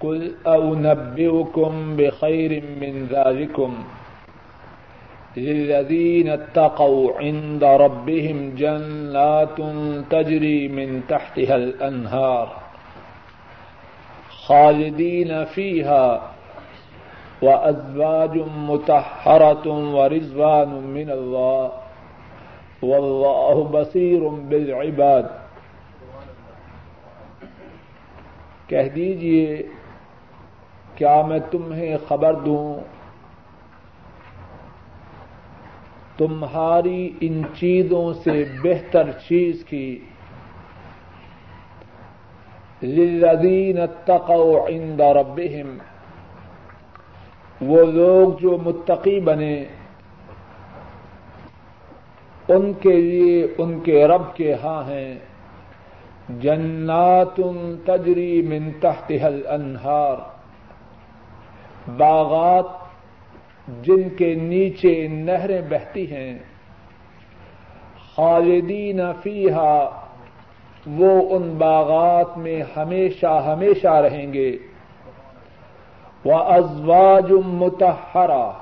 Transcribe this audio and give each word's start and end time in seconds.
قل 0.00 0.32
أنبئكم 0.46 1.96
بخير 1.96 2.62
من 2.80 3.06
ذلكم 3.06 3.74
للذين 5.36 6.28
اتقوا 6.28 7.12
عند 7.18 7.64
ربهم 7.64 8.54
جنات 8.54 9.58
تجري 10.10 10.68
من 10.68 11.02
تحتها 11.08 11.56
الأنهار 11.56 12.56
خالدين 14.30 15.44
فيها 15.44 16.32
وأزواج 17.42 18.38
متحرة 18.68 19.94
ورزوان 19.94 20.68
من 20.68 21.10
الله 21.10 21.72
والله 22.82 23.64
بصير 23.64 24.28
بالعباد 24.28 25.26
کہہ 28.68 28.88
دیجیے 28.94 29.62
کیا 31.00 31.22
میں 31.22 31.38
تمہیں 31.50 31.96
خبر 32.08 32.34
دوں؟ 32.34 32.80
تمہاری 36.18 37.12
ان 37.20 37.42
چیزوں 37.54 38.12
سے 38.12 38.44
بہتر 38.62 39.10
چیز 39.28 39.64
کی۔ 39.64 40.04
للذین 42.82 43.80
اتقوا 43.80 44.68
عند 44.68 45.00
ربهم۔ 45.00 45.78
وہ 47.60 47.84
لوگ 47.84 48.38
جو 48.40 48.58
متقی 48.64 49.20
بنے، 49.20 49.64
ان 52.48 52.72
کے 52.72 53.00
لیے 53.00 53.46
ان 53.58 53.80
کے 53.80 54.06
رب 54.06 54.34
کے 54.34 54.54
ہاں 54.54 54.82
ہیں۔ 54.82 55.18
جنات 56.28 57.40
تجری 57.86 58.42
من 58.42 58.70
تحتها 58.80 59.26
الانہار۔ 59.26 60.29
باغات 61.96 62.64
جن 63.82 64.08
کے 64.08 64.34
نیچے 64.34 65.08
نہریں 65.08 65.62
بہتی 65.70 66.12
ہیں، 66.12 66.38
خالدین 68.16 69.00
فیہا، 69.22 70.06
وہ 70.86 71.36
ان 71.36 71.54
باغات 71.58 72.38
میں 72.38 72.62
ہمیشہ 72.76 73.42
ہمیشہ 73.46 73.88
رہیں 73.88 74.32
گے۔ 74.32 74.58
وہ 76.24 76.34
ازواج 76.34 77.32
متحرہ 77.46 78.52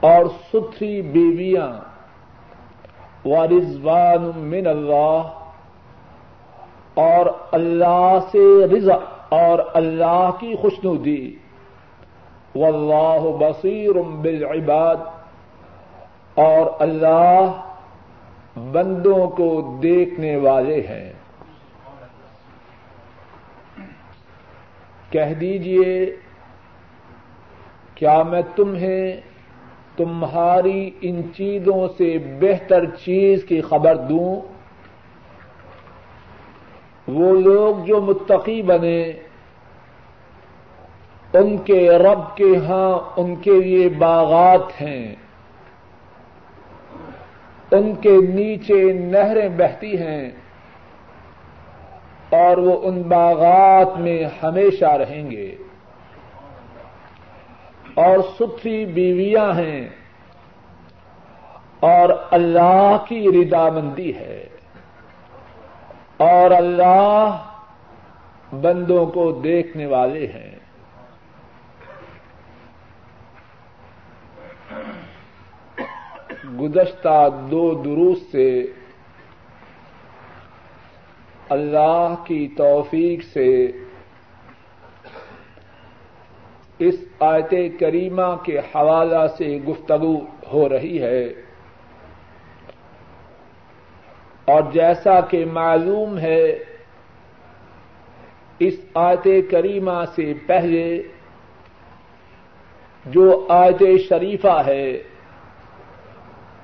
اور 0.00 0.24
ستھری 0.24 1.02
بیویاں۔ 1.02 1.90
و 3.24 3.46
رضوان 3.46 4.32
من 4.36 4.66
اللہ 4.66 5.22
اور 6.94 7.26
اللہ 7.52 8.18
سے 8.32 8.66
رضا 8.66 8.94
اور 9.28 9.58
اللہ 9.74 10.30
کی 10.40 10.54
خوشنودی۔ 10.56 11.36
واللہ 12.54 13.36
بصیر 13.38 14.02
بالعباد۔ 14.02 14.96
اور 16.34 16.66
اللہ 16.78 17.62
بندوں 18.72 19.28
کو 19.28 19.78
دیکھنے 19.82 20.36
والے 20.36 20.80
ہیں۔ 20.80 21.12
کہہ 25.10 25.34
دیجیے، 25.34 26.16
کیا 27.94 28.22
میں 28.22 28.42
تمہیں 28.56 29.20
تمہاری 29.96 30.90
ان 31.00 31.22
چیزوں 31.36 31.88
سے 31.98 32.18
بہتر 32.40 32.84
چیز 32.84 33.44
کی 33.44 33.60
خبر 33.60 33.96
دوں؟ 33.96 34.40
وہ 37.08 37.40
لوگ 37.40 37.84
جو 37.84 38.00
متقی 38.00 38.62
بنے 38.62 39.12
ان 41.32 41.58
کے 41.58 41.90
رب 41.90 42.36
کے 42.36 42.56
ہاں 42.56 43.20
ان 43.20 43.36
کے 43.36 43.60
لیے 43.60 43.88
باغات 43.88 44.82
ہیں۔ 44.82 45.14
ان 47.70 47.94
کے 47.94 48.16
نیچے 48.34 48.92
نہریں 48.92 49.48
بہتی 49.48 49.98
ہیں 49.98 50.30
اور 52.30 52.56
وہ 52.56 52.80
ان 52.82 53.02
باغات 53.02 54.00
میں 54.00 54.24
ہمیشہ 54.42 54.84
رہیں 54.84 55.30
گے۔ 55.30 55.56
اور 57.94 58.18
ستھری 58.38 58.86
بیویاں 58.86 59.58
ہیں 59.58 59.88
اور 61.80 62.08
اللہ 62.30 62.96
کی 63.08 63.26
ردامندی 63.28 64.16
ہے۔ 64.16 64.48
اور 66.16 66.50
اللہ 66.50 67.36
بندوں 68.60 69.06
کو 69.06 69.32
دیکھنے 69.32 69.86
والے 69.86 70.26
ہیں۔ 70.26 70.49
گزشتہ 76.60 77.28
دو 77.50 77.74
دروس 77.74 78.18
سے 78.32 78.66
اللہ 81.48 82.14
کی 82.26 82.48
توفیق 82.56 83.22
سے 83.22 83.72
اس 86.78 86.94
آیت 87.20 87.80
کریمہ 87.80 88.36
کے 88.44 88.58
حوالہ 88.58 89.26
سے 89.38 89.58
گفتگو 89.68 90.16
ہو 90.52 90.68
رہی 90.68 91.02
ہے۔ 91.02 91.24
اور 94.44 94.62
جیسا 94.72 95.20
کہ 95.20 95.44
معلوم 95.52 96.18
ہے، 96.18 96.58
اس 98.58 98.74
آیت 98.94 99.28
کریمہ 99.50 100.04
سے 100.16 100.34
پہلے 100.46 101.02
جو 103.04 103.46
آیت 103.48 103.82
شریفہ 104.08 104.62
ہے 104.66 105.02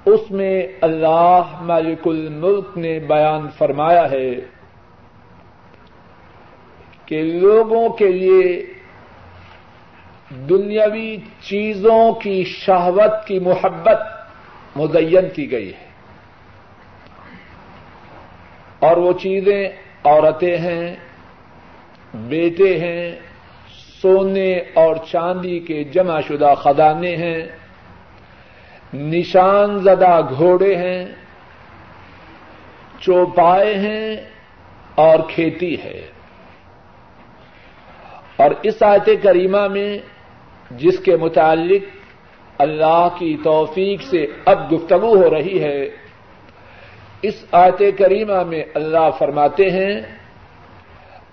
اس 0.06 0.31
میں 0.31 0.67
اللہ 0.81 1.43
مالک 1.61 2.09
الملک 2.09 2.78
نے 2.78 2.99
بیان 2.99 3.49
فرمایا 3.59 4.11
ہے 4.11 4.34
کہ 7.06 7.22
لوگوں 7.22 7.89
کے 7.89 8.12
لیے 8.12 8.66
دنیاوی 10.49 11.16
چیزوں 11.43 12.12
کی 12.12 12.45
شہوت 12.45 13.27
کی 13.27 13.39
محبت 13.39 14.00
مزین 14.77 15.28
کی 15.34 15.50
گئی 15.50 15.69
ہے۔ 15.69 15.87
اور 18.78 18.97
وہ 18.97 19.12
چیزیں 19.12 19.69
عورتیں 20.05 20.56
ہیں، 20.56 20.97
بیٹے 22.15 22.78
ہیں، 22.78 23.16
سونے 24.03 24.53
اور 24.75 24.97
چاندی 25.11 25.59
کے 25.59 25.84
جمع 25.84 26.21
شدہ 26.21 26.55
خدانے 26.56 27.16
ہیں۔ 27.16 27.66
نشان 28.94 29.78
زدہ 29.78 30.20
گھوڑے 30.38 30.76
ہیں، 30.76 31.06
چوپائے 33.00 33.74
ہیں 33.74 34.16
اور 34.94 35.19
کھیتی 35.28 35.82
ہے۔ 35.82 36.06
اور 38.36 38.50
اس 38.62 38.82
آیت 38.82 39.22
کریمہ 39.22 39.69
میں 39.69 39.98
جس 40.70 40.98
کے 40.98 41.16
متعلق 41.16 41.82
اللہ 42.58 43.08
کی 43.19 43.36
توفیق 43.44 44.02
سے 44.02 44.26
اب 44.44 44.72
گفتگو 44.72 45.16
ہو 45.16 45.30
رہی 45.30 45.62
ہے، 45.62 45.84
اس 47.22 47.44
آیت 47.53 47.82
کریمہ 47.98 48.42
میں 48.42 48.64
اللہ 48.74 49.10
فرماتے 49.18 49.70
ہیں، 49.70 50.00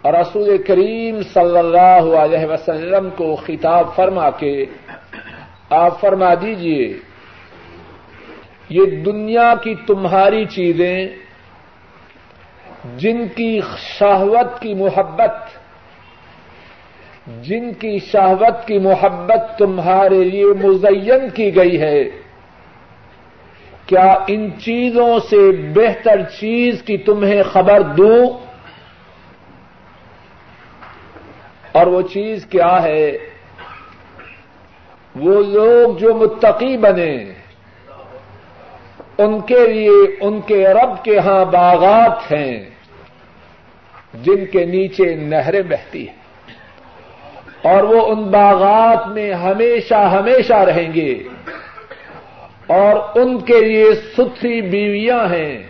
رسول 0.05 0.63
کریم 0.63 1.21
صلی 1.21 1.57
اللہ 1.57 2.15
علیہ 2.15 2.45
وسلم 2.45 3.09
کو 3.17 3.35
خطاب 3.35 3.95
فرما 3.95 4.29
کے 4.29 4.65
آپ 5.69 6.01
فرما 6.01 6.33
دیجیے 6.33 6.99
یہ 8.69 8.85
دنیا 8.85 9.53
کی 9.63 9.75
تمہاری 9.87 10.45
چیزیں، 10.45 11.09
جن 12.97 13.27
کی 13.27 13.61
شہوت 13.77 14.61
کی 14.61 14.73
محبت، 14.73 15.33
جن 17.41 17.73
کی 17.73 17.99
شہوت 17.99 18.67
کی 18.67 18.79
محبت 18.79 19.57
تمہارے 19.57 20.23
لیے 20.23 20.45
مزین 20.45 21.29
کی 21.29 21.55
گئی 21.55 21.81
ہے۔ 21.81 22.03
کیا 23.85 24.17
ان 24.27 24.59
چیزوں 24.59 25.19
سے 25.19 25.51
بہتر 25.75 26.21
چیز 26.39 26.83
کی 26.83 26.97
تمہیں 26.97 27.43
خبر 27.43 27.81
دوں؟ 27.81 28.27
اور 31.71 31.87
وہ 31.87 32.01
چیز 32.01 32.45
کیا 32.45 32.83
ہے؟ 32.83 33.11
وہ 35.15 35.43
لوگ 35.43 35.97
جو 35.97 36.15
متقی 36.15 36.77
بنے۔ 36.77 37.42
ان 39.17 39.41
کے 39.41 39.67
لیے 39.67 40.15
ان 40.21 40.41
کے 40.41 40.67
رب 40.67 41.03
کے 41.03 41.19
ہاں 41.19 41.45
باغات 41.45 42.31
ہیں 42.31 42.69
جن 44.13 44.45
کے 44.45 44.65
نیچے 44.65 45.15
نہریں 45.15 45.61
بہتی 45.61 46.07
ہیں۔ 46.07 46.23
اور 47.61 47.83
وہ 47.83 48.05
ان 48.05 48.23
باغات 48.23 49.07
میں 49.07 49.33
ہمیشہ 49.33 49.93
ہمیشہ 49.93 50.53
رہیں 50.53 50.93
گے۔ 50.93 51.23
اور 52.67 53.19
ان 53.19 53.39
کے 53.39 53.61
لیے 53.61 53.85
ستھری 53.95 54.61
بیویاں 54.61 55.25
ہیں۔ 55.25 55.63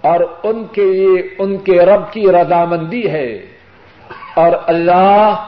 اور 0.00 0.20
ان 0.42 0.64
کے 0.64 0.84
لیے 0.84 1.34
ان 1.38 1.56
کے 1.56 1.72
رب 1.72 2.12
کی 2.12 2.26
رضامندی 2.26 3.10
ہے۔ 3.10 3.46
اور 4.34 4.52
اللہ 4.66 5.46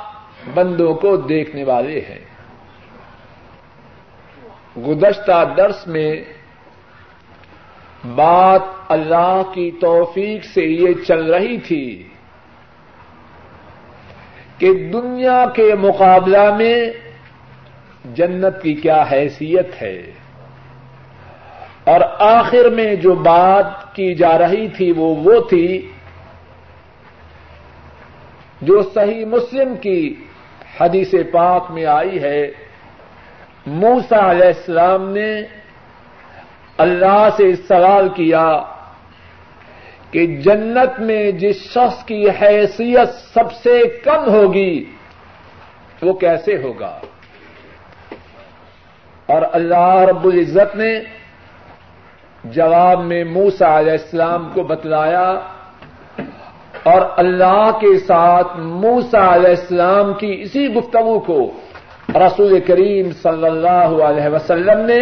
بندوں 0.54 0.94
کو 0.94 1.16
دیکھنے 1.16 1.64
والے 1.64 2.00
ہیں۔ 2.00 2.29
گزشتہ 4.76 5.42
درس 5.56 5.86
میں 5.86 6.12
بات 8.16 8.62
اللہ 8.88 9.42
کی 9.54 9.70
توفیق 9.80 10.44
سے 10.44 10.64
یہ 10.64 11.02
چل 11.06 11.24
رہی 11.34 11.56
تھی 11.58 11.86
کہ 14.58 14.72
دنیا 14.92 15.44
کے 15.54 15.74
مقابلہ 15.74 16.44
میں 16.56 16.76
جنت 18.16 18.62
کی 18.62 18.74
کیا 18.74 19.02
حیثیت 19.12 19.82
ہے 19.82 19.96
اور 21.84 22.00
آخر 22.18 22.68
میں 22.70 22.94
جو 22.94 23.14
بات 23.14 23.94
کی 23.94 24.14
جا 24.14 24.36
رہی 24.38 24.66
تھی 24.68 24.90
وہ 24.92 25.14
وہ 25.16 25.38
تھی 25.48 25.66
جو 28.62 28.82
صحیح 28.94 29.24
مسلم 29.24 29.74
کی 29.76 30.14
حدیث 30.80 31.14
پاک 31.32 31.70
میں 31.70 31.84
آئی 31.84 32.20
ہے 32.22 32.40
موسا 33.66 34.30
علیہ 34.30 34.46
السلام 34.46 35.08
نے 35.10 35.30
اللہ 36.78 37.28
سے 37.36 37.54
سوال 37.68 38.08
کیا 38.08 38.48
کہ 40.10 40.26
جنت 40.42 40.98
میں 41.00 41.30
جس 41.40 41.56
شخص 41.64 42.04
کی 42.04 42.24
حیثیت 42.40 43.14
سب 43.34 43.52
سے 43.52 43.80
کم 44.04 44.28
ہوگی، 44.28 44.84
وہ 46.02 46.12
کیسے 46.12 46.56
ہوگا؟ 46.62 46.92
اور 49.28 49.42
اللہ 49.52 49.94
رب 50.10 50.24
العزت 50.24 50.76
نے 50.76 50.92
جواب 52.44 53.04
میں 53.04 53.22
موسا 53.24 53.78
علیہ 53.78 53.92
السلام 53.92 54.48
کو 54.54 54.62
بتلایا، 54.62 55.28
اور 56.84 57.00
اللہ 57.16 57.70
کے 57.80 57.96
ساتھ 57.98 58.58
موسا 58.58 59.34
علیہ 59.34 59.50
السلام 59.50 60.12
کی 60.14 60.32
اسی 60.42 60.66
گفتگو 60.74 61.18
کو 61.20 61.40
رسول 62.14 62.60
کریم 62.60 63.10
صلی 63.12 63.46
اللہ 63.46 64.04
علیہ 64.04 64.28
وسلم 64.28 64.86
نے 64.86 64.98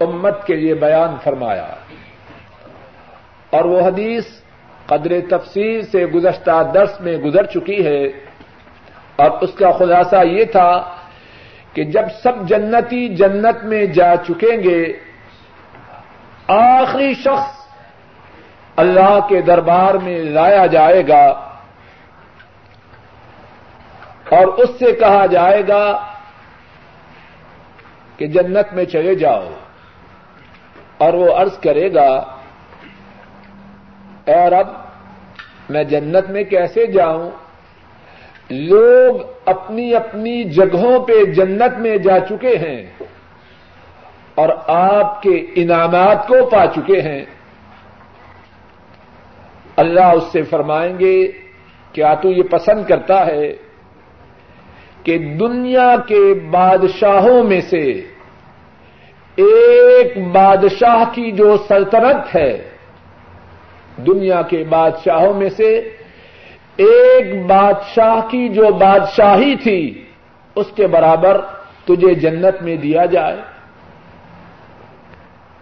امت 0.00 0.46
کے 0.46 0.54
لیے 0.54 0.74
بیان 0.74 1.16
فرمایا۔ 1.24 1.66
اور 3.50 3.64
وہ 3.64 3.80
حدیث 3.80 4.24
قدر 4.86 5.12
تفصیل 5.30 5.82
سے 5.82 6.06
گزشتہ 6.06 6.70
درس 6.74 7.00
میں 7.00 7.16
گزر 7.16 7.46
چکی 7.46 7.86
ہے۔ 7.86 8.04
اور 9.16 9.30
اس 9.40 9.50
کا 9.54 9.70
خلاصہ 9.70 10.16
یہ 10.24 10.44
تھا 10.44 10.94
کہ 11.72 11.84
جب 11.84 12.02
سب 12.22 12.48
جنتی 12.48 13.08
جنت 13.08 13.64
میں 13.64 13.86
جا 13.86 14.14
چکیں 14.28 14.62
گے، 14.64 14.92
آخری 16.48 17.14
شخص 17.14 17.66
اللہ 18.76 19.18
کے 19.28 19.40
دربار 19.40 19.94
میں 19.94 20.18
لایا 20.18 20.66
جائے 20.66 21.02
گا۔ 21.08 21.45
اور 24.30 24.46
اس 24.46 24.70
سے 24.78 24.92
کہا 24.92 25.26
جائے 25.26 25.62
گا 25.68 26.06
کہ 28.16 28.26
جنت 28.26 28.72
میں 28.72 28.84
چلے 28.84 29.14
جاؤ 29.14 29.48
اور 30.98 31.14
وہ 31.14 31.34
عرض 31.36 31.58
کرے 31.58 31.94
گا 31.94 32.08
اور 34.26 34.52
اب 34.52 34.68
میں 35.68 35.84
جنت 35.84 36.30
میں 36.30 36.44
کیسے 36.44 36.86
جاؤں؟ 36.86 37.30
لوگ 38.50 39.20
اپنی 39.46 39.94
اپنی 39.94 40.44
جگہوں 40.44 41.06
پہ 41.06 41.24
جنت 41.24 41.78
میں 41.78 41.96
جا 41.96 42.18
چکے 42.20 42.56
ہیں 42.56 42.86
اور 44.34 44.48
آپ 44.66 45.22
کے 45.22 45.46
انعامات 45.54 46.26
کو 46.28 46.46
پا 46.46 46.66
چکے 46.66 47.00
ہیں۔ 47.00 47.24
اللہ 49.76 50.04
اس 50.04 50.24
سے 50.32 50.42
فرمائیں 50.42 50.98
گے، 50.98 51.32
کیا 51.92 52.14
تو 52.14 52.30
یہ 52.30 52.42
پسند 52.42 52.84
کرتا 52.84 53.26
ہے؟ 53.26 53.65
کہ 55.06 55.18
دنیا 55.18 55.96
کے 56.08 56.34
بادشاہوں 56.50 57.44
میں 57.44 57.60
سے 57.60 57.82
ایک 59.36 60.26
بادشاہ 60.32 61.04
کی 61.14 61.32
جو 61.32 61.56
سلطنت 61.68 62.36
ہے، 62.36 62.70
دنیا 63.96 64.42
کے 64.42 64.64
بادشاہوں 64.68 65.34
میں 65.34 65.48
سے 65.48 65.74
ایک 66.76 67.46
بادشاہ 67.46 68.20
کی 68.30 68.48
جو 68.48 68.66
بادشاہی 68.72 69.56
تھی، 69.56 70.04
اس 70.54 70.66
کے 70.76 70.86
برابر 70.86 71.40
تجھے 71.84 72.14
جنت 72.14 72.62
میں 72.62 72.76
دیا 72.76 73.04
جائے۔ 73.04 73.36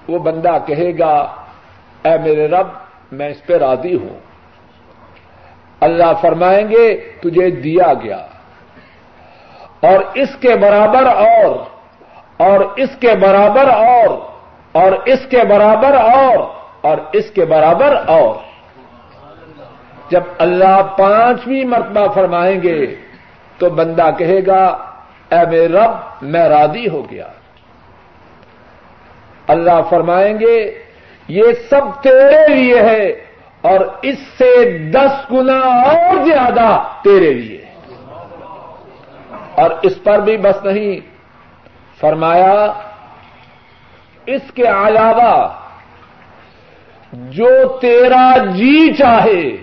وہ 0.09 0.19
بندہ 0.19 0.59
کہے 0.67 0.99
گا، 0.99 1.15
اے 2.05 2.19
میرے 2.25 2.49
رب، 2.49 2.67
میں 3.13 3.29
اس 3.29 3.47
پہ 3.47 3.55
راضی 3.55 3.95
ہوں۔ 3.95 4.21
اللہ 5.81 6.13
فرمائیں 6.21 6.69
گے، 6.71 7.11
تجھے 7.21 7.51
دیا 7.51 7.95
گیا۔ 7.95 8.27
اور 9.81 10.05
اس 10.15 10.29
کے 10.41 10.57
برابر 10.57 11.07
اور 11.07 11.75
اور 12.37 12.61
اس 12.77 12.89
کے 13.01 13.15
برابر 13.21 13.69
اور 13.69 14.09
اور 14.73 14.93
اس 15.05 15.19
کے 15.31 15.45
برابر 15.45 15.95
اور 15.95 16.39
اور 16.81 16.99
اس 17.13 17.31
کے 17.31 17.45
برابر 17.45 17.97
اور۔ 18.07 18.35
جب 20.11 20.21
اللہ 20.39 20.83
پانچویں 20.99 21.65
مرتبہ 21.65 22.13
فرمائیں 22.13 22.63
گے 22.63 22.95
تو 23.59 23.71
بندہ 23.71 24.11
کہے 24.19 24.47
گا، 24.47 24.65
اے 25.31 25.47
میرے 25.51 25.69
رب، 25.69 25.91
میں 26.23 26.49
راضی 26.49 26.89
ہو 26.89 27.11
گیا۔ 27.11 27.27
اللہ 29.47 29.81
فرمائیں 29.91 30.41
گے، 30.41 30.83
یہ 31.29 31.43
سب 31.71 32.03
تیرے 32.03 32.49
لیے 32.49 32.81
ہے 32.81 33.07
اور 33.61 33.81
اس 34.03 34.19
سے 34.39 34.79
دس 34.79 35.33
گنا 35.33 35.59
اور 35.59 36.25
زیادہ 36.25 36.83
تیرے 37.03 37.33
لیے۔ 37.33 37.64
اور 39.57 39.71
اس 39.83 40.05
پر 40.05 40.19
بھی 40.19 40.37
بس 40.37 40.65
نہیں۔ 40.65 41.01
فرمایا، 42.01 42.73
اس 44.27 44.53
کے 44.55 44.63
علاوہ 44.63 45.49
جو 47.13 47.79
تیرا 47.79 48.37
جی 48.37 48.93
چاہے 48.93 49.57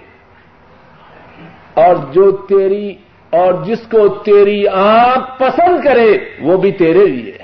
اور 1.73 1.95
جو 1.95 2.31
تیری 2.31 2.95
اور 3.29 3.53
جس 3.53 3.79
کو 3.91 4.07
تیری 4.07 4.67
آنکھ 4.67 5.39
پسند 5.39 5.83
کرے، 5.83 6.17
وہ 6.41 6.57
بھی 6.57 6.71
تیرے 6.71 7.05
لیے۔ 7.05 7.37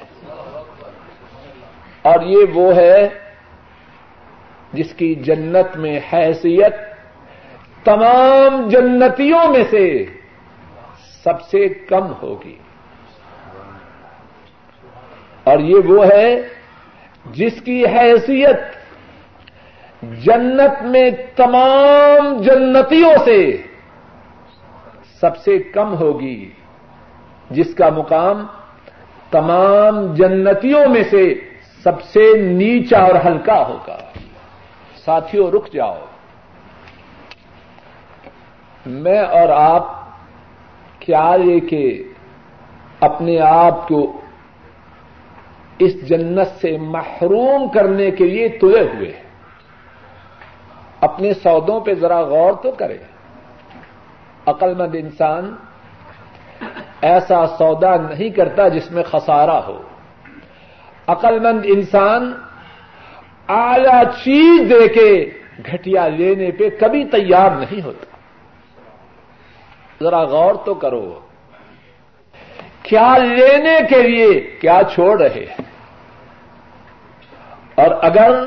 اور 2.01 2.25
یہ 2.25 2.45
وہ 2.53 2.75
ہے 2.75 3.09
جس 4.73 4.93
کی 4.93 5.15
جنت 5.15 5.77
میں 5.77 5.99
حیثیت 6.13 6.75
تمام 7.83 8.69
جنتیوں 8.69 9.51
میں 9.51 9.63
سے 9.69 10.05
سب 11.27 11.41
سے 11.41 11.69
کم 11.69 12.13
ہوگی۔ 12.21 12.57
اور 15.43 15.59
یہ 15.59 15.75
وہ 15.87 16.05
ہے 16.05 16.41
جس 17.25 17.61
کی 17.61 17.85
حیثیت 17.85 18.59
جنت 20.01 20.83
میں 20.83 21.09
تمام 21.35 22.41
جنتیوں 22.41 23.11
سے 23.25 23.57
سب 25.21 25.37
سے 25.37 25.59
کم 25.59 25.95
ہوگی، 25.95 26.51
جس 27.49 27.75
کا 27.75 27.89
مقام 27.89 28.47
تمام 29.31 30.13
جنتیوں 30.13 30.89
میں 30.89 31.03
سے 31.03 31.33
سب 31.83 32.01
سے 32.01 32.37
نیچا 32.37 32.99
اور 32.99 33.15
ہلکا 33.25 33.67
ہوگا۔ 33.67 33.97
ساتھیوں، 35.05 35.51
رک 35.51 35.73
جاؤ۔ 35.73 36.05
میں 38.85 39.19
اور 39.19 39.49
آپ 39.49 39.96
کیا 41.07 41.35
لے 41.35 41.59
کے 41.59 42.03
اپنے 42.99 43.39
آپ 43.39 43.87
کو 43.87 44.21
اس 45.79 46.09
جنت 46.09 46.61
سے 46.61 46.77
محروم 46.77 47.69
کرنے 47.69 48.11
کے 48.11 48.25
لیے 48.25 48.47
تلے 48.49 48.81
ہوئے 48.81 49.11
اپنے 51.01 51.33
سودوں 51.33 51.79
پہ 51.79 51.93
ذرا 51.93 52.21
غور 52.21 52.53
تو 52.53 52.71
کرے۔ 52.71 52.97
عقل 54.45 54.75
مند 54.75 54.95
انسان 54.99 55.55
ایسا 57.01 57.47
سودا 57.47 57.95
نہیں 57.95 58.29
کرتا 58.29 58.67
جس 58.67 58.91
میں 58.91 59.03
خسارہ 59.03 59.59
ہو۔ 59.67 59.81
عقل 61.07 61.39
مند 61.39 61.65
انسان 61.65 62.33
اعلی 63.47 64.05
چیز 64.23 64.69
دے 64.69 64.87
کے 64.87 65.29
گھٹیا 65.71 66.07
لینے 66.07 66.51
پہ 66.51 66.69
کبھی 66.79 67.05
تیار 67.05 67.51
نہیں 67.51 67.81
ہوتا۔ 67.81 68.16
ذرا 70.03 70.23
غور 70.23 70.55
تو 70.65 70.73
کرو۔ 70.73 71.19
کیا 72.83 73.17
لینے 73.17 73.79
کے 73.89 74.01
لیے 74.01 74.41
کیا 74.61 74.81
چھوڑ 74.93 75.21
رہے؟ 75.21 75.45
ہیں 75.45 75.65
اور 77.75 77.95
اگر 78.01 78.43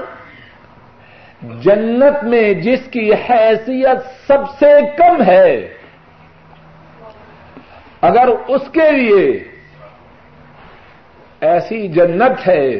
جنت 1.42 2.24
میں 2.24 2.54
جس 2.54 2.80
کی 2.90 3.14
حیثیت 3.14 4.26
سب 4.26 4.38
سے 4.58 4.80
کم 4.98 5.22
ہے، 5.22 5.74
اگر 8.00 8.28
اس 8.48 8.62
کے 8.72 8.90
لیے 8.90 9.44
ایسی 11.40 11.88
جنت 11.88 12.48
ہے، 12.48 12.70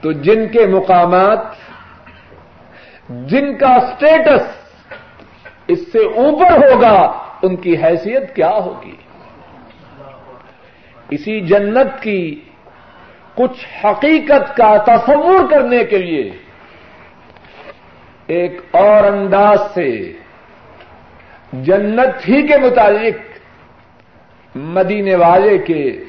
تو 0.00 0.12
جن 0.12 0.48
کے 0.48 0.66
مقامات، 0.66 1.38
جن 3.08 3.58
کا 3.58 3.74
اسٹیٹس 3.74 4.42
اس 5.66 5.92
سے 5.92 5.98
اوپر 5.98 6.72
ہوگا 6.72 7.29
ان 7.42 7.56
کی 7.56 7.76
حیثیت 7.76 8.34
کیا 8.34 8.50
ہوگی؟ 8.50 8.96
اسی 11.10 11.40
جنت 11.40 12.02
کی 12.02 12.40
کچھ 13.34 13.84
حقیقت 13.84 14.56
کا 14.56 14.76
تصور 14.76 15.50
کرنے 15.50 15.84
کے 15.84 15.98
لیے 15.98 16.30
ایک 18.26 18.60
اور 18.70 19.04
انداز 19.04 19.58
سے 19.74 20.12
جنت 21.52 22.28
ہی 22.28 22.46
کے 22.46 22.58
متعلق 22.58 23.16
مدینے 24.56 25.14
والے 25.14 25.58
کے 25.58 26.04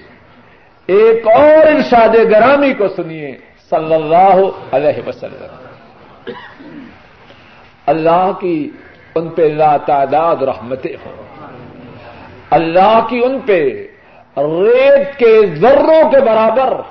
ایک 0.86 1.28
اور 1.28 1.68
ارشاد 1.68 2.16
گرامی 2.32 2.74
کو 2.74 2.88
سنیے، 2.88 3.38
صلی 3.70 3.94
اللہ 3.94 4.38
علیہ 4.72 5.08
وسلم۔ 5.08 6.32
اللہ 7.86 8.32
کی 8.40 8.70
ان 9.16 9.30
پہ 9.30 9.42
لا 9.42 9.78
تعداد 9.78 10.36
رحمتیں 10.36 10.96
ہوں۔ 11.06 11.24
اللہ 12.50 13.06
کی 13.10 13.22
ان 13.26 13.40
پہ 13.40 13.88
ریت 14.38 15.18
کے 15.18 15.46
ذروں 15.56 16.12
کے 16.12 16.20
برابر 16.20 16.82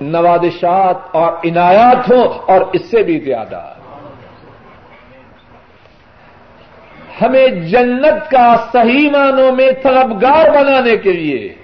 نوادشات 0.00 0.96
اور 1.12 1.32
عنایات 1.32 2.10
ہوں 2.10 2.38
اور 2.46 2.60
اس 2.72 2.90
سے 2.90 3.02
بھی 3.02 3.20
زیادہ۔ 3.20 3.74
ہمیں 7.22 7.46
جنت 7.46 8.30
کا 8.30 8.56
صحیح 8.72 9.10
معنوں 9.10 9.52
میں 9.52 9.70
طلبگار 9.82 10.50
بنانے 10.50 10.96
کے 10.96 11.12
لیے 11.12 11.54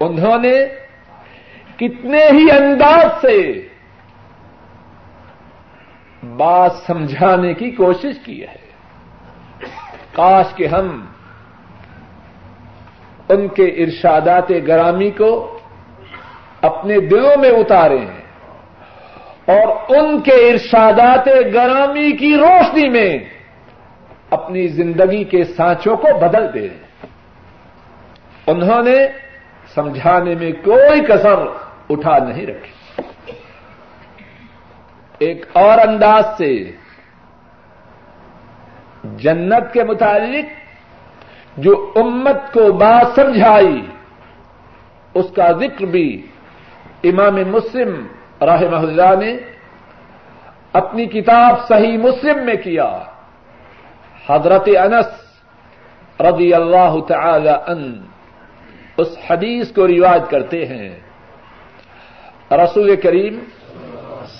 انہوں 0.00 0.38
نے 0.38 0.66
کتنے 1.76 2.24
ہی 2.32 2.50
انداز 2.50 3.20
سے 3.20 3.67
بات 6.22 6.72
سمجھانے 6.86 7.54
کی 7.54 7.70
کوشش 7.70 8.18
کی 8.24 8.42
ہے۔ 8.42 8.68
کاش 10.12 10.54
کہ 10.54 10.66
ہم 10.66 11.04
ان 13.28 13.48
کے 13.48 13.64
ارشادات 13.64 14.50
گرامی 14.66 15.10
کو 15.10 15.58
اپنے 16.62 17.00
دلوں 17.00 17.40
میں 17.40 17.50
اتاریں 17.50 18.06
اور 19.46 19.96
ان 19.96 20.20
کے 20.20 20.50
ارشادات 20.50 21.28
گرامی 21.54 22.12
کی 22.12 22.36
روشنی 22.36 22.88
میں 22.88 23.18
اپنی 24.30 24.68
زندگی 24.68 25.24
کے 25.24 25.44
سانچوں 25.44 25.96
کو 25.96 26.08
بدل 26.18 26.54
دیں۔ 26.54 26.68
انہوں 28.46 28.82
نے 28.82 28.96
سمجھانے 29.74 30.34
میں 30.34 30.52
کوئی 30.64 31.00
کسر 31.04 31.34
اٹھا 31.90 32.18
نہیں 32.18 32.46
رکھی۔ 32.46 32.77
ایک 35.18 35.46
اور 35.52 35.88
انداز 35.88 36.24
سے 36.38 36.72
جنت 39.04 39.72
کے 39.72 39.84
متعلق 39.84 40.46
جو 41.56 41.92
امت 41.96 42.52
کو 42.52 42.72
بات 42.72 43.06
سمجھائی، 43.14 43.86
اس 45.14 45.26
کا 45.36 45.52
ذکر 45.52 45.84
بھی 45.84 46.26
امام 47.04 47.34
مسلم 47.34 48.06
رحمہ 48.40 48.76
اللہ 48.76 49.24
نے 49.24 49.36
اپنی 50.72 51.06
کتاب 51.06 51.68
صحیح 51.68 51.98
مسلم 51.98 52.44
میں 52.44 52.54
کیا۔ 52.54 52.98
حضرت 54.28 54.68
انس 54.78 55.08
رضی 56.20 56.54
اللہ 56.54 57.00
تعالی 57.08 57.50
ان 57.66 58.02
اس 58.96 59.18
حدیث 59.30 59.72
کو 59.72 59.86
رواج 59.86 60.22
کرتے 60.30 60.66
ہیں۔ 60.66 61.00
رسول 62.50 62.96
کریم 62.96 63.38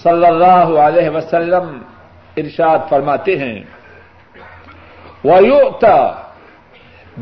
صلی 0.02 0.26
اللہ 0.26 0.80
علیہ 0.80 1.08
وسلم 1.08 1.82
ارشاد 2.36 2.78
فرماتے 2.88 3.38
ہیں۔ 3.38 3.62
وَيُؤْتَى 5.24 6.10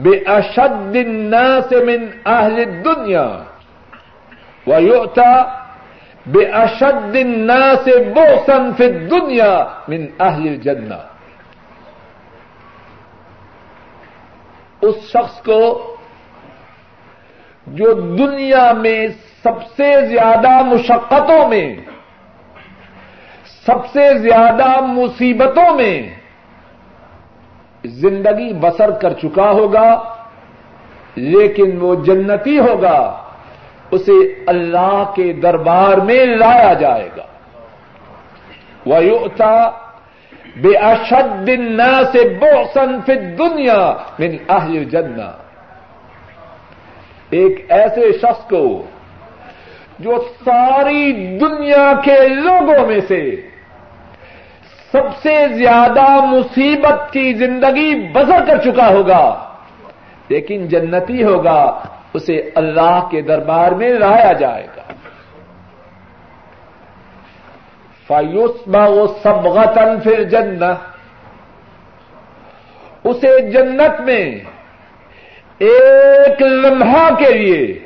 بِأَشَدِّ 0.02 0.98
النَّاسِ 1.04 1.74
مِنْ 1.74 2.00
أَهْلِ 2.26 2.66
الدُّنْيَا۔ 2.66 3.44
وَيُؤْتَى 4.66 5.42
بِأَشَدِّ 6.26 7.20
النَّاسِ 7.20 7.92
بُغْسًا 8.14 8.70
فِي 8.76 8.84
الدُّنْيَا 8.84 9.64
مِنْ 9.88 10.06
أَهْلِ 10.20 10.48
الْجَنَّةِ۔ 10.48 10.98
اس 14.82 14.94
شخص 15.08 15.42
کو 15.42 15.96
جو 17.66 17.92
دنیا 17.92 18.72
میں 18.72 19.08
سب 19.42 19.62
سے 19.76 20.06
زیادہ 20.06 20.62
مشقتوں 20.62 21.48
میں 21.48 21.76
سب 23.66 23.86
سے 23.92 24.06
زیادہ 24.18 24.68
مصیبتوں 24.86 25.74
میں 25.76 25.96
زندگی 27.84 28.52
بسر 28.60 28.90
کر 29.00 29.12
چکا 29.12 29.50
ہوگا، 29.50 29.90
لیکن 31.16 31.78
وہ 31.80 31.94
جنتی 32.04 32.58
ہوگا، 32.58 32.98
اسے 33.90 34.18
اللہ 34.46 35.02
کے 35.14 35.32
دربار 35.42 35.96
میں 36.06 36.24
لایا 36.36 36.72
جائے 36.80 37.08
گا۔ 37.16 37.26
وہ 38.86 39.00
بے 40.56 40.76
اشد 40.78 41.46
دن 41.46 41.80
سے 42.12 42.28
بو 42.40 42.52
فی 43.06 43.14
دنیا 43.38 43.80
من 44.18 44.36
اہل 44.48 44.84
جنہ 44.84 45.30
ایک 47.30 47.64
ایسے 47.68 48.12
شخص 48.12 48.48
کو 48.50 48.66
جو 49.98 50.16
ساری 50.44 51.12
دنیا 51.38 51.92
کے 52.04 52.16
لوگوں 52.28 52.86
میں 52.86 53.00
سے 53.08 53.20
سب 54.96 55.22
سے 55.22 55.46
زیادہ 55.48 56.24
مصیبت 56.24 57.12
کی 57.12 57.32
زندگی 57.32 58.08
بسر 58.12 58.44
کر 58.46 58.58
چکا 58.58 58.88
ہوگا۔ 58.88 59.54
لیکن 60.28 60.68
جنتی 60.68 61.24
ہوگا، 61.24 61.80
اسے 62.14 62.50
اللہ 62.54 63.08
کے 63.10 63.20
دربار 63.20 63.72
میں 63.72 63.88
لایا 63.88 64.32
جائے 64.32 64.66
گا۔ 64.76 64.92
فایوسما 68.06 68.86
وہ 68.86 69.06
سب 69.22 69.46
غتن 69.46 70.00
پھر 70.00 70.24
اسے 73.04 73.50
جنت 73.50 74.00
میں 74.00 74.40
ایک 75.58 76.42
لمحہ 76.42 77.14
کے 77.14 77.34
لیے 77.34 77.78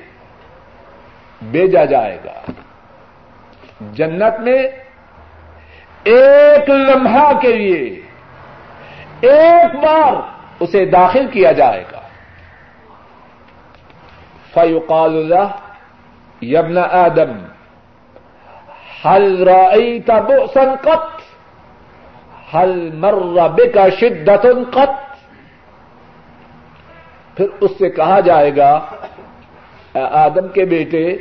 بھیجا 1.43 1.85
جائے 1.85 2.19
گا۔ 2.25 2.51
جنت 3.81 4.41
میں 4.41 4.63
ایک 6.05 6.71
لمحہ 6.71 7.33
کے 7.41 7.53
لیے 7.53 8.01
ایک 9.21 9.75
بار 9.75 10.13
اسے 10.61 10.85
داخل 10.85 11.27
کیا 11.27 11.53
جائے 11.53 11.85
گا۔ 11.93 12.01
فیوقال 14.55 15.17
اللہ 15.17 16.45
یبن 16.45 16.79
آدم 16.79 17.45
حل 19.05 19.49
رأيت 19.49 20.11
بؤسا 20.11 20.75
قط؟ 20.81 21.21
حل 22.55 22.91
مر 22.95 23.13
بك 23.49 23.79
شدة 24.01 24.49
قط؟ 24.73 25.11
پھر 27.37 27.47
اس 27.61 27.71
سے 27.79 27.91
کہا 27.91 28.21
جائے 28.21 28.57
گا 28.57 28.87
آدم 30.11 30.49
کے 30.49 30.65
بیٹے، 30.65 31.17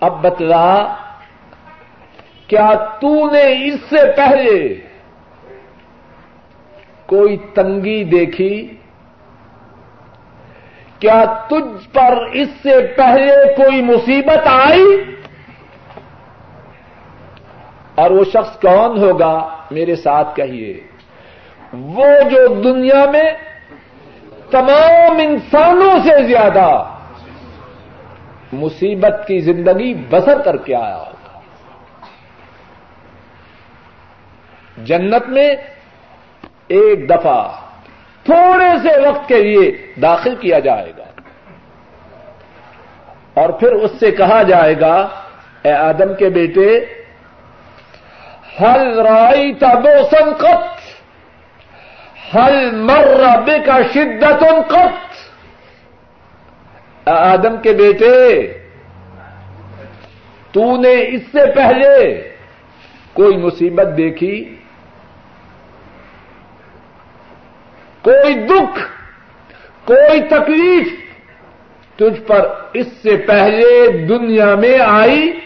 اب 0.00 0.22
بتلا 0.22 0.94
کیا 2.46 2.74
تو 3.00 3.30
نے 3.30 3.64
اس 3.64 3.80
سے 3.90 4.12
پہلے 4.16 4.74
کوئی 7.06 7.36
تنگی 7.54 8.04
دیکھی؟ 8.04 8.76
کیا 10.98 11.24
تجھ 11.50 11.94
پر 11.94 12.26
اس 12.32 12.48
سے 12.62 12.86
پہلے 12.96 13.54
کوئی 13.54 13.82
مصیبت 13.82 14.46
آئی؟ 14.46 15.04
اور 17.94 18.10
وہ 18.10 18.24
شخص 18.24 18.60
کون 18.60 18.98
ہوگا 18.98 19.56
میرے 19.70 19.96
ساتھ 19.96 20.36
کہیے؟ 20.36 20.80
وہ 21.72 22.06
جو 22.30 22.46
دنیا 22.62 23.04
میں 23.10 23.30
تمام 24.50 25.16
انسانوں 25.18 25.98
سے 26.04 26.22
زیادہ 26.22 26.68
مصیبت 28.52 29.26
کی 29.26 29.40
زندگی 29.40 29.94
بسر 29.94 30.42
کر 30.42 30.56
کے 30.56 30.74
آیا 30.74 30.96
ہوگا 30.96 31.40
جنت 34.76 35.28
میں 35.28 35.56
ایک 36.68 37.10
دفعہ 37.10 37.60
تھوڑے 38.24 38.70
سے 38.82 39.08
وقت 39.08 39.28
کے 39.28 39.42
لیے 39.42 39.92
داخل 40.02 40.34
کیا 40.34 40.58
جائے 40.58 40.92
گا۔ 40.98 41.04
اور 43.34 43.50
پھر 43.50 43.72
اس 43.72 43.90
سے 44.00 44.10
کہا 44.10 44.42
جائے 44.42 44.80
گا، 44.80 45.08
اے 45.62 45.72
آدم 45.72 46.14
کے 46.14 46.28
بیٹے 46.28 46.84
ہل 48.60 49.00
رائی 49.00 49.54
تبو 49.54 50.08
سنکت 50.10 50.84
ہل 52.34 52.70
مر 52.70 53.22
کا 53.66 53.78
شدت 53.94 54.44
قط؟ 54.68 55.14
آدم 57.08 57.56
کے 57.62 57.72
بیٹے، 57.72 58.52
تو 60.52 60.76
نے 60.76 60.94
اس 61.08 61.22
سے 61.22 61.52
پہلے 61.54 62.28
کوئی 63.12 63.36
مصیبت 63.36 63.86
دیکھی؟ 63.96 64.56
کوئی 68.04 68.34
دکھ، 68.34 68.80
کوئی 69.84 70.20
تکلیف 70.20 70.92
تجھ 71.96 72.20
پر 72.20 72.54
اس 72.72 72.86
سے 73.02 73.16
پہلے 73.16 73.90
دنیا 74.06 74.54
میں 74.54 74.78
آئی، 74.78 75.40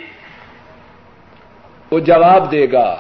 وہ 1.91 1.99
جواب 1.99 2.51
دے 2.51 2.67
گا۔ 2.73 2.97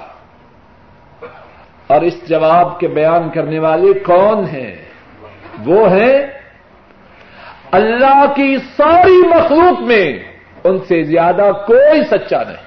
اور 1.86 2.00
اس 2.00 2.28
جواب 2.28 2.80
کے 2.80 2.88
بیان 2.88 3.30
کرنے 3.30 3.58
والے 3.58 3.92
کون 3.92 4.44
ہیں؟ 4.44 4.76
وہ 5.66 5.90
ہیں 5.92 6.26
اللہ 7.70 8.24
کی 8.36 8.56
ساری 8.76 9.28
مخلوق 9.28 9.80
میں 9.80 10.18
ان 10.64 10.78
سے 10.78 11.02
زیادہ 11.02 11.50
کوئی 11.66 12.04
سچا 12.04 12.42
نہیں۔ 12.42 12.66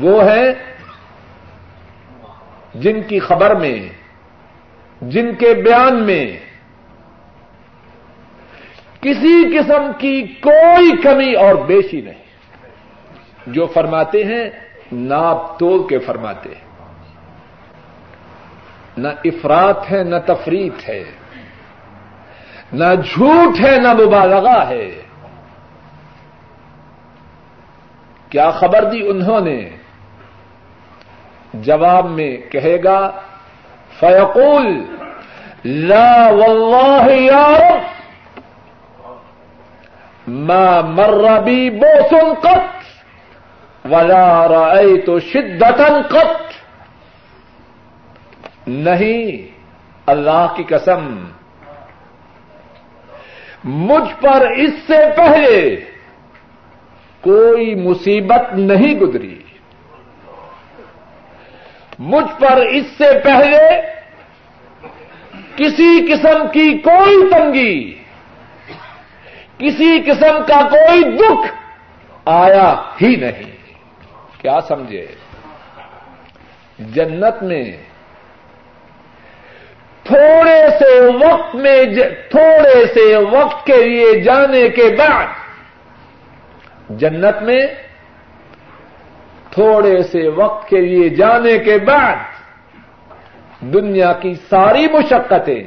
وہ 0.00 0.24
ہے 0.24 0.54
جن 2.74 3.02
کی 3.02 3.20
خبر 3.20 3.54
میں 3.54 4.01
جن 5.02 5.34
کے 5.34 5.54
بیان 5.54 6.06
میں 6.06 6.38
کسی 9.00 9.58
قسم 9.58 9.90
کی 9.98 10.22
کوئی 10.22 11.02
کمی 11.02 11.34
اور 11.34 11.54
بیشی 11.54 12.00
نہیں۔ 12.00 12.22
جو 13.46 13.66
فرماتے 13.66 14.24
ہیں، 14.24 14.50
ناپ 14.92 15.58
تول 15.58 15.88
کے 15.88 15.98
فرماتے 15.98 16.48
ہیں۔ 16.48 16.72
نہ 18.96 19.08
افراد 19.24 19.74
ہے، 19.90 20.04
نہ 20.04 20.16
تفریح 20.26 20.70
ہے۔ 20.88 21.04
نہ 22.72 22.94
جھوٹ 23.04 23.60
ہے، 23.60 23.78
نہ 23.78 23.92
مبالغہ 23.92 24.68
ہے۔ 24.68 25.02
کیا 28.28 28.50
خبر 28.50 28.84
دی 28.84 29.08
انہوں 29.08 29.40
نے؟ 29.40 29.68
جواب 31.54 32.10
میں 32.10 32.36
کہے 32.36 32.84
گا 32.84 33.20
فیقول، 34.02 34.96
لا 35.64 36.28
واللہ 36.28 37.10
یا 37.10 37.76
ما 40.26 40.80
مر 40.80 41.40
بی 41.40 41.70
بوسن 41.70 42.34
قط، 42.40 42.82
ولا 43.86 44.48
رأيت 44.48 45.10
شدتا 45.32 46.02
قط۔ 46.10 46.52
نہیں، 48.66 49.52
اللہ 50.06 50.46
کی 50.56 50.62
قسم، 50.62 51.24
مجھ 53.64 54.22
پر 54.22 54.50
اس 54.50 54.72
سے 54.86 54.98
پہلے 55.16 55.80
کوئی 57.20 57.74
مصیبت 57.74 58.54
نہیں 58.54 58.94
گزری۔ 58.94 59.41
مجھ 62.02 62.40
پر 62.40 62.56
اس 62.56 62.86
سے 62.98 63.18
پہلے 63.24 63.80
کسی 65.56 66.12
قسم 66.12 66.48
کی 66.52 66.78
کوئی 66.78 67.30
تنگی، 67.30 67.94
کسی 69.58 70.02
قسم 70.06 70.38
کا 70.48 70.68
کوئی 70.68 71.16
دکھ 71.16 71.52
آیا 72.24 72.74
ہی 73.02 73.16
نہیں۔ 73.16 73.52
کیا 74.38 74.60
سمجھے؟ 74.68 75.06
جنت 76.78 77.42
میں 77.42 77.64
تھوڑے 80.04 80.60
سے 80.78 81.00
وقت 81.26 81.54
میں 81.54 81.84
تھوڑے 82.30 82.86
سے 82.94 83.16
وقت 83.16 83.66
کے 83.66 83.84
لیے 83.84 84.20
جانے 84.20 84.68
کے 84.68 84.96
بعد 84.98 85.26
جنت 86.88 87.42
میں 87.42 87.66
تھوڑے 89.54 90.02
سے 90.02 90.28
وقت 90.28 90.68
کے 90.68 90.80
لیے 90.80 91.08
جانے 91.08 91.58
کے 91.58 91.78
بعد 91.78 92.16
دنیا 93.60 94.12
کی 94.12 94.34
ساری 94.50 94.86
مشقتیں، 94.92 95.62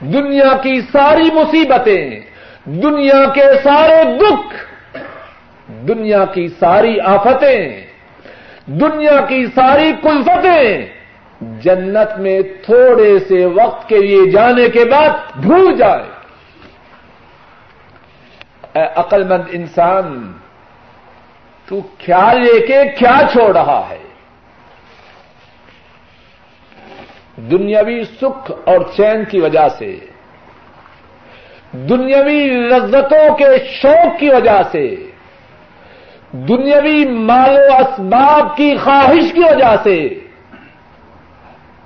دنیا 0.00 0.50
کی 0.62 0.80
ساری 0.80 1.28
مصیبتیں، 1.34 2.20
دنیا 2.64 3.24
کے 3.34 3.46
سارے 3.62 4.02
دکھ، 4.18 4.54
دنیا 5.88 6.24
کی 6.24 6.46
ساری 6.48 7.00
آفتیں، 7.00 7.86
دنیا 8.66 9.20
کی 9.28 9.46
ساری 9.46 9.92
کلفتیں 10.02 10.86
جنت 11.62 12.18
میں 12.18 12.40
تھوڑے 12.64 13.18
سے 13.18 13.44
وقت 13.46 13.88
کے 13.88 13.98
لیے 13.98 14.30
جانے 14.30 14.68
کے 14.68 14.84
بعد 14.84 15.36
بھول 15.36 15.74
جائے۔ 15.76 16.08
اے 18.74 18.86
عقل 18.94 19.24
مند 19.24 19.44
انسان 19.52 20.32
تو 21.70 21.80
کیا 21.98 22.32
لے 22.32 22.60
کے 22.66 22.78
کیا 22.98 23.16
چھوڑ 23.32 23.50
رہا 23.56 23.82
ہے؟ 23.90 23.98
دنیاوی 27.50 28.02
سکھ 28.04 28.50
اور 28.64 28.80
چین 28.96 29.24
کی 29.24 29.40
وجہ 29.40 29.66
سے، 29.78 29.90
دنیاوی 31.88 32.40
لذتوں 32.70 33.36
کے 33.36 33.50
شوق 33.72 34.18
کی 34.18 34.28
وجہ 34.28 34.60
سے، 34.72 34.84
دنیاوی 36.48 37.04
مال 37.04 37.56
و 37.56 37.76
اسباب 37.76 38.56
کی 38.56 38.76
خواہش 38.76 39.32
کی 39.32 39.40
وجہ 39.40 39.74
سے 39.82 39.96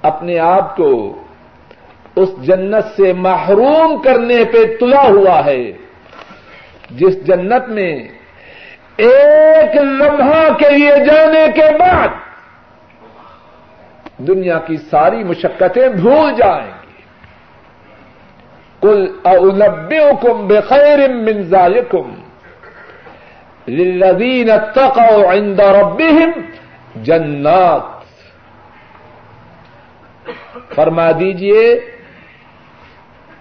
اپنے 0.02 0.38
آپ 0.38 0.76
کو 0.76 0.90
اس 2.16 2.28
جنت 2.46 2.96
سے 2.96 3.12
محروم 3.12 3.96
کرنے 4.02 4.44
پہ 4.44 4.64
تلا 4.80 5.02
ہوا 5.02 5.44
ہے، 5.44 5.62
جس 6.90 7.26
جنت 7.26 7.68
میں 7.68 7.92
ایک 8.96 9.76
لمحہ 9.76 10.54
کے 10.58 10.70
لیے 10.70 10.92
جانے 11.04 11.46
کے 11.54 11.78
بعد 11.78 12.08
دنیا 14.18 14.58
کی 14.58 14.76
ساری 14.76 15.24
مشقتیں 15.24 15.88
بھول 15.88 16.34
جائیں 16.34 16.70
گی۔ 16.82 17.02
کل 18.80 19.06
اولبئکم 19.22 20.48
بخیر 20.48 21.08
من 21.08 21.42
ذالکم 21.42 22.14
للذین 23.68 24.50
اتقوا 24.50 25.32
عند 25.32 25.60
ربهم 25.60 26.30
جنات۔ 26.94 27.82
فرما 30.74 31.10
دیجیے، 31.10 31.80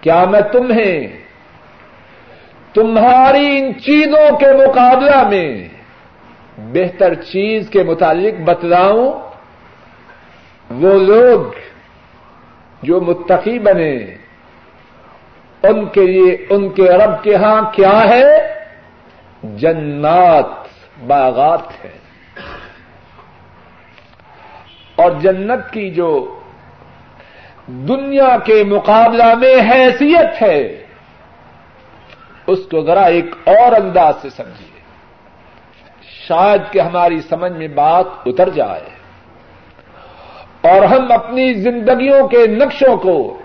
کیا 0.00 0.24
میں 0.24 0.40
تمہیں 0.40 1.23
تمہاری 2.74 3.58
ان 3.58 3.80
چیزوں 3.80 4.38
کے 4.38 4.46
مقابلہ 4.66 5.28
میں 5.28 5.68
بہتر 6.58 7.14
چیز 7.14 7.70
کے 7.70 7.82
متعلق 7.82 8.40
بتلاؤں، 8.40 9.12
وہ 10.70 10.98
لوگ 10.98 11.52
جو 12.82 13.00
متقی 13.00 13.58
بنے، 13.58 13.96
ان 15.62 15.86
کے 15.86 16.06
لیے، 16.06 16.46
ان 16.50 16.68
کے 16.68 16.82
رب 16.82 17.22
کے 17.22 17.34
ہاں 17.34 17.72
کیا 17.72 18.00
ہے؟ 18.08 18.54
جنات، 19.42 20.46
باغات 21.06 21.84
ہے۔ 21.84 21.90
اور 24.96 25.10
جنت 25.20 25.72
کی 25.72 25.90
جو 25.90 26.40
دنیا 27.66 28.36
کے 28.44 28.64
مقابلہ 28.64 29.34
میں 29.34 29.54
حیثیت 29.70 30.42
ہے 30.42 30.83
اس 32.46 32.58
کو 32.70 32.84
ذرا 32.84 33.02
ایک 33.02 33.24
اور 33.44 33.72
انداز 33.72 34.14
سے 34.22 34.30
سمجھیے۔ 34.30 34.80
شاید 36.02 36.62
کہ 36.72 36.80
ہماری 36.80 37.20
سمجھ 37.20 37.52
میں 37.52 37.68
بات 37.68 38.06
اتر 38.26 38.48
جائے۔ 38.48 38.94
اور 40.60 40.82
ہم 40.82 41.12
اپنی 41.12 41.54
زندگیوں 41.54 42.28
کے 42.28 42.46
نقشوں 42.46 42.96
کو 42.96 43.38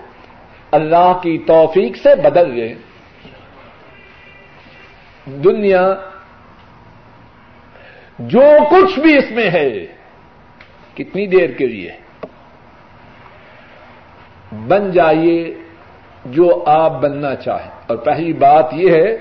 اللہ 0.70 1.18
کی 1.22 1.38
توفیق 1.38 1.96
سے 1.96 2.16
بدل 2.16 2.50
لیں۔ 2.50 2.74
دنیا 5.26 5.94
جو 8.18 8.42
کچھ 8.70 9.00
بھی 9.00 9.18
اس 9.18 9.30
میں 9.30 9.50
ہے، 9.50 9.86
کتنی 10.94 11.26
دیر 11.26 11.50
کے 11.50 11.66
لیے؟ 11.66 11.92
بن 14.68 14.90
جائیے 14.90 15.54
جو 16.24 16.64
آپ 16.66 16.92
بننا 16.92 17.34
چاہیں۔ 17.34 17.70
اور 17.86 17.96
پہلی 17.96 18.32
بات 18.32 18.66
یہ 18.72 18.92
ہے 18.92 19.16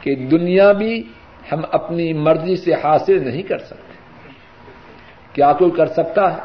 کہ 0.00 0.14
دنیا 0.14 0.72
بھی 0.72 1.02
ہم 1.52 1.60
اپنی 1.72 2.12
مرضی 2.12 2.56
سے 2.56 2.74
حاصل 2.74 3.28
نہیں 3.28 3.42
کر 3.42 3.58
سکتے۔ 3.58 3.94
کیا 5.32 5.52
کوئی 5.52 5.70
کر 5.70 5.86
سکتا 5.86 6.34
ہے؟ 6.34 6.38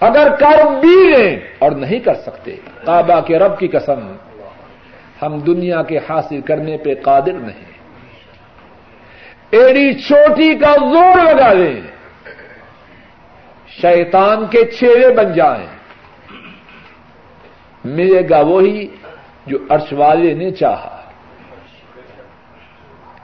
اگر 0.00 0.28
کر 0.40 0.64
بھی 0.80 1.12
لیں 1.16 1.40
اور 1.58 1.72
نہیں 1.72 1.98
کر 1.98 2.14
سکتے 2.14 2.56
کعبہ 2.84 3.20
کے 3.20 3.38
رب 3.38 3.58
کی 3.58 3.68
قسم، 3.68 4.16
ہم 5.22 5.38
دنیا 5.38 5.82
کے 5.82 5.98
حاصل 5.98 6.40
کرنے 6.40 6.76
پہ 6.76 6.94
قادر 7.02 7.32
نہیں۔ 7.32 7.68
ایڑی 9.50 9.94
چوٹی 9.94 10.54
کا 10.54 10.76
زور 10.76 11.34
لگا 11.34 11.52
لیں، 11.52 11.80
شیطان 13.68 14.46
کے 14.46 14.64
چہرے 14.64 15.14
بن 15.14 15.32
جائیں۔ 15.32 15.77
ملے 17.88 18.28
گا 18.30 18.40
وہی 18.40 18.88
جو 19.46 19.58
عرش 19.68 19.92
والے 19.92 20.34
نے 20.34 20.50
چاہا۔ 20.50 21.02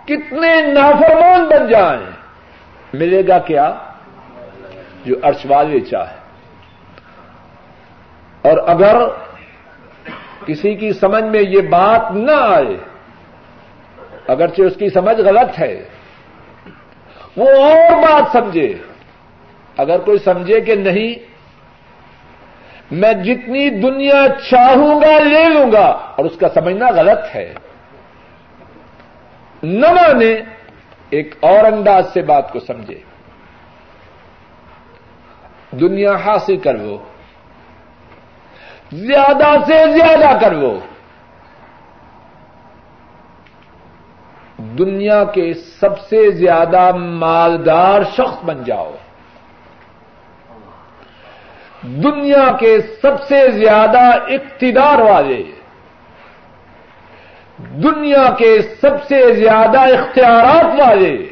کتنے 0.04 0.60
نافرمان 0.60 1.48
بن 1.48 1.68
جائیں۔ 1.68 2.10
ملے 2.92 3.22
گا 3.28 3.38
کیا؟ 3.38 3.78
جو 5.04 5.14
عرش 5.22 5.46
والے 5.48 5.80
چاہے۔ 5.80 6.16
اور 8.42 8.58
اگر 8.68 8.96
کسی 10.46 10.74
کی 10.74 10.92
سمجھ 10.92 11.24
میں 11.24 11.42
یہ 11.48 11.60
بات 11.60 12.12
نہ 12.12 12.30
آئے، 12.30 12.76
اگرچہ 14.28 14.62
اس 14.62 14.76
کی 14.76 14.88
سمجھ 14.88 15.20
غلط 15.20 15.58
ہے، 15.58 15.88
وہ 17.36 17.50
اور 17.50 18.02
بات 18.02 18.32
سمجھے۔ 18.32 18.74
اگر 19.76 19.98
کوئی 19.98 20.18
سمجھے 20.18 20.60
کہ 20.60 20.74
نہیں 20.74 21.33
میں 22.94 23.12
جتنی 23.12 23.70
دنیا 23.70 24.26
چاہوں 24.50 25.00
گا 25.00 25.18
لے 25.18 25.48
لوں 25.48 25.72
گا 25.72 25.86
اور 25.86 26.24
اس 26.24 26.36
کا 26.38 26.48
سمجھنا 26.48 26.86
غلط 26.90 27.36
ہے۔ 27.36 27.54
نہ 29.62 29.86
مانے 29.92 30.34
ایک 31.10 31.34
اور 31.40 31.72
انداز 31.72 32.12
سے 32.12 32.22
بات 32.22 32.52
کو 32.52 32.60
سمجھے۔ 32.60 33.00
دنیا 35.70 36.12
حاصل 36.16 36.56
کر 36.56 36.74
وہ۔ 36.74 36.98
زیادہ 38.92 39.64
سے 39.66 39.92
زیادہ 39.92 40.38
کر 40.40 40.52
وہ۔ 40.52 40.78
دنیا 44.58 45.24
کے 45.24 45.54
سب 45.54 45.98
سے 45.98 46.30
زیادہ 46.30 46.96
مالدار 46.96 48.02
شخص 48.02 48.44
بن 48.44 48.64
جاؤ۔ 48.64 48.90
دنیا 51.84 52.52
کے 52.60 52.80
سب 52.80 53.22
سے 53.28 53.50
زیادہ 53.50 54.00
اقتدار 54.28 54.98
والے۔ 54.98 55.42
دنیا 57.58 58.30
کے 58.38 58.62
سب 58.62 59.04
سے 59.08 59.34
زیادہ 59.34 59.80
اختیارات 59.80 60.80
والے۔ 60.80 61.26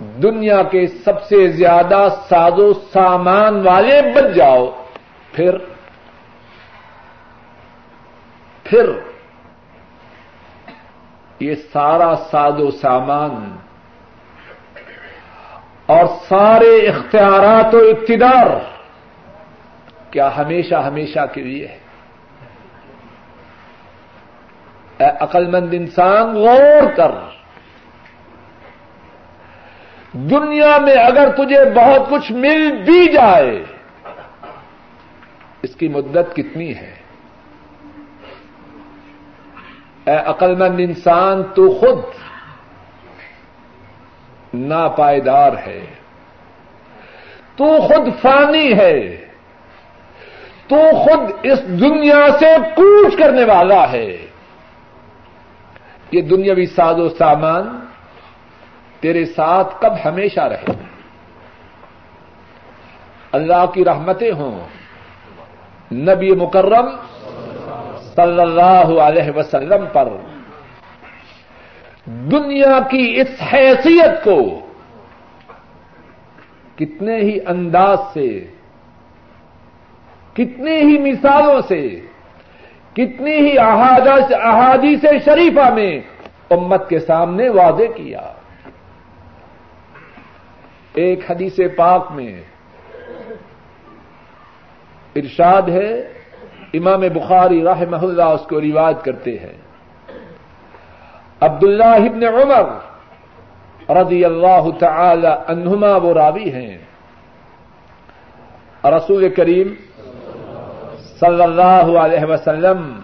دنیا 0.00 0.62
کے 0.62 0.86
سب 0.86 1.22
سے 1.22 1.48
زیادہ 1.48 2.08
ساز 2.28 2.58
و 2.58 2.72
سامان 2.72 3.66
والے 3.66 4.02
بن 4.14 4.32
جاؤ۔ 4.32 4.84
پھر 5.32 5.58
پھر، 8.64 8.90
یہ 11.40 11.54
سارا 11.54 12.16
ساز 12.16 12.60
و 12.60 12.70
سامان 12.70 13.56
اور 15.86 16.04
سارے 16.28 16.88
اختیارات 16.88 17.74
و 17.74 17.78
اقتدار 17.78 18.46
کیا 20.10 20.36
ہمیشہ 20.36 20.74
ہمیشہ 20.74 21.26
کے 21.32 21.42
لیے 21.42 21.68
ہے؟ 21.68 21.78
عقل 25.20 25.46
مند 25.46 25.68
انسان، 25.72 26.34
غور 26.34 26.92
کر۔ 26.96 27.10
دنیا 30.12 30.78
میں 30.78 30.94
اگر 30.94 31.28
تجھے 31.36 31.70
بہت 31.74 32.10
کچھ 32.10 32.32
مل 32.32 32.82
بھی 32.84 33.12
جائے، 33.12 33.64
اس 35.62 35.76
کی 35.76 35.88
مدت 35.88 36.36
کتنی 36.36 36.76
ہے؟ 36.76 36.94
اے 40.04 40.16
عقل 40.16 40.54
مند 40.54 40.80
انسان، 40.80 41.42
تو 41.42 41.74
خود 41.74 41.98
ناپائیدار 44.54 45.52
ہے۔ 45.66 45.86
تو 47.56 47.80
خود 47.80 48.22
فانی 48.22 48.72
ہے۔ 48.72 49.19
تو 50.70 50.94
خود 50.94 51.30
اس 51.42 51.64
دنیا 51.64 52.26
سے 52.38 52.46
کوچ 52.76 53.18
کرنے 53.18 53.44
والا 53.44 53.92
ہے۔ 53.92 54.16
یہ 56.12 56.20
دنیاوی 56.20 56.66
ساز 56.66 56.98
و 56.98 57.08
سامان 57.08 57.80
تیرے 59.00 59.24
ساتھ 59.24 59.80
کب 59.80 59.92
ہمیشہ 60.04 60.40
رہے۔ 60.40 60.72
اللہ 63.32 63.66
کی 63.74 63.84
رحمتیں 63.84 64.32
ہوں۔ 64.32 64.60
نبی 65.94 66.34
مکرم 66.34 66.86
صلی 67.98 68.40
اللہ 68.40 69.00
علیہ 69.00 69.30
وسلم 69.36 69.84
پر۔ 69.92 70.08
دنیا 72.06 72.78
کی 72.90 73.20
اس 73.20 73.42
حیثیت 73.52 74.24
کو 74.24 74.66
کتنے 76.76 77.16
ہی 77.16 77.38
انداز 77.46 77.98
سے 78.14 78.50
کتنی 80.34 80.76
ہی 80.76 80.98
مثالوں 80.98 81.60
سے، 81.68 82.00
کتنی 82.92 83.32
ہی 83.32 83.58
احادیث 83.58 85.04
شریفہ 85.24 85.70
میں 85.74 86.00
امت 86.50 86.88
کے 86.88 86.98
سامنے 87.00 87.48
واضح 87.48 87.92
کیا۔ 87.96 88.32
ایک 90.94 91.30
حدیث 91.30 91.58
پاک 91.76 92.06
میں 92.10 92.42
ارشاد 95.16 95.62
ہے، 95.62 96.12
امام 96.74 97.00
بخاری 97.00 97.64
رحمہ 97.64 97.96
اللہ 97.96 98.22
اس 98.22 98.46
کو 98.48 98.60
روایت 98.60 99.04
کرتے 99.04 99.30
ہیں۔ 99.30 99.58
عبداللہ 101.40 101.84
ابن 101.84 102.24
عمر 102.24 102.90
رضی 103.96 104.24
اللہ 104.24 104.70
تعالی 104.78 105.28
عنہما 105.48 105.96
وہ 105.96 106.14
راوی 106.14 106.52
ہیں۔ 106.52 106.78
رسول 108.84 109.28
کریم 109.28 109.74
صلی 111.20 111.42
اللہ 111.42 111.98
علیہ 111.98 112.24
وسلم، 112.24 113.00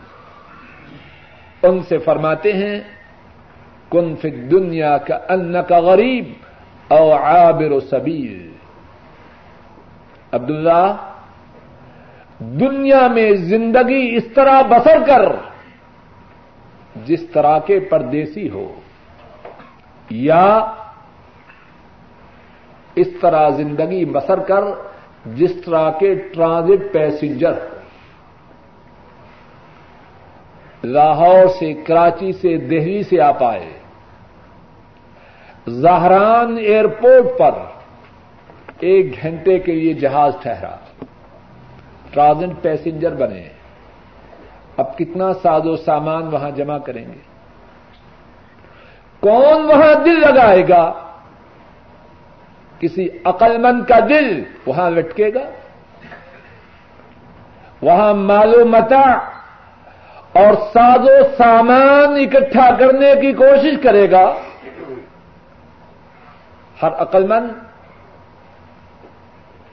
ان 1.63 1.83
سے 1.83 1.99
فرماتے 1.99 2.53
ہیں، 2.53 2.81
کن 3.91 4.15
فی 4.17 4.31
دنیا 4.31 4.97
کا 4.99 5.17
ان 5.29 5.57
کا 5.69 5.79
غریب 5.81 6.33
او 6.89 7.13
عابر 7.13 7.71
و 7.71 7.81
سبیر 7.81 8.39
عبداللہ، 10.33 10.87
دنیا 12.39 13.07
میں 13.09 13.31
زندگی 13.35 14.17
اس 14.17 14.27
طرح 14.35 14.63
بسر 14.63 14.99
کر، 15.07 15.25
جس 17.07 17.23
طرح 17.27 17.59
کے 17.59 17.79
پردیسی 17.81 18.51
ہو، 18.51 18.67
یا 20.11 20.73
اس 22.95 23.09
طرح 23.21 23.49
زندگی 23.51 24.05
بسر 24.05 24.39
کر، 24.41 24.65
جس 25.35 25.55
طرح 25.65 25.91
کے 25.91 26.15
ٹرانزٹ 26.35 26.93
پیسنجر 26.93 27.53
ہو۔ 27.53 27.76
لاہور 30.87 31.47
سے، 31.59 31.73
کراچی 31.73 32.33
سے، 32.33 32.57
دہلی 32.57 33.03
سے 33.03 33.21
آ 33.21 33.33
پائے 33.33 33.73
زہران 35.67 36.57
ایئرپورٹ 36.59 37.39
پر 37.39 37.53
ایک 38.81 39.23
گھنٹے 39.23 39.59
کے 39.59 39.73
لیے 39.73 39.93
جہاز 39.93 40.37
ٹھہرا۔ 40.43 40.77
ٹرانزٹ 42.11 42.63
پیسنجر 42.63 43.15
بنے۔ 43.15 43.49
اب 44.77 44.99
کتنا 44.99 45.33
ساز 45.33 45.67
و 45.67 45.77
سامان 45.77 46.23
وہاں 46.23 46.51
جمع 46.51 46.79
کریں 46.79 47.05
گے؟ 47.05 47.21
کون 49.21 49.65
وہاں 49.65 50.05
دل 50.05 50.21
لگائے 50.21 50.69
گا؟ 50.69 50.93
کسی 52.79 53.09
عقل 53.25 53.59
مند 53.59 53.85
کا 53.89 53.99
دل 54.09 54.45
وہاں 54.67 54.91
لٹکے 54.91 55.35
گا؟ 55.35 55.51
وہاں 57.83 58.15
معلومتا 58.15 59.36
اور 60.37 60.55
ساز 60.73 61.01
و 61.01 61.23
سامان 61.37 62.15
اکٹھا 62.21 62.71
کرنے 62.79 63.15
کی 63.21 63.33
کوشش 63.33 63.83
کرے 63.83 64.11
گا، 64.11 64.35
ہر 66.83 66.93
عقل 66.99 67.27
مند 67.27 67.49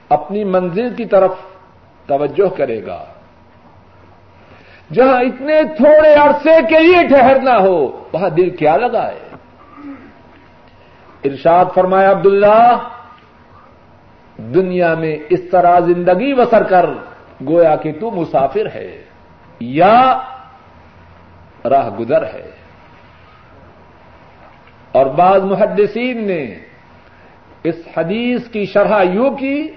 اپنی 0.08 0.44
منزل 0.44 0.94
کی 0.94 1.04
طرف 1.04 1.30
توجہ 2.06 2.56
کرے 2.56 2.86
گا۔ 2.86 3.04
جہاں 4.92 5.20
اتنے 5.20 5.62
تھوڑے 5.76 6.14
عرصے 6.14 6.56
کے 6.68 6.78
لیے 6.78 7.06
ٹھہرنا 7.08 7.58
ہو، 7.58 8.04
وہاں 8.12 8.28
دل 8.28 8.50
کیا 8.50 8.76
لگا 8.76 9.06
ہے 9.06 9.34
ارشاد 11.24 11.64
فرمایا، 11.74 12.10
عبداللہ، 12.10 12.76
دنیا 14.36 14.94
میں 14.94 15.16
اس 15.30 15.40
طرح 15.50 15.80
زندگی 15.80 16.34
بسر 16.34 16.62
کر، 16.62 16.86
گویا 17.46 17.76
کہ 17.76 17.92
تو 18.00 18.10
مسافر 18.10 18.66
ہے۔ 18.74 19.04
یا 19.60 20.20
راہ 21.70 21.88
گزر 21.88 22.22
ہے۔ 22.22 22.50
اور 24.92 25.06
بعض 25.06 25.42
محدثین 25.42 26.26
نے 26.26 26.54
اس 27.64 27.74
حدیث 27.96 28.48
کی 28.48 28.66
شرح 28.66 29.02
یوں 29.02 29.30
کی، 29.30 29.68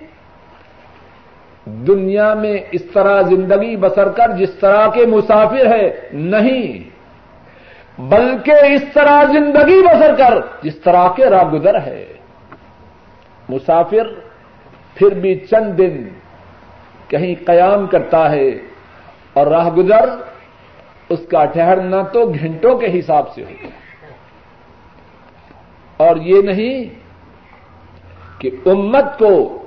دنیا 1.65 2.34
میں 2.34 2.58
اس 2.71 2.82
طرح 2.93 3.21
زندگی 3.21 3.78
بسر 3.78 4.10
کر 4.10 4.32
جس 4.32 4.50
طرح 4.50 4.88
کے 4.88 5.06
مسافر 5.06 5.65
ہے، 5.65 6.10
نہیں، 6.13 6.89
بلکہ 8.02 8.52
اس 8.52 8.84
طرح 8.93 9.23
زندگی 9.23 9.82
بسر 9.82 10.15
کر 10.15 10.38
جس 10.62 10.76
طرح 10.76 11.08
کے 11.15 11.26
راہ 11.26 11.43
گزر 11.43 11.82
ہے۔ 11.82 12.13
مسافر 13.50 14.08
پھر 14.95 15.13
بھی 15.13 15.36
چند 15.36 15.78
دن 15.78 16.10
کہیں 17.08 17.45
قیام 17.45 17.88
کرتا 17.88 18.32
ہے 18.32 18.50
اور 19.34 19.47
راہ 19.47 19.69
گزر 19.69 20.26
اس 21.09 21.19
کا 21.31 21.45
ٹھہرنا 21.45 22.01
تو 22.01 22.31
گھنٹوں 22.39 22.77
کے 22.77 22.99
حساب 22.99 23.33
سے 23.33 23.43
ہوتا 23.43 23.63
ہے۔ 23.63 23.87
اور 25.97 26.15
یہ 26.15 26.41
نہیں 26.41 26.83
کہ 28.41 28.49
امت 28.65 29.05
کو 29.19 29.63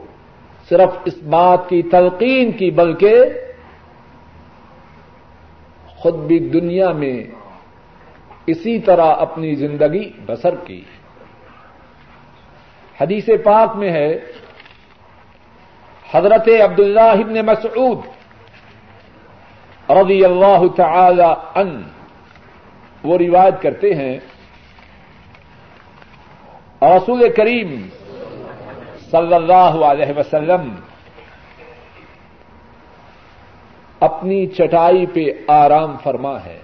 صرف 0.69 0.91
اس 1.05 1.23
بات 1.23 1.69
کی 1.69 1.83
تلقین 1.83 2.53
کی، 2.53 2.71
بلکہ 2.71 3.25
خود 5.87 6.15
بھی 6.15 6.39
دنیا 6.39 6.93
میں 6.93 7.25
اسی 8.47 8.79
طرح 8.79 9.15
اپنی 9.19 9.55
زندگی 9.55 10.13
بسر 10.27 10.55
کی۔ 10.55 10.85
حدیث 13.01 13.29
پاک 13.45 13.77
میں 13.77 13.93
ہے، 13.93 14.19
حضرت 16.13 16.49
عبداللہ 16.65 17.01
ابن 17.01 17.35
مسعود 17.47 17.99
رضی 19.95 20.25
اللہ 20.25 20.69
تعالی 20.77 21.35
ان 21.55 21.83
وہ 23.03 23.19
روایت 23.19 23.63
کرتے 23.63 23.95
ہیں، 23.95 24.19
رسول 26.83 27.33
کریم 27.37 27.89
صلی 29.11 29.35
اللہ 29.35 29.85
علیہ 29.85 30.19
وسلم 30.19 30.75
اپنی 34.01 34.47
چٹائی 34.47 35.07
پہ 35.07 35.53
آرام 35.53 35.97
فرما 36.03 36.45
ہے۔ 36.45 36.61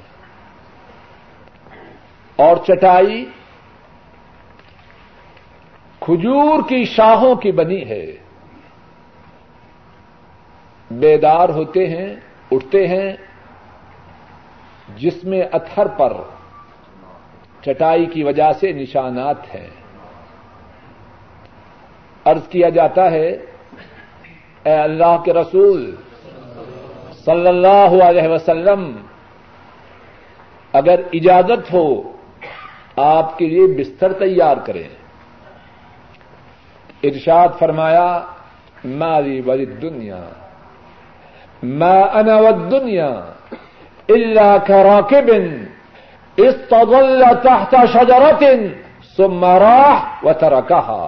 اور 2.36 2.56
چٹائی 2.56 3.24
کھجور 6.00 6.68
کی 6.68 6.84
شاہوں 6.84 7.34
کی 7.34 7.52
بنی 7.52 7.88
ہے۔ 7.88 8.06
بیدار 10.90 11.48
ہوتے 11.48 11.86
ہیں 11.86 12.14
اٹھتے 12.52 12.88
ہیں 12.88 13.16
جس 14.96 15.24
میں 15.24 15.42
اتھر 15.52 15.86
پر 15.86 16.12
چٹائی 17.62 18.06
کی 18.06 18.22
وجہ 18.22 18.52
سے 18.52 18.72
نشانات 18.72 19.54
ہیں۔ 19.54 19.66
ارض 22.26 22.48
کیا 22.48 22.68
جاتا 22.68 23.10
ہے، 23.10 23.28
اے 24.64 24.72
اللہ 24.72 25.16
کے 25.24 25.32
رسول، 25.32 25.96
صلی 27.24 27.48
اللہ 27.48 28.04
علیہ 28.04 28.28
وسلم، 28.28 28.96
اگر 30.72 31.00
اجازت 31.12 31.72
ہو، 31.72 32.12
آپ 32.96 33.38
کے 33.38 33.46
لیے 33.46 33.66
بستر 33.66 34.12
تیار 34.12 34.56
کریں۔ 34.56 34.88
ارشاد 37.02 37.48
فرمایا 37.58 38.26
ماری 38.84 39.40
ولی 39.40 39.64
دنیا 39.64 40.24
میں 41.62 42.02
انا 42.02 42.40
دنیا 42.70 43.08
اللہ 44.08 44.70
راکب 44.70 45.30
استظل 46.36 47.22
تحت 47.42 47.74
شجرت 47.92 48.44
ثم 49.16 49.44
راح 49.44 50.24
وتركها. 50.24 51.06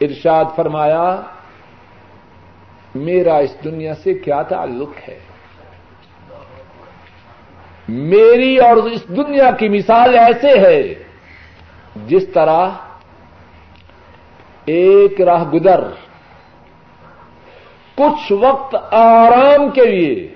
ارشاد 0.00 0.44
فرمایا، 0.56 1.20
میرا 2.94 3.36
اس 3.36 3.54
دنیا 3.64 3.94
سے 3.94 4.14
کیا 4.14 4.42
تعلق 4.42 5.08
ہے؟ 5.08 5.18
میری 7.88 8.58
اور 8.58 8.76
اس 8.76 9.08
دنیا 9.08 9.50
کی 9.50 9.68
مثال 9.68 10.18
ایسے 10.18 10.58
ہے 10.58 10.94
جس 12.06 12.26
طرح 12.34 12.68
ایک 14.64 15.20
راہ 15.20 15.44
گدر 15.44 15.80
کچھ 17.96 18.32
وقت 18.32 18.76
آرام 18.90 19.70
کے 19.70 19.84
لیے 19.84 20.28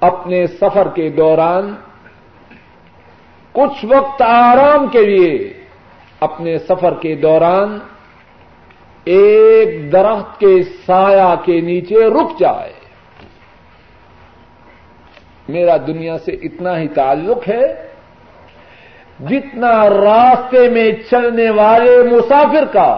اپنے 0.00 0.46
سفر 0.46 0.88
کے 0.94 1.08
دوران، 1.08 1.74
کچھ 3.52 3.84
وقت 3.84 4.22
آرام 4.22 4.86
کے 4.86 5.06
لیے 5.06 5.52
اپنے 6.20 6.58
سفر 6.58 6.94
کے 6.94 7.14
دوران 7.14 7.78
ایک 9.04 9.92
درخت 9.92 10.40
کے 10.40 10.62
سایہ 10.86 11.34
کے 11.44 11.60
نیچے 11.60 12.04
رک 12.06 12.40
جائے۔ 12.40 12.72
میرا 15.48 15.76
دنیا 15.76 16.18
سے 16.18 16.32
اتنا 16.32 16.78
ہی 16.78 16.88
تعلق 16.88 17.48
ہے، 17.48 17.88
جتنا 19.28 19.88
راستے 19.88 20.68
میں 20.68 20.90
چلنے 21.10 21.50
والے 21.50 22.02
مسافر 22.10 22.64
کا 22.72 22.90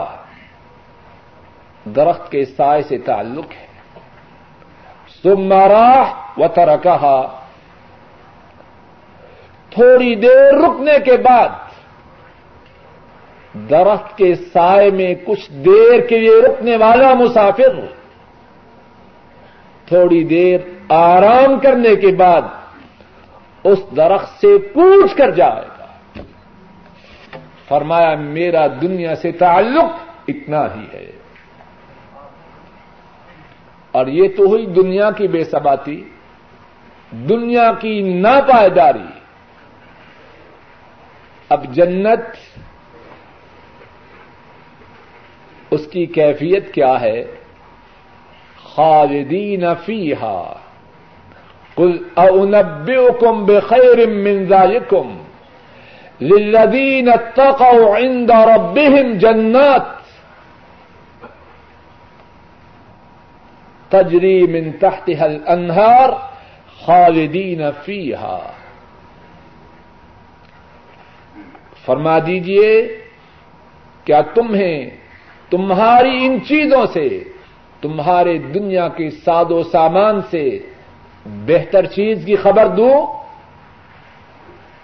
درخت 1.85 2.31
کے 2.31 2.45
سائے 2.45 2.83
سے 2.83 2.99
تعلق 2.99 3.53
ہے۔ 3.53 3.67
سمارا 5.23 6.03
و 6.37 6.49
ترکا 6.49 7.39
تھوڑی 9.71 10.15
دیر 10.15 10.55
رکنے 10.55 10.99
کے 11.05 11.17
بعد 11.17 11.49
درخت 13.71 14.19
کے 14.19 14.35
سائے 14.35 14.91
میں 14.91 15.15
کچھ 15.25 15.53
دیر 15.53 16.01
کے 16.01 16.19
لیے 16.19 16.43
رکنے 16.43 16.77
والا 16.77 17.15
مسافر، 17.15 17.87
تھوڑی 19.87 20.25
دیر 20.25 20.61
آرام 20.89 21.61
کرنے 21.61 21.97
کے 21.97 22.07
بعد 22.07 22.43
اس 23.65 23.79
درخت 23.97 24.41
سے 24.41 24.59
پوچھ 24.59 25.17
کر 25.17 25.31
جائے 25.31 25.69
گا۔ 25.79 25.87
فرمایا، 27.69 28.15
میرا 28.15 28.67
دنیا 28.67 29.17
سے 29.17 29.33
تعلق 29.33 29.85
اتنا 30.29 30.65
ہی 30.75 30.87
ہے۔ 30.93 31.20
اور 33.93 34.07
یہ 34.07 34.29
تو 34.37 34.45
ہوئی 34.45 34.67
دنیا 34.67 35.11
کی 35.11 35.29
بے 35.29 35.45
ثباتی، 35.45 36.05
دنیا 37.11 37.73
کی 37.79 38.01
ناپائیداری۔ 38.01 39.09
اب 41.49 41.65
جنت 41.65 42.37
اس 45.71 45.87
کی 45.87 46.07
کیفیت 46.07 46.75
کیا 46.75 47.01
ہے؟ 47.01 47.25
خالدین 48.75 49.65
فیحا 49.85 50.53
قل 51.75 51.99
اونبئکم 52.15 53.45
بخیر 53.45 54.07
من 54.09 54.45
ذالکم 54.45 55.17
للذین 56.21 57.09
اتقوا 57.09 57.97
عند 57.97 58.31
ربهم 58.31 59.13
جنات 59.13 60.00
تجری 63.91 64.47
من 64.47 64.71
تحتها 64.81 65.25
الانہار 65.25 66.09
خالدین 66.87 67.63
فیحا 67.85 68.39
فرما 71.85 72.19
دیجیے 72.19 72.73
کیا 74.05 74.21
تمہیں 74.21 74.91
تمہاری 75.51 76.27
ان 76.27 76.39
چیزوں 76.49 76.87
سے، 76.93 77.09
تمہارے 77.81 78.39
دنیا 78.39 78.89
کے 78.89 79.11
ساد 79.11 79.51
و 79.51 79.63
سامان 79.63 80.21
سے 80.31 80.59
بہتر 81.47 81.87
چیز 81.87 82.25
کی 82.27 82.37
خبر 82.37 82.67
دوں؟ 82.67 82.97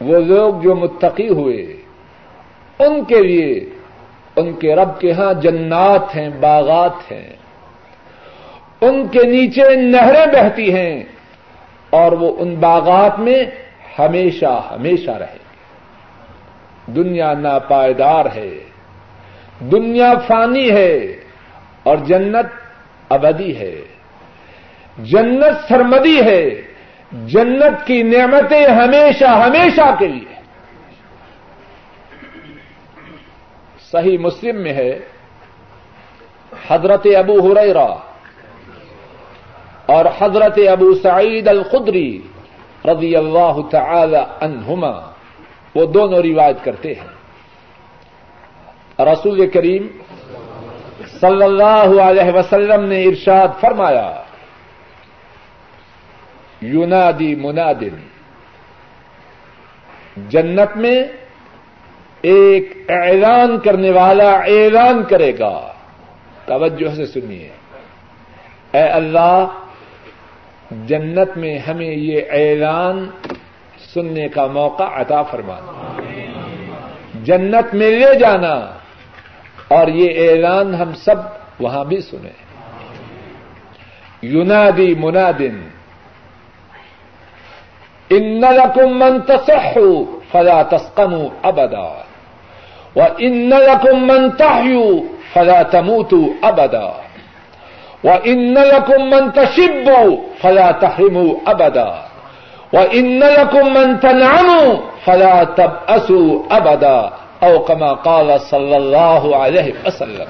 وہ 0.00 0.18
لوگ 0.20 0.60
جو 0.60 0.74
متقی 0.74 1.28
ہوئے، 1.28 1.62
ان 2.78 3.04
کے 3.04 3.20
لیے 3.22 3.70
ان 4.36 4.52
کے 4.52 4.74
رب 4.74 5.00
کے 5.00 5.12
ہاں 5.12 5.32
جنات 5.34 6.16
ہیں، 6.16 6.28
باغات 6.40 7.12
ہیں۔ 7.12 7.36
ان 8.80 9.08
کے 9.08 9.22
نیچے 9.22 9.76
نہریں 9.76 10.26
بہتی 10.26 10.74
ہیں 10.74 11.04
اور 11.90 12.12
وہ 12.12 12.36
ان 12.38 12.54
باغات 12.54 13.18
میں 13.18 13.44
ہمیشہ 13.98 14.62
ہمیشہ 14.70 15.10
رہے 15.10 15.46
دنیا 16.86 17.32
ناپائیدار 17.32 18.26
ہے، 18.34 18.58
دنیا 19.60 20.14
فانی 20.26 20.70
ہے 20.70 20.96
اور 21.82 21.96
جنت 21.96 22.46
ابدی 23.08 23.56
ہے۔ 23.56 23.80
جنت 24.98 25.68
سرمدی 25.68 26.20
ہے، 26.20 26.50
جنت 27.12 27.86
کی 27.86 28.02
نعمتیں 28.02 28.66
ہمیشہ 28.66 29.24
ہمیشہ 29.24 29.94
کے 29.98 30.08
لیے۔ 30.08 30.34
صحیح 33.90 34.18
مسلم 34.18 34.56
میں 34.56 34.72
ہے، 34.72 34.98
حضرت 36.68 37.06
ابو 37.18 37.52
ہریرا 37.52 37.94
اور 39.86 40.04
حضرت 40.18 40.58
ابو 40.72 40.94
سعید 40.94 41.48
الخدری 41.48 42.22
رضی 42.84 43.16
اللہ 43.16 43.52
تعالی 43.70 44.18
عنہما، 44.40 45.10
وہ 45.74 45.86
دونوں 45.86 46.22
روایت 46.22 46.64
کرتے 46.64 46.94
ہیں۔ 46.94 47.16
رسول 49.00 49.50
کریم 49.50 49.86
صلی 51.20 51.42
اللہ 51.42 52.02
علیہ 52.02 52.32
وسلم 52.34 52.84
نے 52.84 53.04
ارشاد 53.04 53.48
فرمایا، 53.60 54.22
یونادی 56.60 57.34
منادن، 57.34 58.06
جنت 60.28 60.76
میں 60.76 61.04
ایک 62.22 62.84
اعلان 62.88 63.58
کرنے 63.58 63.90
والا 63.90 64.30
اعلان 64.30 65.04
کرے 65.04 65.38
گا۔ 65.38 65.72
توجہ 66.44 66.94
سے 66.94 67.06
سنیے۔ 67.06 67.50
اے 68.72 68.82
اللہ 68.82 69.46
جنت 70.70 71.36
میں 71.36 71.58
ہمیں 71.58 71.90
یہ 71.90 72.20
اعلان 72.30 73.10
سننے 73.94 74.28
کا 74.28 74.46
موقع 74.46 75.00
عطا 75.00 75.22
فرمانا 75.22 75.72
جنت 77.24 77.74
میں 77.74 77.90
لے 77.90 78.14
جانا 78.14 78.54
اور 79.68 79.88
یہ 79.88 80.30
اعلان 80.30 80.74
ہم 80.74 80.92
سب 80.94 81.16
وہاں 81.60 81.84
بھی 81.84 82.00
سنے 82.00 82.30
یونادی 84.22 84.94
منادن، 84.94 85.68
ان 88.10 88.40
لکم 88.40 88.98
من 88.98 89.20
تصحو 89.20 90.20
فلا 90.32 90.62
تسقموا 90.62 91.28
ابدا 91.42 91.88
و 92.96 93.02
ان 93.18 93.48
لکم 93.48 94.06
من 94.06 94.30
تحیو 94.30 95.00
فلا 95.32 95.62
تموتوا 95.62 96.28
ابدا 96.42 97.05
ان 98.10 98.54
لکم 98.54 99.10
من 99.10 99.30
تشبوا 99.30 100.16
فلا 100.42 100.70
تحرموا 100.70 101.34
ابدا 101.44 101.94
و 102.72 102.78
ان 102.90 103.18
لکم 103.18 103.74
من 103.74 103.98
تنعموا 103.98 104.74
فلا 105.04 105.44
تبأسوا 105.44 106.42
ابدا 106.50 107.08
او 107.40 107.58
کما 107.58 107.92
قال 107.92 108.38
صلی 108.50 108.74
اللہ 108.74 109.36
علیہ 109.36 109.72
وسلم 109.86 110.28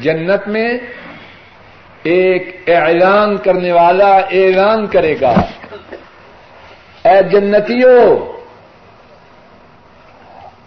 جنت 0.00 0.48
میں 0.48 0.78
ایک 2.02 2.62
اعلان 2.66 3.36
کرنے 3.36 3.72
والا 3.72 4.16
اعلان 4.16 4.86
کرے 4.86 5.14
گا۔ 5.20 5.34
اے 7.04 7.22
جنتیوں، 7.22 8.16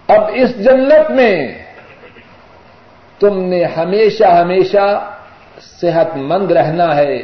اب 0.07 0.21
اس 0.33 0.55
جنت 0.63 1.11
میں 1.11 1.62
تم 3.23 3.43
نے 3.43 3.63
ہمیشہ 3.63 4.23
ہمیشہ 4.23 5.11
صحت 5.61 6.17
مند 6.17 6.51
رہنا 6.51 6.95
ہے، 6.95 7.21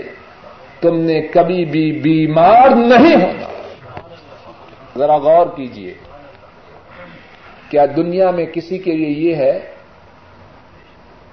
تم 0.82 1.00
نے 1.00 1.22
کبھی 1.22 1.66
بھی 1.66 1.92
بیمار 1.92 2.70
نہیں 2.70 3.16
ہونا۔ 3.16 3.48
ذرا 4.98 5.18
غور 5.18 5.48
کیجیے 5.56 5.94
کیا 7.70 7.86
دنیا 7.96 8.32
میں 8.32 8.46
کسی 8.46 8.78
کے 8.78 8.92
لیے 8.92 9.30
یہ 9.30 9.36
ہے؟ 9.36 9.60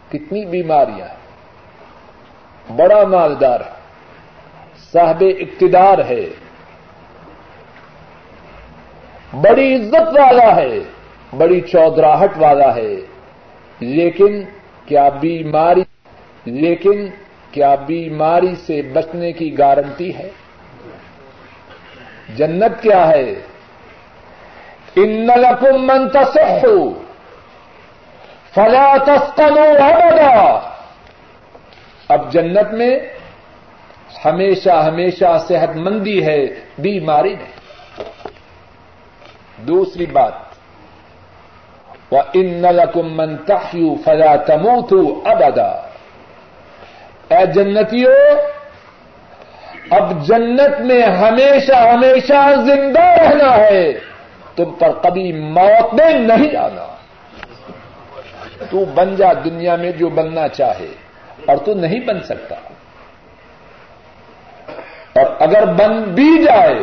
کتنی 0.09 0.45
بیماریاں 0.45 1.07
ہیں۔ 1.07 1.27
بڑا 2.77 3.05
مالدار 3.05 3.61
ہے۔ 3.61 3.73
صاحب 4.93 5.25
اقتدار 5.41 5.99
ہے۔ 5.99 6.27
بڑی 9.41 9.75
عزت 9.75 10.19
والا 10.19 10.57
ہے۔ 10.57 10.79
بڑی 11.37 11.61
چودراہٹ 11.61 12.31
والا 12.37 12.75
ہے۔ 12.75 12.97
لیکن 13.81 14.45
کیا 14.87 15.09
بیماری، 15.09 15.85
لیکن 16.45 17.07
کیا 17.51 17.75
بیماری 17.75 18.55
سے 18.55 18.83
بچنے 18.83 19.33
کی 19.33 19.59
گارنٹی 19.59 20.15
ہے؟ 20.15 20.31
جنت 22.37 22.83
کیا 22.83 23.09
ہے؟ 23.09 23.35
ان 24.97 25.27
لکم 25.27 25.87
من 25.87 26.09
تصحو 26.09 27.03
فلا 28.55 28.97
تسقموا 28.97 29.87
ابدا 29.87 30.71
اب 32.09 32.33
جنت 32.33 32.73
میں 32.73 32.99
ہمیشہ 34.25 34.71
ہمیشہ 34.71 35.39
صحت 35.49 35.77
مندی 35.77 36.27
ہے، 36.27 36.47
بیماری 36.79 37.35
نہیں۔ 37.35 37.57
دوسری 39.59 40.07
بات 40.07 40.46
وہ 42.11 42.23
ان 42.35 42.63
لکم 42.63 43.17
من 43.17 43.37
تحیو 43.37 43.95
فلا 44.05 44.37
تموتوا 44.37 45.31
ابدا 45.31 45.83
اے 47.29 47.47
جنتیوں 47.47 48.57
اب 49.91 50.27
جنت 50.27 50.81
میں 50.81 51.03
ہمیشہ 51.03 51.73
ہمیشہ 51.73 52.55
زندہ 52.67 53.01
رہنا 53.01 53.57
ہے۔ 53.57 53.93
تم 54.57 54.71
پر 54.71 54.91
کبھی 55.03 55.33
موت 55.33 55.95
میں 55.95 56.11
نہیں 56.11 56.57
آنا۔ 56.57 56.97
تو 58.71 58.85
بن 58.95 59.17
جا 59.17 59.33
دنیا 59.33 59.77
میں 59.77 59.93
جو 59.93 60.09
بننا 60.09 60.49
چاہے، 60.49 60.89
اور 61.47 61.57
تو 61.57 61.75
نہیں 61.75 62.01
بن 62.01 62.21
سکتا۔ 62.21 62.55
اور 65.21 65.37
اگر 65.39 65.67
بن 65.67 66.03
بھی 66.03 66.45
جائے، 66.45 66.79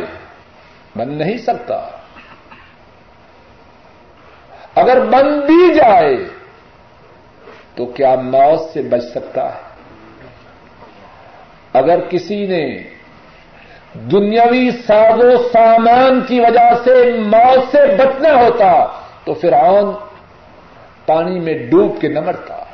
بن 0.96 1.14
نہیں 1.14 1.38
سکتا۔ 1.38 1.88
اگر 4.74 5.00
بن 5.00 5.40
بھی 5.40 5.74
جائے 5.74 6.16
تو 7.74 7.86
کیا 7.86 8.14
موت 8.14 8.72
سے 8.72 8.82
بچ 8.82 9.02
سکتا 9.02 9.54
ہے؟ 9.54 9.60
اگر 11.72 12.00
کسی 12.00 12.46
نے 12.46 12.82
دنیاوی 13.94 14.70
ساز 14.70 15.24
و 15.24 15.48
سامان 15.52 16.20
کی 16.20 16.40
وجہ 16.40 16.70
سے 16.84 17.12
موت 17.26 17.72
سے 17.72 17.78
بچنا 17.96 18.34
ہوتا 18.34 18.86
تو 19.24 19.34
فرعون 19.34 19.94
پانی 21.06 21.40
میں 21.40 21.54
ڈوب 21.70 22.00
کے 22.00 22.08
نہ 22.08 22.20
مرتا۔ 22.20 22.64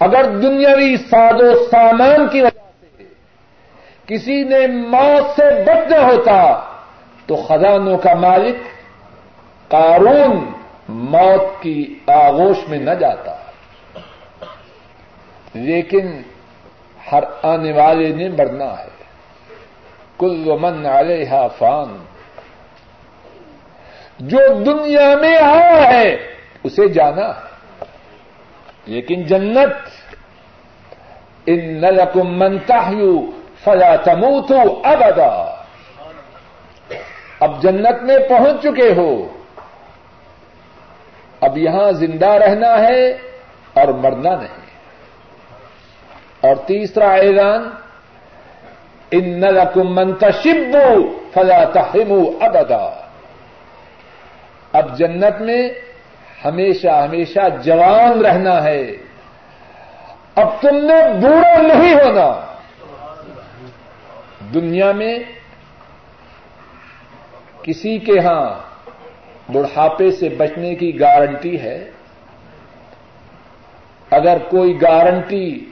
اگر 0.00 0.24
دنیاوی 0.24 0.96
ساز 0.96 1.40
و 1.40 1.64
سامان 1.70 2.28
کی 2.28 2.40
وجہ 2.40 2.70
سے 2.80 3.04
کسی 4.06 4.42
نے 4.42 4.66
موت 4.66 5.36
سے 5.36 5.62
بچنا 5.62 5.98
ہوتا 5.98 6.60
تو 7.26 7.36
خزانوں 7.36 7.98
کا 7.98 8.14
مالک 8.14 8.81
قارون 9.72 10.52
موت 10.88 11.62
کی 11.62 11.98
آغوش 12.06 12.68
میں 12.68 12.78
نہ 12.78 12.90
جاتا۔ 12.90 13.36
لیکن 15.54 16.22
ہر 17.12 17.24
آنے 17.42 17.72
والے 17.72 18.08
نے 18.08 18.28
مرنا 18.28 18.78
ہے۔ 18.78 18.88
کل 20.18 20.44
من 20.60 20.86
علیہ 20.86 21.46
فان۔ 21.58 22.04
جو 24.18 24.38
دنیا 24.66 25.16
میں 25.16 25.36
آیا 25.36 25.92
ہے، 25.94 26.16
اسے 26.64 26.88
جانا 26.88 27.28
ہے۔ 27.28 27.84
لیکن 28.86 29.22
جنت، 29.22 29.88
ان 31.46 31.80
نلکم 31.80 32.38
من 32.38 32.58
تحیو 32.58 33.30
فلا 33.64 33.96
تموتو 33.96 34.80
ابدا۔ 34.84 35.62
اب 37.40 37.62
جنت 37.62 38.02
میں 38.02 38.18
پہنچ 38.28 38.62
چکے 38.62 38.92
ہو۔ 38.96 39.41
اب 41.42 41.58
یہاں 41.58 41.92
زندہ 41.92 42.26
رہنا 42.26 42.78
ہے 42.78 43.10
اور 43.74 43.88
مرنا 43.88 44.30
نہیں۔ 44.30 44.62
اور 46.40 46.56
تیسرا 46.56 47.12
اعلان 47.12 47.70
ان 49.10 49.40
لکم 49.40 49.94
منتشبو 49.94 51.18
فلا 51.34 51.64
تحرموا 51.64 52.46
ابدا 52.46 53.08
اب 54.72 54.98
جنت 54.98 55.40
میں 55.40 55.68
ہمیشہ 56.44 56.88
ہمیشہ 56.88 57.40
جوان 57.62 58.20
رہنا 58.20 58.64
ہے۔ 58.64 58.96
اب 60.34 60.48
تم 60.60 60.76
نے 60.76 61.12
بوڑھا 61.20 61.74
نہیں 61.74 61.94
ہونا۔ 61.94 62.56
دنیا 64.54 64.92
میں 64.92 65.18
کسی 67.62 67.98
کے 67.98 68.18
ہاں 68.18 68.71
بڑھاپے 69.48 70.10
سے 70.10 70.28
بچنے 70.28 70.74
کی 70.74 71.00
گارنٹی 71.00 71.60
ہے؟ 71.60 71.90
اگر 74.10 74.38
کوئی 74.38 74.82
گارنٹی 74.82 75.64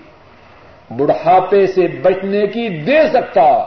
بڑھاپے 0.91 1.67
سے 1.67 1.89
بچنے 2.03 2.47
کی 2.47 2.69
دے 2.69 3.09
سکتا 3.13 3.65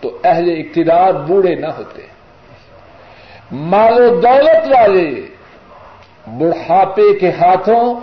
تو 0.00 0.18
اہل 0.24 0.50
اقتدار 0.50 1.14
بوڑھے 1.14 1.54
نہ 1.54 1.66
ہوتے۔ 1.66 2.06
مال 3.52 3.92
و 3.92 4.20
دولت 4.20 4.74
والے 4.74 5.26
بڑھاپے 6.26 7.18
کے 7.18 7.30
ہاتھوں 7.30 8.00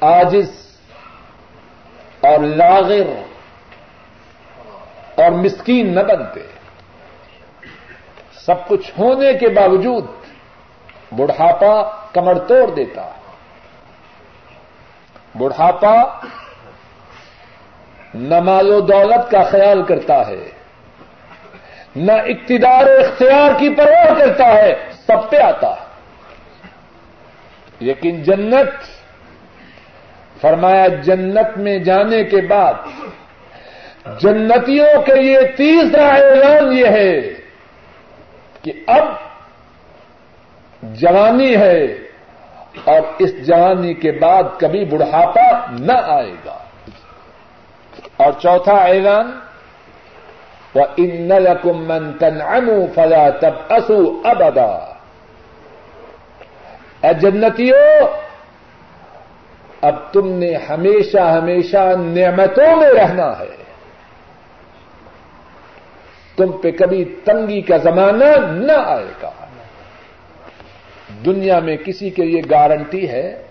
آجز 0.00 0.78
اور 2.20 2.38
لاغر 2.38 3.22
اور 5.14 5.30
مسکین 5.30 5.94
نہ 5.94 6.00
بنتے۔ 6.00 6.40
سب 8.32 8.68
کچھ 8.68 8.90
ہونے 8.98 9.34
کے 9.34 9.48
باوجود 9.48 10.04
بڑھاپا 11.16 11.82
کمر 12.12 12.38
توڑ 12.38 12.70
دیتا 12.70 13.10
بڑھاپا 15.38 15.94
نہ 18.14 18.40
مال 18.40 18.70
و 18.70 18.80
دولت 18.80 19.30
کا 19.30 19.42
خیال 19.42 19.82
کرتا 19.82 20.26
ہے، 20.26 20.50
نہ 21.96 22.12
اقتدار 22.12 22.86
و 22.86 23.00
اختیار 23.00 23.50
کی 23.58 23.74
پرواہ 23.74 24.14
کرتا 24.18 24.46
ہے، 24.46 24.74
سب 25.06 25.30
پہ 25.30 25.36
آتا۔ 25.36 25.70
ہے 25.70 25.88
لیکن 27.80 28.22
جنت، 28.22 28.70
فرمایا 30.40 30.86
جنت 30.88 31.58
میں 31.58 31.78
جانے 31.78 32.24
کے 32.24 32.40
بعد 32.40 32.74
جنتیوں 34.20 35.02
کے 35.02 35.14
لیے 35.14 35.40
تیسرا 35.56 36.08
اعلان 36.08 36.72
یہ 36.72 36.86
ہے 36.86 37.20
کہ 38.62 38.72
اب 38.86 39.04
جوانی 40.82 41.56
ہے 41.56 41.84
اور 42.84 43.00
اس 43.18 43.46
جوانی 43.46 43.94
کے 43.94 44.12
بعد 44.12 44.42
کبھی 44.58 44.84
بڑھاپا 44.84 45.66
نہ 45.78 45.92
آئے 45.92 46.34
گا۔ 46.46 46.58
اور 48.16 48.32
چوتھا 48.32 48.76
اعلان 48.76 49.40
وہ 50.74 50.84
ان 50.96 51.28
لکم 51.28 51.88
من 51.88 52.12
تنعموا 52.12 52.86
فلا 52.94 53.30
تب 53.30 53.72
ابدا 54.24 54.94
اے 57.02 57.14
جنتیوں 57.14 58.06
اب 59.80 60.12
تم 60.12 60.28
نے 60.28 60.54
ہمیشہ 60.70 61.18
ہمیشہ 61.18 61.92
نعمتوں 61.98 62.76
میں 62.76 62.88
رہنا 62.88 63.38
ہے۔ 63.38 63.56
تم 66.36 66.52
پہ 66.52 66.70
کبھی 66.70 67.04
تنگی 67.04 67.60
کا 67.60 67.76
زمانہ 67.76 68.24
نہ 68.52 68.72
آئے 68.72 69.12
گا۔ 69.22 69.39
دنیا 71.24 71.58
میں 71.58 71.76
کسی 71.76 72.10
کے 72.10 72.24
لیے 72.24 72.42
گارنٹی 72.50 73.08
ہے؟ 73.08 73.42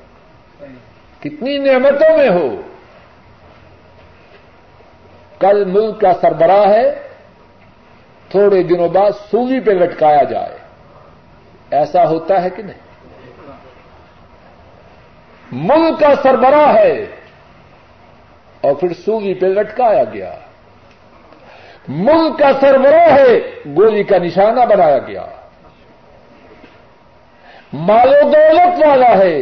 کتنی 1.20 1.58
نعمتوں 1.58 2.18
میں 2.18 2.30
ہو؟ 2.30 2.62
کل 5.40 5.66
ملک 5.66 6.02
کا 6.02 6.14
سربراہ 6.22 6.70
ہے، 6.70 7.08
تھوڑے 8.30 8.64
دنوں 8.64 8.88
بعد 8.88 9.12
سولی 9.32 9.60
پہ 9.60 9.72
لٹکایا 9.72 10.24
جائے۔ 10.24 10.58
ایسا 11.72 12.08
ہوتا 12.08 12.44
ہے 12.44 12.50
کہ 12.50 12.64
نہیں؟ 12.64 12.80
ملک 15.52 16.00
کا 16.00 16.14
سربراہ 16.24 16.74
ہے 16.74 17.06
اور 18.62 18.76
پھر 18.76 18.94
سولی 19.06 19.34
پہ 19.34 19.46
لٹکایا 19.46 20.04
گیا۔ 20.04 20.36
ملک 21.88 22.40
کا 22.40 22.52
سربراہ 22.62 23.14
ہے، 23.14 23.40
گولی 23.66 24.04
کا 24.04 24.18
نشانہ 24.18 24.66
بنایا 24.70 24.98
گیا۔ 24.98 25.26
مال 27.74 28.10
و 28.10 28.30
دولت 28.30 28.86
والا 28.86 29.18
ہے۔ 29.18 29.40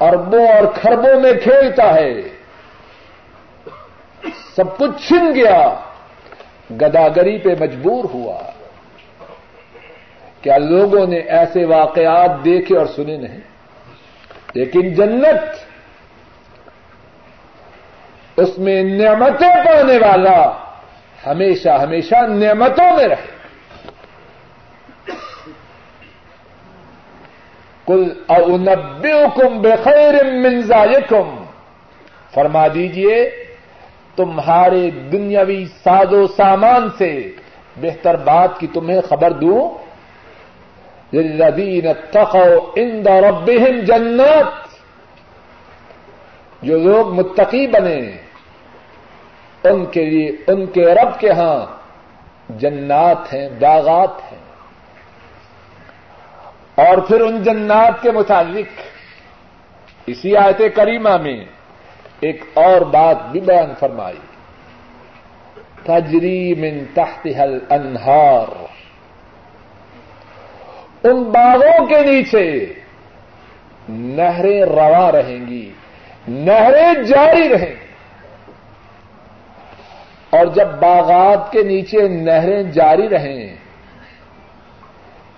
اربوں 0.00 0.48
اور 0.48 0.66
خربوں 0.82 1.20
میں 1.20 1.32
کھیلتا 1.32 1.94
ہے۔ 1.94 2.12
سب 4.56 4.78
کچھ 4.78 5.08
چھن 5.08 5.34
گیا۔ 5.34 5.74
گداگری 6.70 7.38
پہ 7.38 7.48
مجبور 7.60 8.04
ہوا۔ 8.04 8.38
کیا 10.42 10.58
لوگوں 10.58 11.06
نے 11.06 11.16
ایسے 11.16 11.64
واقعات 11.64 12.44
دیکھے 12.44 12.78
اور 12.78 12.86
سنے 12.86 13.16
نہیں؟ 13.16 13.40
لیکن 14.54 14.94
جنت 14.94 15.70
اس 18.36 18.58
میں 18.58 18.82
نعمتیں 18.82 19.48
پانے 19.48 19.98
والا 19.98 20.52
ہمیشہ 21.26 21.68
ہمیشہ 21.68 22.14
نعمتوں 22.14 22.96
میں 22.96 23.08
رہے۔ 23.08 23.39
کل 27.86 28.12
اونبیکم 28.26 29.62
بخیر 29.62 30.24
منزائکم 30.24 31.44
فرما 32.34 32.66
دیجیے 32.74 33.30
تمہارے 34.16 34.90
دنیاوی 34.90 35.64
ساز 35.84 36.12
و 36.12 36.26
سامان 36.26 36.88
سے 36.98 37.32
بہتر 37.76 38.16
بات 38.16 38.60
کی 38.60 38.66
تمہیں 38.66 39.00
خبر 39.00 39.30
دوں۔ 39.30 39.90
للذین 41.16 41.86
اتقوا 41.86 42.70
عند 42.76 43.06
ربهم 43.06 43.80
جنات۔ 43.80 44.70
جو 46.62 46.78
لوگ 46.78 47.14
متقی 47.14 47.66
بنے، 47.66 48.10
ان 49.64 49.86
کے 49.86 50.04
لیے، 50.04 50.28
ان 50.46 50.66
کے 50.66 50.94
رب 50.94 51.20
کے 51.20 51.30
ہاں 51.30 51.66
جنات 52.48 53.34
ہیں، 53.34 53.48
باغات 53.60 54.32
ہیں۔ 54.32 54.49
اور 56.80 56.98
پھر 56.98 57.20
ان 57.20 57.42
جنات 57.42 58.02
کے 58.02 58.10
متعلق۔ 58.10 58.80
اسی 60.06 60.36
آیت 60.36 60.76
کریمہ 60.76 61.16
میں 61.16 61.44
ایک 62.20 62.44
اور 62.54 62.80
بات 62.80 63.16
بھی 63.30 63.40
بیان 63.40 63.74
فرمائی۔ 63.80 64.16
تجری 65.82 66.54
من 66.54 66.84
تحتها 66.94 67.42
الانہار۔ 67.42 68.64
ان 71.04 71.22
باغوں 71.22 71.86
کے 71.86 72.02
نیچے 72.02 72.74
نہریں 73.88 74.62
روا 74.62 75.12
رہیں 75.12 75.46
گی، 75.46 75.70
نہریں 76.28 77.02
جاری 77.02 77.48
رہیں 77.48 77.70
گی۔ 77.70 77.90
اور 80.30 80.46
جب 80.46 80.66
باغات 80.66 81.52
کے 81.52 81.62
نیچے 81.62 82.08
نہریں 82.08 82.62
جاری 82.62 83.08
رہیں 83.08 83.49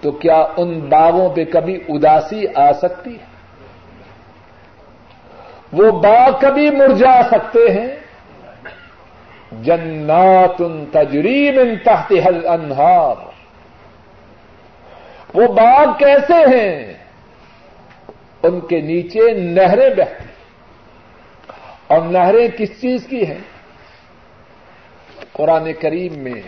تو 0.02 0.10
کیا 0.10 0.44
ان 0.56 0.80
باغوں 0.80 1.28
پہ 1.30 1.44
کبھی 1.44 1.78
اداسی 1.88 2.44
آ 2.54 2.72
سکتی 2.72 3.10
ہے؟ 3.10 3.30
وہ 5.72 5.90
باغ 5.90 6.32
کبھی 6.40 6.70
مرجا 6.70 7.20
سکتے 7.30 7.72
ہیں؟ 7.72 7.88
جنات 9.62 10.60
ان 10.60 10.84
تجریم 10.92 11.58
ان 11.58 11.76
تحت 11.76 12.12
حل 12.26 12.46
انہار 12.46 13.14
وہ 15.34 15.46
باغ 15.46 15.86
کیسے 15.98 16.56
ہیں؟ 16.56 16.92
ان 18.42 18.60
کے 18.60 18.80
نیچے 18.80 19.30
نہریں 19.34 19.90
بہتی 19.90 20.24
اور 21.86 22.00
نہریں 22.00 22.48
کس 22.58 22.80
چیز 22.80 23.06
کی 23.06 23.26
ہیں؟ 23.26 23.40
قرآن 25.32 25.72
کریم 25.80 26.18
میں 26.18 26.42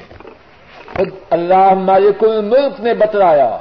خود 0.96 1.08
اللہ 1.30 1.74
مالک 1.74 2.24
الملک 2.24 2.80
نے 2.80 2.94
بتلایا، 2.94 3.58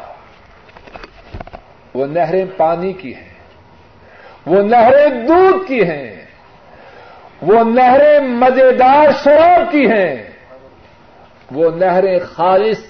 وہ 1.93 2.05
نہریں 2.05 2.45
پانی 2.57 2.93
کی 2.93 3.15
ہیں، 3.15 3.33
وہ 4.45 4.61
نہریں 4.61 5.09
دودھ 5.27 5.67
کی 5.67 5.83
ہیں، 5.83 6.25
وہ 7.41 7.63
نہریں 7.63 8.19
مزیدار 8.19 9.11
شراب 9.23 9.71
کی 9.71 9.85
ہیں، 9.91 10.15
وہ 11.51 11.69
نہریں 11.75 12.19
خالص 12.19 12.83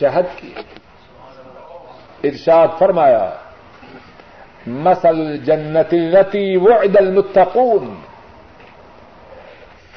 شہد 0.00 0.38
کی 0.38 0.52
ارشاد 2.24 2.68
فرمایا 2.78 3.30
مسل 4.66 5.08
الجنت 5.08 5.94
التي 5.94 6.56
وعد 6.56 6.96
المتقون۔ 6.96 7.94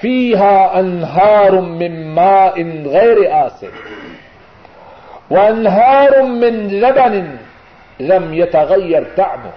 فيها 0.02 0.80
انهار 0.80 1.62
من 1.62 2.16
ماء 2.16 2.62
غير 2.86 3.48
آسن 3.48 3.72
وانهار 5.30 6.24
من 6.24 6.68
لبن 6.68 7.38
لم 8.00 8.34
يتغير 8.34 9.08
طعمه 9.18 9.52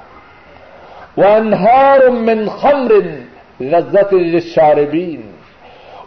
وانهار 1.17 2.11
من 2.11 2.51
خمر 2.51 3.05
لذة 3.61 4.09
للشاربين 4.13 5.33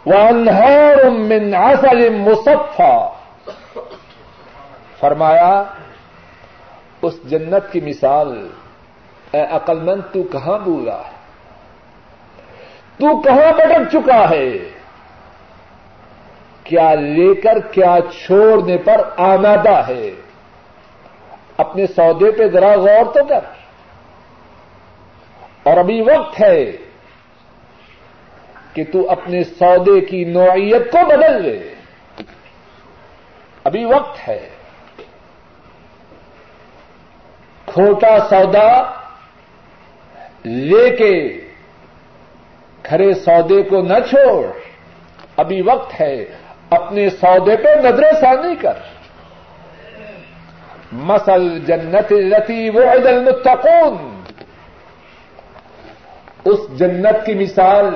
وانهار 0.06 1.10
من 1.10 1.54
عسل 1.54 2.12
مصفى 2.12 3.08
فرمایا، 5.00 5.64
اس 7.02 7.14
جنت 7.24 7.72
کی 7.72 7.80
مثال، 7.80 8.48
اے 9.32 9.40
عقل 9.40 9.78
مند 9.78 10.02
تو 10.12 10.22
کہاں 10.22 10.58
بولا 10.58 10.96
ہے؟ 10.96 11.23
تو 12.98 13.20
کہاں 13.20 13.52
بٹک 13.52 13.92
چکا 13.92 14.30
ہے؟ 14.30 14.50
کیا 16.64 16.94
لے 16.94 17.34
کر 17.34 17.58
کیا 17.58 17.96
چھوڑنے 18.26 18.76
پر 18.76 19.08
آمادہ 19.16 19.82
ہے؟ 19.88 20.10
اپنے 21.56 21.86
سودے 21.86 22.30
پہ 22.30 22.46
ذرا 22.46 22.76
غور 22.76 23.04
تو 23.14 23.24
کر۔ 23.24 23.40
اور 25.62 25.76
ابھی 25.76 26.00
وقت 26.00 26.40
ہے 26.40 26.72
کہ 28.72 28.84
تو 28.92 29.10
اپنے 29.10 29.44
سودے 29.44 30.00
کی 30.00 30.24
نوعیت 30.24 30.92
کو 30.92 30.98
بدل 31.08 31.42
لے۔ 31.42 31.74
ابھی 33.64 33.84
وقت 33.84 34.28
ہے۔ 34.28 34.48
کھوٹا 37.66 38.18
سودا 38.30 38.82
لے 40.44 40.96
کے 40.96 41.43
کھڑے 42.84 43.14
سودے 43.14 43.62
کو 43.62 43.82
نہ 43.82 43.98
چھوڑ۔ 44.10 44.46
ابھی 45.36 45.62
وقت 45.62 46.00
ہے، 46.00 46.24
اپنے 46.70 47.10
سودے 47.10 47.56
پہ 47.56 47.88
نظر 47.88 48.02
ثانی 48.20 48.56
کر۔ 48.56 48.72
مسل 50.92 51.58
جنت 51.58 52.12
لتی 52.12 52.70
وہ 52.70 52.90
المتقون۔ 52.90 54.20
اس 56.44 56.78
جنت 56.78 57.26
کی 57.26 57.34
مثال 57.34 57.94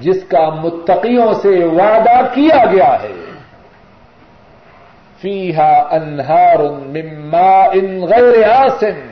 جس 0.00 0.24
کا 0.28 0.48
متقیوں 0.48 1.34
سے 1.34 1.64
وعدہ 1.64 2.20
کیا 2.34 2.64
گیا 2.72 2.96
ہے۔ 3.02 3.12
فيها 5.20 5.86
انہار 5.90 6.58
من 6.80 7.30
ماء 7.30 7.74
غیر 8.06 8.50
آسن۔ 8.52 9.11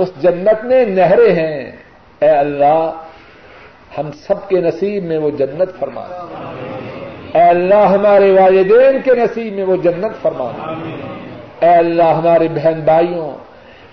اس 0.00 0.22
جنت 0.22 0.64
میں 0.64 0.84
نہریں 0.84 1.32
ہیں۔ 1.32 1.72
اے 2.20 2.28
اللہ، 2.28 2.90
ہم 3.98 4.12
سب 4.12 4.48
کے 4.48 4.60
نصیب 4.60 5.04
میں 5.04 5.18
وہ 5.18 5.30
جنت 5.30 5.78
فرما 5.78 6.00
اے 7.34 7.42
اللہ، 7.42 7.86
ہمارے 7.86 8.32
والدین 8.32 8.98
کے 9.04 9.10
نصیب 9.14 9.52
میں 9.52 9.64
وہ 9.64 9.76
جنت 9.76 10.22
فرما 10.22 10.74
اے 11.60 11.68
اللہ، 11.68 12.02
ہمارے 12.02 12.48
بہن 12.54 12.80
بھائیوں، 12.84 13.30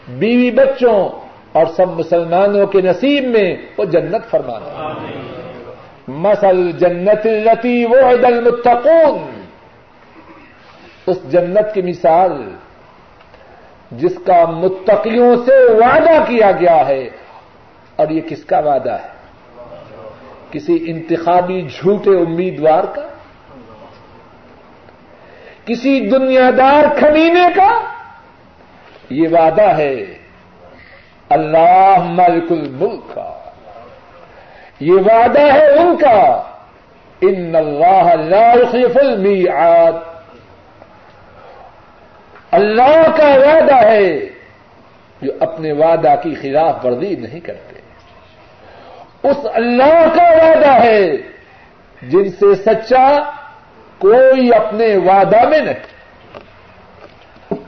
بیوی 0.08 0.52
بچوں 0.52 1.10
اور 1.52 1.66
سب 1.76 1.90
مسلمانوں 1.90 2.68
کے 2.68 2.82
نصیب 2.82 3.24
میں 3.24 3.56
وہ 3.78 3.86
جنت 3.86 4.32
فرمانا 4.32 4.94
مسل 6.08 6.72
جنت 6.72 7.26
التی 7.26 7.86
وہ 7.86 8.26
المتقون۔ 8.26 9.42
اس 11.08 11.32
جنت 11.32 11.74
کی 11.74 11.82
مثال 11.82 12.32
جس 13.92 14.14
کا 14.26 14.46
متقیوں 14.46 15.36
سے 15.46 15.74
وعدہ 15.74 16.24
کیا 16.28 16.52
گیا 16.52 16.88
ہے۔ 16.88 17.10
اور 17.96 18.10
یہ 18.10 18.22
کس 18.22 18.46
کا 18.46 18.60
وعدہ 18.60 18.92
ہے؟ 18.92 19.18
کسی 20.52 20.84
انتخابی 20.88 21.62
جھوٹے 21.62 22.10
امیدوار 22.10 22.84
کا؟ 22.84 23.02
کسی 25.66 26.00
دنیا 26.00 26.50
دار 26.58 26.84
کھمینے 26.98 27.46
کا؟ 27.56 27.82
یہ 29.10 29.28
وعدہ 29.32 29.78
ہے، 29.78 30.06
اللہ 31.30 31.98
ملک 32.00 32.52
الملک 32.52 33.16
کا۔ 33.16 33.40
یہ 34.80 34.94
وعدہ 34.94 35.54
ہے 35.54 35.68
ان 35.68 35.98
کا۔ 35.98 36.44
ان 37.22 37.56
اللہ 37.56 38.16
لا 38.16 38.54
يخلف 38.54 38.98
المیعاد۔ 38.98 40.17
اللہ 42.52 43.18
کا 43.18 43.28
وعدہ 43.28 43.76
ہے 43.76 44.20
جو 45.22 45.32
اپنے 45.40 45.72
وعدہ 45.72 46.16
کی 46.24 46.36
خلاف 46.36 46.86
ورزی 46.86 47.16
نہیں 47.16 47.40
کرتے۔ 47.40 47.80
اس 49.24 49.38
اللہ 49.54 50.06
کا 50.16 50.24
وعدہ 50.24 50.84
ہے 50.84 51.18
جن 52.02 52.30
سے 52.30 52.56
سچا 52.56 53.32
کوئی 53.98 54.54
اپنے 54.54 54.98
وعدہ 54.98 55.50
میں 55.50 55.60
نہیں۔ 55.60 55.98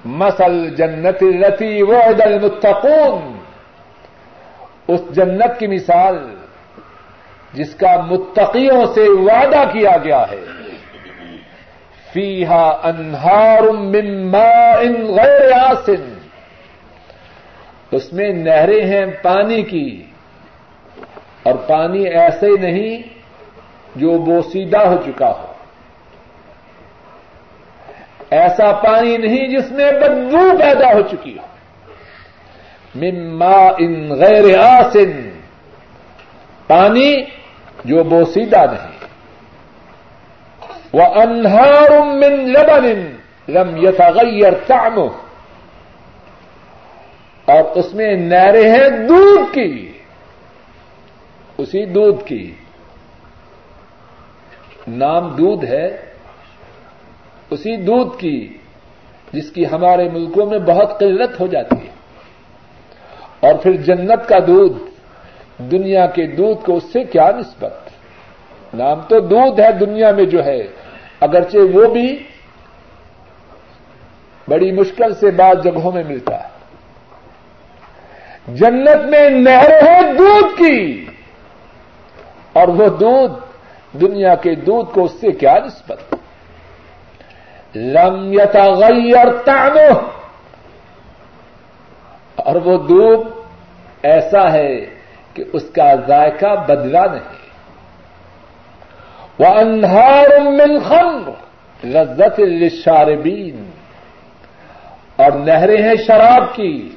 مسل 0.06 0.76
جنت 0.76 1.46
رتی 1.46 1.82
وعد 1.82 2.22
المتقون۔ 2.22 3.40
اس 4.88 5.02
جنت 5.10 5.60
کی 5.60 5.68
مثال 5.68 6.36
جس 7.54 7.76
کا 7.76 8.02
متقیوں 8.02 8.94
سے 8.94 9.10
وعدہ 9.10 9.64
کیا 9.74 9.98
گیا 10.04 10.26
ہے۔ 10.32 10.42
فیحا 12.14 12.70
انہار 12.84 13.62
من 13.62 14.32
ماء 14.32 14.82
غیر 15.10 15.52
آسن۔ 15.52 16.14
اس 17.92 18.14
میں 18.14 18.30
نہریں 18.30 18.86
ہیں 18.86 19.06
پانی 19.22 19.62
کی، 19.62 20.04
اور 21.44 21.54
پانی 21.56 22.08
ایسے 22.08 22.48
نہیں 22.60 23.02
جو 23.96 24.18
بوسیدہ 24.18 24.78
ہو 24.78 24.96
چکا 25.06 25.30
ہو۔ 25.30 25.54
ایسا 28.30 28.72
پانی 28.72 29.18
نہیں 29.18 29.48
جس 29.48 29.72
میں 29.72 29.92
بدبو 29.92 30.58
پیدا 30.58 30.94
ہو 30.94 31.02
چکی 31.02 31.38
ہو۔ 31.38 31.46
مما 32.96 33.68
ان 33.78 34.10
غیر 34.10 34.60
آسن۔ 34.60 35.30
پانی 36.68 37.24
جو 37.86 38.04
بوسیدہ 38.04 38.66
نہیں۔ 38.72 38.99
وہ 40.94 41.04
انہار 41.04 42.02
من 42.06 42.52
لبن 42.52 43.16
لم 43.52 43.78
یتغیر 43.78 44.54
طعمه۔ 44.68 45.08
اور 47.46 47.64
اس 47.64 47.94
میں 47.94 48.14
نہریں 48.14 48.72
ہیں 48.72 48.90
دودھ 48.90 49.54
کی۔ 49.54 49.92
اسی 51.58 51.86
دودھ 51.86 52.26
کی۔ 52.26 52.54
نام 54.88 55.36
دودھ 55.36 55.66
ہے۔ 55.66 55.98
اسی 57.50 57.78
دودھ 57.78 58.18
کی 58.18 58.58
جس 59.34 59.52
کی 59.52 59.66
ہمارے 59.72 60.10
ملکوں 60.10 60.46
میں 60.46 60.60
بہت 60.60 61.00
قلت 61.00 61.40
ہو 61.40 61.48
جاتی 61.48 61.76
ہے۔ 61.76 61.92
اور 63.40 63.54
پھر 63.54 63.72
جنت 63.72 64.30
کا 64.30 64.40
دودھ، 64.48 64.78
دنیا 65.62 66.06
کے 66.06 66.28
دودھ 66.28 66.66
کو 66.66 66.76
اس 66.76 66.84
سے 66.94 67.04
کیا 67.04 67.32
نسبت؟ 67.32 67.89
نام 68.74 69.02
تو 69.02 69.20
دودھ 69.20 69.62
ہے 69.62 69.72
دنیا 69.72 70.12
میں 70.12 70.26
جو 70.26 70.46
ہے۔ 70.46 70.68
اگرچہ 71.20 71.58
وہ 71.74 71.94
بھی 71.94 72.24
بڑی 74.48 74.72
مشکل 74.72 75.14
سے 75.16 75.32
بعض 75.32 75.64
جگہوں 75.64 75.92
میں 75.92 76.04
ملتا 76.04 76.44
ہے۔ 76.44 76.50
جنت 78.48 79.10
میں 79.10 79.30
نہر 79.30 79.88
ہے 79.88 80.14
دودھ 80.14 80.58
کی۔ 80.58 81.06
اور 82.54 82.68
وہ 82.68 82.88
دودھ 82.88 83.34
دنیا 83.98 84.36
کے 84.36 84.56
دودھ 84.56 84.94
کو 84.94 85.04
اس 85.04 85.12
سے 85.12 85.32
کیا 85.32 85.56
نسبت؟ 85.66 86.16
لم 87.76 88.34
یتغیر 88.34 89.32
طعمه 89.46 90.08
اور 92.36 92.56
وہ 92.56 92.78
دودھ 92.88 93.30
ایسا 94.04 94.52
ہے 94.52 94.86
کہ 95.34 95.44
اس 95.54 95.64
کا 95.76 95.96
ذائقہ 96.08 96.66
بدلا 96.68 97.06
نہیں۔ 97.06 97.49
وہ 99.40 99.46
انہار 99.46 100.40
من 100.46 100.80
خمر 100.80 101.30
لذت 101.86 102.40
للشاربین 102.40 103.70
اور 105.16 105.32
نہریں 105.32 105.82
ہیں 105.84 105.96
شراب 106.08 106.56
کی، 106.56 106.90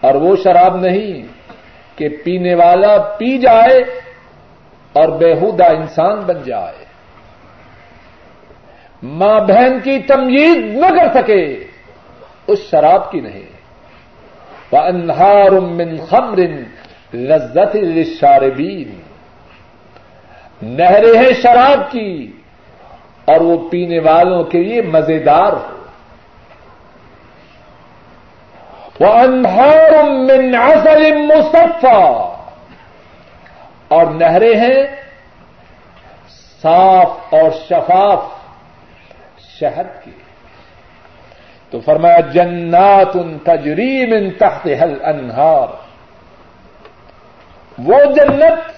اور 0.00 0.14
وہ 0.14 0.36
شراب 0.44 0.76
نہیں 0.76 1.26
کہ 1.98 2.08
پینے 2.24 2.54
والا 2.54 2.96
پی 3.18 3.38
جائے 3.38 3.78
اور 4.92 5.08
بےحودہ 5.08 5.64
انسان 5.64 6.20
بن 6.20 6.42
جائے۔ 6.44 6.84
ماں 9.02 9.40
بہن 9.40 9.78
کی 9.80 9.98
تمیز 9.98 10.56
نہ 10.56 10.86
کر 10.86 11.12
سکے، 11.14 11.42
اس 12.46 12.58
شراب 12.70 13.10
کی 13.12 13.20
نہیں۔ 13.20 13.46
وہ 14.72 14.78
انہار 14.78 15.50
من 15.50 15.96
خمر 16.10 16.38
لذت 17.14 17.76
للشاربین 17.76 19.01
نہریں 20.62 21.18
ہیں 21.18 21.42
شراب 21.42 21.90
کی 21.90 22.32
اور 23.24 23.40
وہ 23.40 23.68
پینے 23.68 23.98
والوں 23.98 24.44
کے 24.44 24.58
لیے 24.64 24.82
مزیدار 24.82 25.52
ہو۔ 25.52 25.78
وہ 29.00 29.06
انہار 29.06 30.02
من 30.04 30.54
عسل 30.54 31.12
مصفا 31.12 32.36
اور 33.88 34.06
نہریں 34.06 34.60
ہیں 34.60 34.86
صاف 36.62 37.10
اور 37.30 37.50
شفاف 37.68 38.24
شہد 39.38 40.04
کی۔ 40.04 40.10
تو 41.70 41.80
فرمایا، 41.80 42.20
جنات 42.20 43.16
ان 43.16 43.38
تجریم 43.38 44.12
ان 44.12 44.30
تحت 44.30 44.66
حل 44.66 45.04
انہار 45.04 45.68
وہ 47.78 48.04
جنت، 48.04 48.72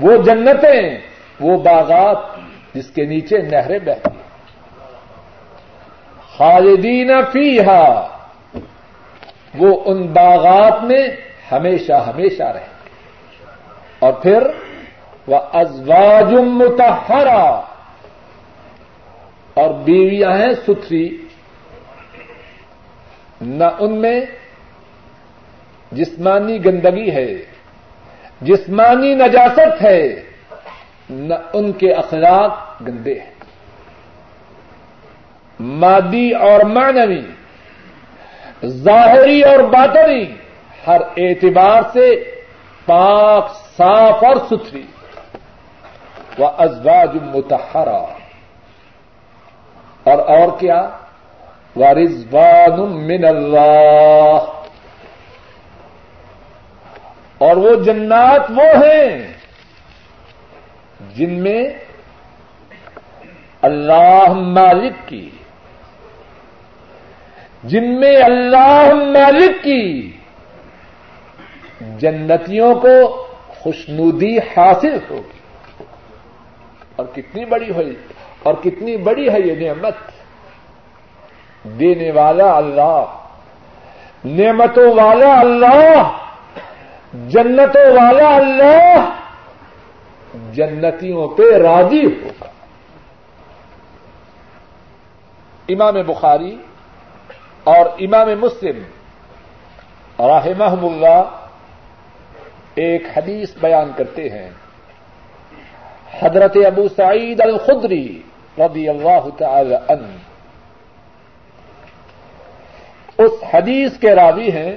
وہ 0.00 0.16
جنتیں 0.16 1.07
وہ 1.40 1.62
باغات 1.62 2.18
جس 2.74 2.90
کے 2.90 3.04
نیچے 3.04 3.38
نہریں 3.38 3.78
بہتی 3.78 4.18
خالدین 6.36 7.10
فیہا، 7.32 8.08
وہ 9.54 9.82
ان 9.84 10.06
باغات 10.06 10.84
میں 10.84 11.08
ہمیشہ 11.52 11.92
ہمیشہ 11.92 12.42
رہے 12.42 12.66
اور 13.98 14.12
پھر، 14.12 14.42
وہ 15.26 15.38
ازواج 15.52 16.32
متحرا 16.32 17.62
اور 19.54 19.74
بیویاں 19.74 20.36
ہیں 20.36 20.54
ستھری۔ 20.54 21.18
نہ 23.40 23.64
ان 23.78 24.00
میں 24.00 24.20
جسمانی 25.92 26.64
گندگی 26.64 27.10
ہے، 27.10 27.34
جسمانی 28.40 29.14
نجاست 29.14 29.82
ہے۔ 29.82 30.27
نہ 31.10 31.34
ان 31.52 31.72
کے 31.72 31.92
اخلاق 31.92 32.82
گندے 32.82 33.20
ہیں۔ 33.20 33.34
مادی 35.60 36.30
اور 36.30 36.60
معنوی، 36.60 37.22
ظاہری 38.66 39.42
اور 39.42 39.58
باطنی، 39.58 40.24
ہر 40.86 41.00
اعتبار 41.16 41.82
سے 41.92 42.34
پاک، 42.86 43.50
صاف 43.76 44.24
اور 44.24 44.36
ستھری۔ 44.46 44.86
وہ 46.38 46.48
ازواج 46.58 47.16
متحرا۔ 47.22 48.04
اور 50.04 50.18
اور 50.18 50.58
کیا؟ 50.58 50.88
وہ 51.76 51.84
رضوان 51.84 53.06
من 53.06 53.24
اللہ 53.24 54.38
اور 57.38 57.56
وہ 57.56 57.74
جنات 57.74 58.50
وہ 58.50 58.84
ہیں 58.84 59.37
جن 61.18 61.30
میں 61.30 61.68
اللہ 63.62 64.32
مالک 64.32 65.08
کی، 65.08 65.30
جن 67.64 68.00
میں 68.00 68.16
اللہ 68.16 68.94
مالک 68.94 69.64
کی 69.64 70.12
جنتیوں 71.98 72.74
کو 72.74 73.26
خوشنودی 73.46 74.38
حاصل 74.38 74.98
ہوگی۔ 75.10 75.84
اور 76.96 77.06
کتنی 77.14 77.44
بڑی 77.44 77.70
ہوئی، 77.70 77.94
اور 78.42 78.54
کتنی 78.54 78.96
بڑی 78.96 79.28
ہے 79.32 79.40
یہ 79.40 79.68
نعمت۔ 79.68 79.94
دینے 81.64 82.10
والا 82.10 82.56
اللہ، 82.56 83.04
نعمتوں 84.24 84.94
والا 84.94 85.40
اللہ، 85.40 86.16
جنتوں 87.28 87.92
والا 87.92 88.36
اللہ 88.36 89.14
جنتیوں 90.52 91.28
پہ 91.28 91.56
راضی 91.56 92.04
ہوگا 92.04 92.46
امام 95.68 95.94
بخاری 96.06 96.56
اور 97.64 97.86
امام 97.98 98.28
مسلم 98.40 98.82
رحمہ 100.18 100.86
اللہ 100.86 101.46
ایک 102.74 103.02
حدیث 103.16 103.56
بیان 103.60 103.90
کرتے 103.96 104.28
ہیں۔ 104.28 104.50
حضرت 106.20 106.56
ابو 106.66 106.88
سعید 106.96 107.40
الخدری 107.40 108.22
رضی 108.58 108.88
اللہ 108.88 109.28
تعالی 109.38 109.74
عنہ۔ 109.74 110.16
اس 113.18 113.32
حدیث 113.54 113.98
کے 113.98 114.14
راوی 114.14 114.50
ہیں۔ 114.52 114.76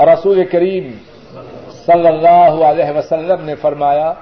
رسول 0.00 0.44
کریم 0.44 0.98
صلی 1.86 2.06
اللہ 2.06 2.64
علیہ 2.66 2.90
وسلم 2.96 3.44
نے 3.44 3.54
فرمایا 3.54 4.12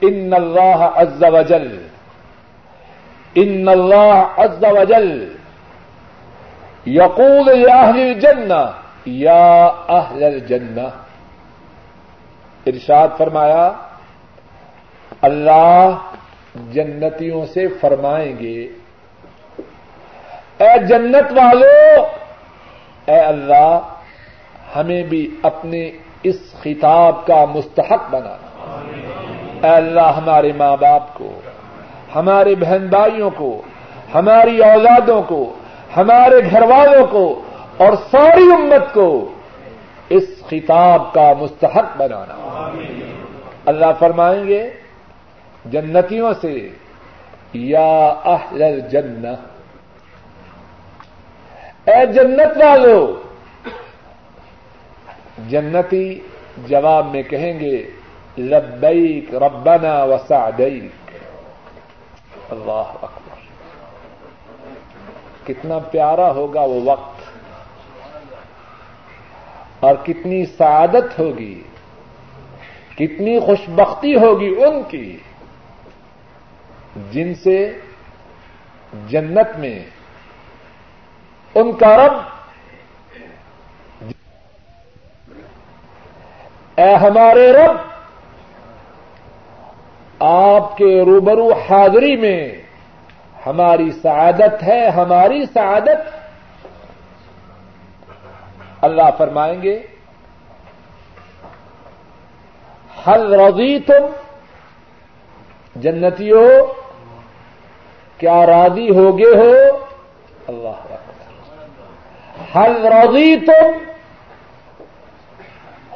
ان 0.00 0.32
اللہ 0.36 0.84
عز 1.02 1.22
وجل 1.32 1.68
ان 3.34 3.68
اللہ 3.68 4.40
عز 4.44 4.64
وجل 4.78 5.10
یقول 6.86 7.48
یا 7.58 7.80
اہل 7.80 8.00
الجنہ 8.00 8.62
یا 9.06 9.66
اہل 9.88 10.24
الجنہ 10.24 10.88
ارشاد 12.66 13.08
فرمایا، 13.18 13.72
اللہ 15.22 15.96
جنتیوں 16.72 17.44
سے 17.46 17.66
فرمائیں 17.80 18.38
گے، 18.38 18.68
اے 20.58 20.72
جنت 20.88 21.32
والو، 21.38 22.02
اے 23.06 23.20
اللہ 23.20 23.78
ہمیں 24.76 25.02
بھی 25.02 25.30
اپنے 25.42 25.90
اس 26.22 26.36
خطاب 26.62 27.26
کا 27.26 27.44
مستحق 27.44 28.10
بنانا۔ 28.10 28.46
اے 29.62 29.74
اللہ، 29.74 30.00
ہمارے 30.00 30.52
ماں 30.56 30.76
باپ 30.80 31.14
کو، 31.14 31.40
ہمارے 32.14 32.54
بہن 32.54 32.86
بھائیوں 32.86 33.30
کو، 33.36 33.62
ہماری 34.14 34.64
اولادوں 34.64 35.22
کو، 35.22 35.54
ہمارے 35.96 36.50
گھر 36.50 36.62
والوں 36.62 37.06
کو 37.06 37.42
اور 37.76 37.92
ساری 38.10 38.42
امت 38.42 38.94
کو 38.94 39.32
اس 40.08 40.24
خطاب 40.48 41.12
کا 41.12 41.32
مستحق 41.38 41.96
بنانا۔ 41.96 42.70
اللہ 43.66 43.86
فرمائیں 43.98 44.48
گے، 44.48 44.70
جنتیوں 45.64 46.32
سے، 46.40 46.68
یا 47.52 48.14
اہل 48.24 48.62
الجنہ، 48.62 49.28
اے 51.90 52.06
جنت 52.06 52.64
والو 52.64 53.22
جنتی 55.38 56.18
جواب 56.66 57.06
میں 57.06 57.22
کہیں 57.22 57.58
گے، 57.60 57.76
لبیک 58.38 59.34
ربنا 59.34 59.94
وسعدیک. 60.04 61.10
اللہ 62.50 62.88
اکبر. 63.02 63.38
کتنا 65.46 65.78
پیارا 65.90 66.30
ہوگا 66.30 66.60
وہ 66.60 66.80
وقت، 66.84 67.20
اور 69.80 69.94
کتنی 70.04 70.44
سعادت 70.46 71.18
ہوگی، 71.18 71.62
کتنی 72.96 73.38
خوش 73.40 73.68
بختی 73.68 74.14
ہوگی 74.14 74.54
ان 74.64 74.82
کی، 74.88 75.16
جن 77.10 77.34
سے 77.34 77.56
جنت 79.08 79.58
میں 79.58 79.78
ان 81.54 81.72
کا 81.72 81.96
رب 81.96 82.16
اے 86.76 86.94
ہمارے 86.94 87.52
رب، 87.52 87.76
آپ 90.22 90.76
کے 90.76 91.02
روبرو 91.06 91.52
حاضری 91.52 92.16
میں 92.16 92.62
ہماری 93.46 93.90
سعادت 93.90 94.62
ہے، 94.62 94.88
ہماری 94.88 95.44
سعادت۔ 95.46 96.14
اللہ 98.82 99.08
فرمائیں 99.18 99.62
گے 99.62 99.82
حل 103.06 103.40
رضی 103.40 103.78
تم 103.80 104.06
جنتیوں 105.76 106.48
کیا 108.18 108.46
راضی 108.46 108.88
ہوگے 108.90 109.32
ہو؟ 109.36 109.54
اللہ 110.48 110.78
حل 112.54 112.86
راضی 112.86 113.36
تم 113.40 113.95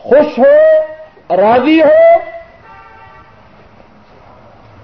خوش 0.03 0.39
ہو، 0.39 1.37
راضی 1.37 1.83
ہو، 1.83 2.19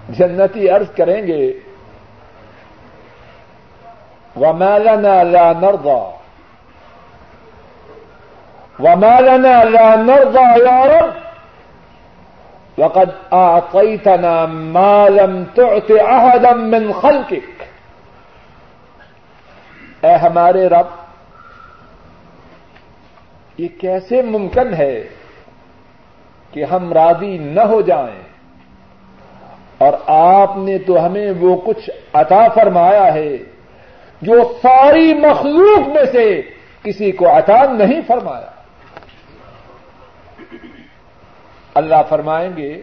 جنتی 0.08 0.68
عرض 0.70 0.90
کریں 0.96 1.26
گے 1.26 1.52
ومالنا 4.36 5.22
لا 5.22 5.52
نرضى 5.60 6.02
ومالنا 8.78 9.62
لا 9.64 9.94
نرضى 9.94 10.44
يا 10.64 10.80
رب 10.86 11.14
وقد 12.78 13.10
أعطيتنا 13.32 14.46
ما 14.46 15.08
لم 15.08 15.44
تعط 15.54 15.90
أحدا 15.90 16.52
من 16.52 16.92
خلقك۔ 16.92 17.64
اے 20.04 20.14
ہمارے 20.14 20.68
رب 20.68 21.05
یہ 23.58 23.68
کیسے 23.80 24.22
ممکن 24.22 24.74
ہے 24.74 25.08
کہ 26.50 26.64
ہم 26.64 26.92
راضی 26.92 27.38
نہ 27.38 27.60
ہو 27.60 27.80
جائیں؟ 27.80 28.22
اور 29.78 29.92
آپ 30.06 30.56
نے 30.56 30.78
تو 30.78 31.06
ہمیں 31.06 31.32
وہ 31.40 31.56
کچھ 31.56 31.90
عطا 32.12 32.48
فرمایا 32.48 33.14
ہے 33.14 33.36
جو 34.22 34.58
ساری 34.62 35.14
مخلوق 35.14 35.88
میں 35.88 36.04
سے 36.12 36.42
کسی 36.82 37.12
کو 37.12 37.38
عطا 37.38 37.64
نہیں 37.72 38.00
فرمایا۔ 38.06 38.50
اللہ 41.74 42.02
فرمائیں 42.08 42.50
گے 42.56 42.82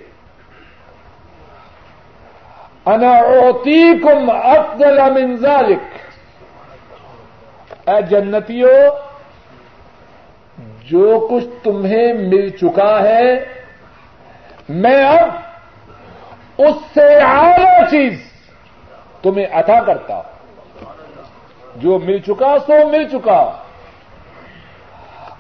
انعوتی 2.86 4.00
کم 4.00 4.30
افضل 4.30 5.00
من 5.12 5.36
ذلك 5.36 5.82
اے 7.90 8.02
جنتیوں 8.02 9.03
جو 10.90 11.28
کچھ 11.32 11.46
تمہیں 11.64 12.14
مل 12.14 12.50
چکا 12.50 13.04
ہے، 13.04 13.46
میں 14.70 15.06
اب 15.06 15.30
اس 16.58 16.76
سے 16.94 17.20
اعلی 17.22 17.86
چیز 17.92 18.20
تمہیں 19.22 19.46
عطا 19.52 19.82
کرتا 19.82 20.16
ہوں۔ 20.16 20.34
جو 21.76 22.00
مل 22.00 22.20
چکا، 22.20 22.56
سو 22.66 22.88
مل 22.90 23.08
چکا۔ 23.08 23.52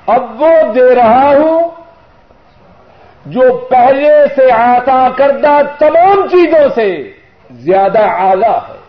اب 0.08 0.41
وہ 0.41 0.74
دے 0.76 0.96
رہا 0.96 1.30
ہوں 1.30 1.72
جو 3.26 3.68
پہلے 3.70 4.12
سے 4.36 4.50
عطا 4.52 5.10
کردہ 5.18 5.58
تمام 5.80 6.28
چیزوں 6.28 6.70
سے 6.76 7.14
زیادہ 7.52 8.00
اعلی 8.00 8.46
ہے۔ 8.46 8.84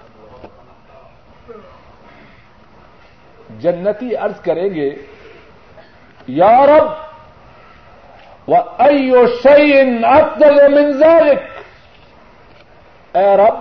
جنتی 3.59 4.17
عرض 4.17 4.41
کریں 4.41 4.75
گے 4.75 4.91
یا 6.29 6.67
رب، 6.67 6.89
و 8.49 8.55
ایو 8.79 9.27
شعین 9.43 10.05
افضل 10.05 10.57
من 10.75 10.91
ذلك 11.01 11.41
اے 13.15 13.37
رب، 13.37 13.57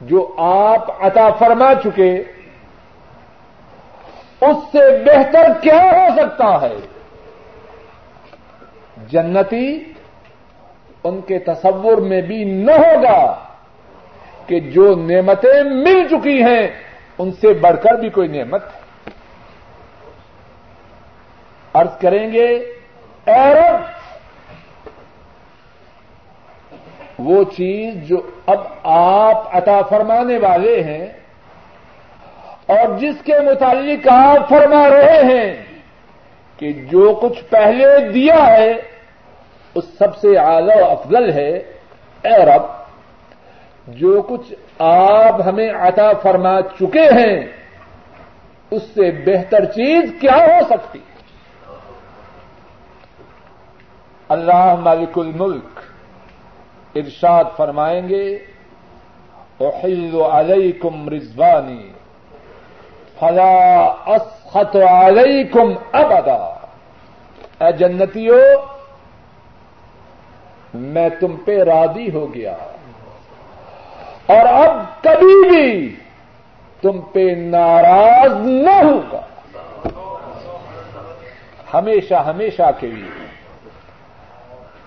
جو 0.00 0.20
آپ 0.38 0.90
عطا 1.06 1.28
فرما 1.38 1.72
چکے، 1.82 2.12
اس 4.40 4.56
سے 4.72 4.84
بہتر 5.04 5.46
کیا 5.62 5.82
ہو 5.82 6.06
سکتا 6.16 6.50
ہے؟ 6.62 6.76
جنتی 9.10 9.68
ان 11.04 11.20
کے 11.26 11.38
تصور 11.46 11.98
میں 12.10 12.20
بھی 12.22 12.44
نہ 12.44 12.72
ہوگا 12.72 13.22
کہ 14.46 14.60
جو 14.74 14.94
نعمتیں 14.96 15.62
مل 15.62 16.06
چکی 16.10 16.42
ہیں، 16.42 16.66
ان 17.18 17.30
سے 17.40 17.52
بڑھ 17.60 17.78
کر 17.82 17.94
بھی 18.00 18.08
کوئی 18.10 18.28
نعمت 18.28 18.62
ہے 18.64 18.81
ارض 21.74 21.98
کریں 21.98 22.32
گے 22.32 22.46
ایرب 23.26 23.80
وہ 27.18 27.44
چیز 27.56 28.08
جو 28.08 28.22
اب 28.46 28.58
آپ 28.84 29.56
عطا 29.56 29.82
فرمانے 29.82 30.38
والے 30.38 30.82
ہیں 30.82 31.06
اور 32.66 32.98
جس 32.98 33.14
کے 33.24 33.40
متعلق 33.40 34.08
آپ 34.10 34.48
فرما 34.48 34.88
رہے 34.90 35.22
ہیں 35.22 35.62
کہ 36.56 36.72
جو 36.72 37.18
کچھ 37.22 37.44
پہلے 37.44 38.08
دیا 38.08 38.46
ہے، 38.46 38.72
اس 39.74 39.84
سب 39.98 40.16
سے 40.16 40.36
اعلی 40.36 40.80
و 40.80 40.84
افضل 40.84 41.32
ہے۔ 41.32 41.52
اے 42.24 42.44
رب، 42.44 42.62
جو 43.86 44.22
کچھ 44.22 44.54
آپ 44.78 45.40
ہمیں 45.46 45.70
عطا 45.70 46.12
فرما 46.22 46.60
چکے 46.62 47.08
ہیں، 47.08 47.46
اس 48.70 48.82
سے 48.82 49.10
بہتر 49.10 49.64
چیز 49.64 50.12
کیا 50.20 50.36
ہو 50.36 50.58
سکتی؟ 50.70 50.98
اللہ 54.32 54.74
ملک 54.74 55.18
الملک 55.18 55.80
ارشاد 56.94 57.44
فرمائیں 57.56 58.08
گے، 58.08 58.38
احل 59.60 60.20
علیکم 60.32 61.08
رضوانی 61.08 61.92
فلا 63.18 63.84
اسخط 64.06 64.76
علیکم 64.76 65.72
ابدا 65.92 66.66
اے 67.60 67.72
جنتیو، 67.72 68.36
میں 70.74 71.08
تم 71.20 71.36
پہ 71.44 71.62
راضی 71.62 72.10
ہو 72.12 72.34
گیا۔ 72.34 72.56
اور 74.26 74.66
اب 74.66 75.02
کبھی 75.02 75.48
بھی 75.48 75.96
تم 76.80 77.00
پہ 77.00 77.34
ناراض 77.36 78.46
نہ 78.46 78.84
ہوگا۔ 78.84 79.20
ہمیشہ 81.74 82.14
ہمیشہ 82.14 82.70
کے 82.80 82.86
لیے۔ 82.86 83.21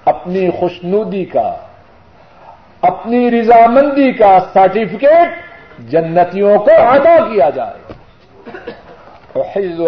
اپنی 0.05 0.49
خوشنودی 0.51 1.25
کا، 1.25 1.55
اپنی 2.81 3.31
رضامندی 3.31 4.11
کا 4.11 4.39
سرٹیفکیٹ 4.53 5.29
جنتیوں 5.79 6.57
کو 6.57 6.71
عطا 6.71 7.17
کیا 7.17 7.49
جائے۔ 7.49 7.93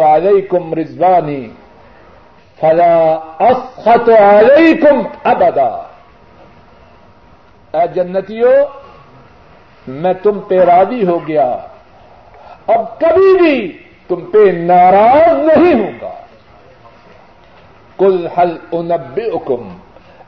علیکم 0.04 0.74
رضوانی، 0.74 1.48
فلا 2.60 3.14
اسخط 3.40 4.10
علیکم 4.10 5.02
ابدا۔ 5.24 5.84
اے 7.74 7.88
جنتیوں، 7.94 8.66
میں 9.88 10.14
تم 10.24 10.40
پہ 10.40 10.60
راضی 10.60 11.08
ہو 11.08 11.28
گیا۔ 11.28 11.58
اب 12.68 13.00
کبھی 13.00 13.38
بھی 13.38 13.78
تم 14.08 14.26
پہ 14.26 14.52
ناراض 14.54 15.58
نہیں 15.58 15.74
ہوں 15.74 15.92
گا۔ 16.02 16.14
کل 17.98 18.28
حل 18.28 18.58
انب 18.72 19.20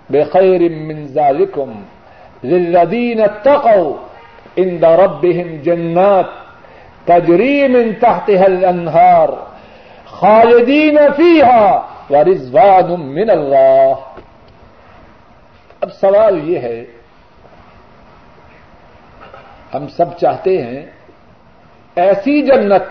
حکم 0.10 0.14
بے 0.14 0.24
خیر 0.32 0.62
منظالکم 0.70 1.72
للذین 2.44 3.22
اتقوا 3.22 3.94
عند 4.58 4.84
ربهم 4.84 5.50
جنات 5.64 6.30
تجری 7.06 7.68
من 7.68 7.94
تحتها 8.00 8.46
الانہار 8.46 9.30
خالدین 10.06 10.98
فیها 11.16 11.86
ورضوان 12.10 12.90
من 13.16 13.30
اللہ 13.30 13.94
اب 15.82 15.90
سوال 16.00 16.40
یہ 16.50 16.60
ہے، 16.60 16.80
ہم 19.74 19.88
سب 19.96 20.18
چاہتے 20.20 20.62
ہیں 20.64 20.86
ایسی 21.96 22.42
جنت 22.48 22.88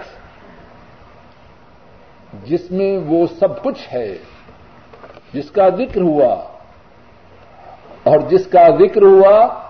جس 2.46 2.70
میں 2.70 2.92
وہ 3.06 3.26
سب 3.38 3.62
کچھ 3.62 3.82
ہے، 3.92 4.10
جس 5.32 5.50
کا 5.50 5.68
ذکر 5.78 6.00
ہوا 6.00 6.34
اور 8.08 8.18
جس 8.20 8.46
کا 8.46 8.68
ذکر 8.68 9.02
ہوا 9.02 9.62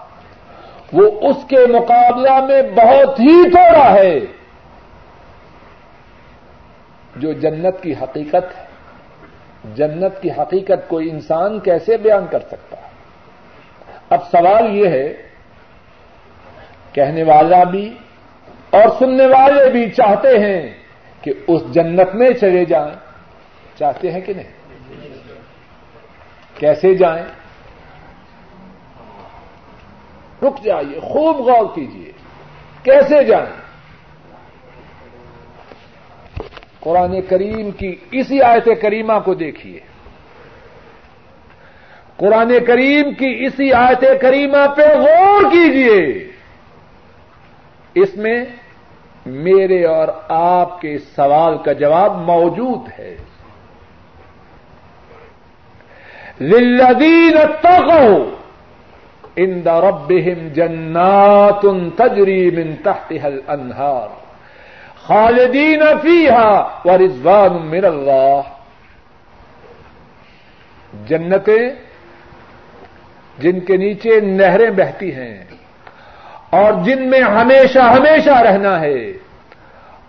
وہ 0.93 1.31
اس 1.31 1.37
کے 1.49 1.67
مقابلہ 1.67 2.45
میں 2.45 2.63
بہت 2.63 3.21
ہی 3.21 3.51
تھوڑا 3.51 3.95
ہے 3.95 4.19
جو 7.17 7.33
جنت 7.33 7.83
کی 7.83 7.93
حقیقت 8.03 8.59
ہے۔ 8.59 8.67
جنت 9.75 10.23
کی 10.23 10.31
حقیقت 10.31 10.89
کوئی 10.89 11.11
انسان 11.11 11.61
کیسے 11.61 11.97
بیان 11.97 12.27
کر 12.31 12.41
سکتا 12.41 12.77
ہے؟ 12.77 12.89
اب 14.11 14.25
سوال 14.31 14.77
یہ 14.77 14.89
ہے، 14.89 15.15
کہنے 16.93 17.23
والا 17.23 17.65
بھی 17.65 17.95
اور 18.71 18.89
سننے 18.99 19.27
والے 19.27 19.71
بھی 19.71 19.91
چاہتے 19.91 20.39
ہیں 20.39 20.75
کہ 21.23 21.33
اس 21.47 21.63
جنت 21.75 22.15
میں 22.15 22.31
چلے 22.31 22.65
جائیں، 22.65 22.95
چاہتے 23.79 24.11
ہیں 24.11 24.21
کہ 24.21 24.33
نہیں؟ 24.35 24.53
کیسے 26.55 26.95
جائیں؟ 26.95 27.25
رک 30.43 30.65
جائیے، 30.65 31.01
خوب 31.01 31.37
غور 31.37 31.75
کیجیے۔ 31.75 32.13
کیسے 32.83 33.25
جائیں؟ 33.25 33.69
قرآن 36.81 37.21
کریم 37.21 37.71
کی 37.71 37.97
اسی 38.11 38.43
آیت 38.43 38.69
کریمہ 38.83 39.13
کو 39.25 39.35
دیکھیے۔ 39.35 39.81
قرآن 42.17 42.53
کریم 42.67 43.15
کی 43.15 43.45
اسی 43.47 43.73
آیت 43.73 44.05
کریمہ 44.21 44.67
پہ 44.77 44.83
غور 44.83 45.43
کیجیے۔ 45.51 46.31
اس 47.95 48.17
میں 48.17 48.45
میرے 49.27 49.85
اور 49.85 50.09
آپ 50.29 50.81
کے 50.81 50.99
سوال 50.99 51.59
کا 51.59 51.73
جواب 51.73 52.17
موجود 52.17 52.89
ہے۔ 52.99 53.17
للذین 56.41 57.37
اتقوا 57.37 58.35
عند 59.39 59.69
ربهم 59.69 60.49
جنات 60.55 61.67
تجری 61.99 62.51
من 62.51 62.77
تحتها 62.85 63.27
الانہار 63.27 64.09
خالدین 65.09 65.83
فیها 65.99 66.71
ورضوان 66.85 67.61
من 67.67 67.85
اللہ 67.85 68.41
جنتیں 71.09 71.69
جن 73.39 73.61
کے 73.61 73.77
نیچے 73.77 74.21
نہریں 74.21 74.71
بہتی 74.77 75.15
ہیں 75.15 75.35
اور 76.51 76.73
جن 76.85 77.09
میں 77.11 77.21
ہمیشہ 77.21 77.79
ہمیشہ 77.91 78.39
رہنا 78.43 78.79
ہے 78.81 79.01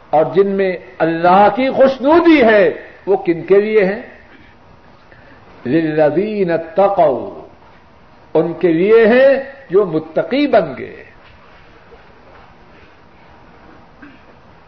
اور 0.10 0.26
جن 0.36 0.56
میں 0.58 0.72
اللہ 1.00 1.48
کی 1.56 1.70
خوشنودی 1.72 2.42
ہے 2.44 2.64
وہ 3.08 3.18
کن 3.26 3.42
کے 3.46 3.60
لیے 3.62 3.86
ہیں؟ 3.86 4.02
للذین 5.66 6.52
اتقوا 6.52 7.39
ان 8.34 8.54
کے 8.54 8.74
لیے 8.74 9.08
ہیں 9.08 9.44
جو 9.70 9.86
متقی 9.86 10.48
بن 10.48 10.74
گئے۔ 10.78 11.04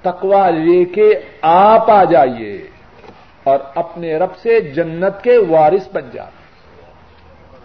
تقوا 0.02 0.50
لے 0.50 0.86
کے 0.86 1.20
آپ 1.42 1.92
آ 1.92 2.04
جائیے 2.04 2.68
اور 3.44 3.60
اپنے 3.76 4.18
رب 4.18 4.38
سے 4.38 4.62
جنت 4.62 5.24
کے 5.24 5.38
وارث 5.38 5.88
بن 5.94 6.10
جائیں 6.14 6.42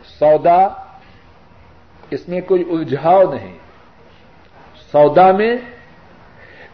سودا 0.04 0.68
اس 2.10 2.28
میں 2.28 2.40
کوئی 2.40 2.64
الجھاؤ 2.70 3.32
نہیں۔ 3.32 3.58
سودا 4.92 5.32
میں 5.32 5.56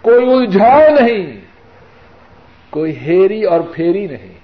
کوئی 0.02 0.32
الجھاؤ 0.32 0.88
نہیں۔ 1.00 1.40
کوئی 2.70 2.98
ہیری 2.98 3.44
اور 3.44 3.60
پھیری 3.60 4.06
نہیں۔ 4.06 4.41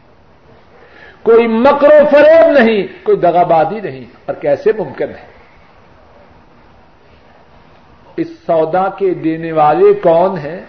کوئی 1.22 1.46
مکر 1.46 1.88
و 1.88 2.08
فریب 2.10 2.58
نہیں، 2.58 2.86
کوئی 3.02 3.18
دغابادی 3.18 3.80
نہیں، 3.80 4.04
اور 4.26 4.34
کیسے 4.34 4.72
ممکن 4.78 5.08
ہے؟ 5.10 5.38
اس 8.16 8.28
سودا 8.46 8.88
کے 8.88 9.14
دینے 9.14 9.52
والے 9.52 9.94
کون 9.94 10.38
ہیں؟ 10.38 10.60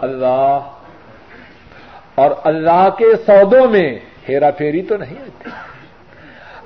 اللہ۔ 0.00 0.58
اور 2.14 2.30
اللہ 2.44 2.88
کے 2.98 3.16
سودوں 3.26 3.68
میں 3.68 3.98
ہیرا 4.28 4.50
پھیری 4.50 4.82
تو 4.82 4.96
نہیں 4.96 5.20
ہوتی۔ 5.20 5.50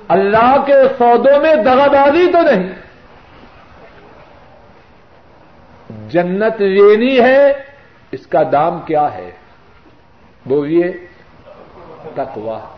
اللہ 0.07 0.55
کے 0.65 0.73
سودوں 0.97 1.39
میں 1.41 1.55
دغابادی 1.55 2.31
تو 2.31 2.41
نہیں۔ 2.41 2.73
جنت 6.09 6.61
لینی 6.61 7.19
ہے، 7.19 7.53
اس 8.11 8.27
کا 8.27 8.39
دام 8.51 8.81
کیا 8.81 9.13
ہے؟ 9.13 9.31
بولیے 10.45 10.91
تقوا 12.15 12.72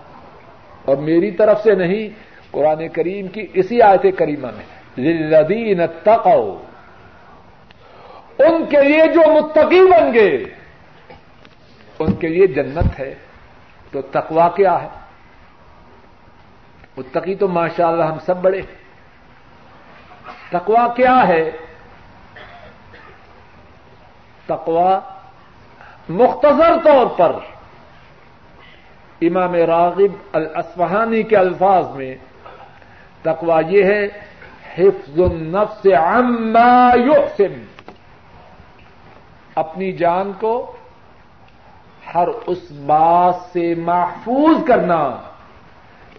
اور 0.85 0.97
میری 0.97 1.31
طرف 1.31 1.63
سے 1.63 1.75
نہیں، 1.75 2.09
قرآن 2.51 2.87
کریم 2.87 3.27
کی 3.27 3.47
اسی 3.53 3.81
آیت 3.81 4.17
کریمہ 4.17 4.47
میں، 4.47 4.65
للذین 4.97 5.81
اتقوا۔ 5.81 6.63
ان 8.39 8.65
کے 8.65 8.83
لیے 8.83 9.03
جو 9.13 9.21
متقی 9.31 9.91
بن 9.91 10.13
گئے، 10.13 10.43
ان 11.99 12.13
کے 12.13 12.27
لیے 12.27 12.47
جنت 12.47 12.99
ہے، 12.99 13.15
تو 13.91 14.01
تقوا 14.01 14.49
کیا 14.49 14.83
ہے؟ 14.83 14.87
متقی 16.97 17.35
تو 17.35 17.47
ماشاء 17.47 17.87
اللہ 17.87 18.03
ہم 18.03 18.19
سب 18.19 18.37
بڑے 18.37 18.61
تقوا 20.49 20.93
کیا 20.95 21.27
ہے؟ 21.27 21.51
تقوا 24.45 24.99
مختصر 26.09 26.75
طور 26.83 27.05
پر 27.05 27.54
امام 29.21 29.55
راغب 29.55 30.17
الاسفہانی 30.33 31.23
کے 31.23 31.37
الفاظ 31.37 31.95
میں 31.95 32.15
تقوا 33.21 33.61
یہ 33.67 33.83
ہے، 33.83 34.05
حفظ 34.77 35.19
النفس 35.19 35.87
عما 35.87 36.91
یحسن۔ 36.95 37.65
اپنی 39.55 39.91
جان 39.91 40.31
کو 40.39 40.75
ہر 42.15 42.27
اس 42.47 42.71
بات 42.71 43.35
سے 43.53 43.75
محفوظ 43.75 44.67
کرنا 44.67 45.17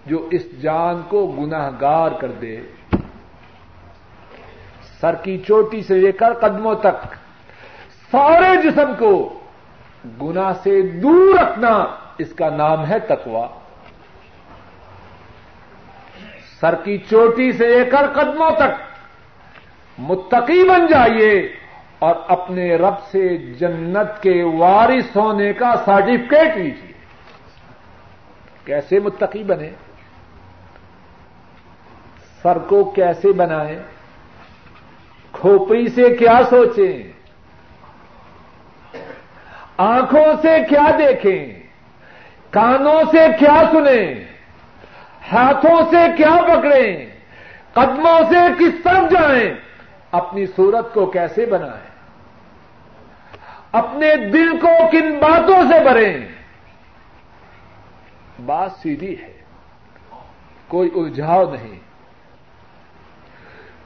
جو 0.07 0.28
اس 0.30 0.62
جان 0.62 1.03
کو 1.09 1.26
گناہ 1.26 1.70
گار 1.80 2.11
کر 2.11 2.30
دے۔ 2.30 2.61
سر 5.01 5.14
کی 5.14 5.38
چوٹی 5.38 5.82
سے 5.82 5.94
لے 5.94 6.12
کر 6.12 6.34
قدموں 6.34 6.74
تک، 6.74 7.14
سارے 8.11 8.62
جسم 8.62 8.92
کو 8.99 9.38
گنا 10.22 10.55
سے 10.55 10.82
دور 10.82 11.38
رکھنا۔ 11.38 11.86
اس 12.18 12.32
کا 12.32 12.50
نام 12.50 12.86
ہے 12.86 12.98
تکوا 12.98 13.48
سر 16.60 16.74
کی 16.74 16.98
چوٹی 16.98 17.52
سے 17.52 17.66
لے 17.66 17.84
کر 17.84 18.06
قدموں 18.12 18.50
تک 18.50 18.82
متقی 19.98 20.68
بن 20.68 20.86
جائیے 20.86 21.48
اور 21.98 22.14
اپنے 22.28 22.76
رب 22.76 22.94
سے 23.12 23.36
جنت 23.36 24.22
کے 24.22 24.42
وارث 24.42 25.16
ہونے 25.16 25.52
کا 25.52 25.74
سرٹیفکیٹ 25.84 26.56
لیجیے۔ 26.56 26.92
کیسے 28.64 28.98
متقی 28.98 29.42
بنے؟ 29.42 29.70
سر 32.42 32.58
کو 32.58 32.84
کیسے 32.84 33.32
بنائیں؟ 33.32 33.78
کھوپڑی 35.32 35.88
سے 35.88 36.16
کیا 36.16 36.40
سوچیں؟ 36.50 37.12
آنکھوں 39.76 40.42
سے 40.42 40.58
کیا 40.68 40.90
دیکھیں؟ 40.98 41.65
کانوں 42.57 43.02
سے 43.11 43.18
کیا 43.38 43.62
سنیں؟ 43.72 44.14
ہاتھوں 45.32 45.80
سے 45.90 45.96
کیا 46.16 46.36
پکڑیں؟ 46.42 47.07
قدموں 47.72 48.20
سے 48.30 48.36
کس 48.59 48.74
طرف 48.84 49.11
جائیں؟ 49.11 49.54
اپنی 50.12 50.46
صورت 50.46 50.94
کو 50.94 51.07
کیسے 51.07 51.46
بنائیں؟ 51.46 51.88
اپنے 53.72 54.16
دل 54.16 54.59
کو 54.61 54.68
کن 54.92 55.12
باتوں 55.12 55.62
سے 55.72 55.82
بھریں؟ 55.82 56.28
بات 58.46 58.70
سیدھی 58.82 59.22
ہے۔ 59.22 59.32
کوئی 60.68 60.90
الجھاؤ 60.94 61.50
نہیں۔ 61.50 61.80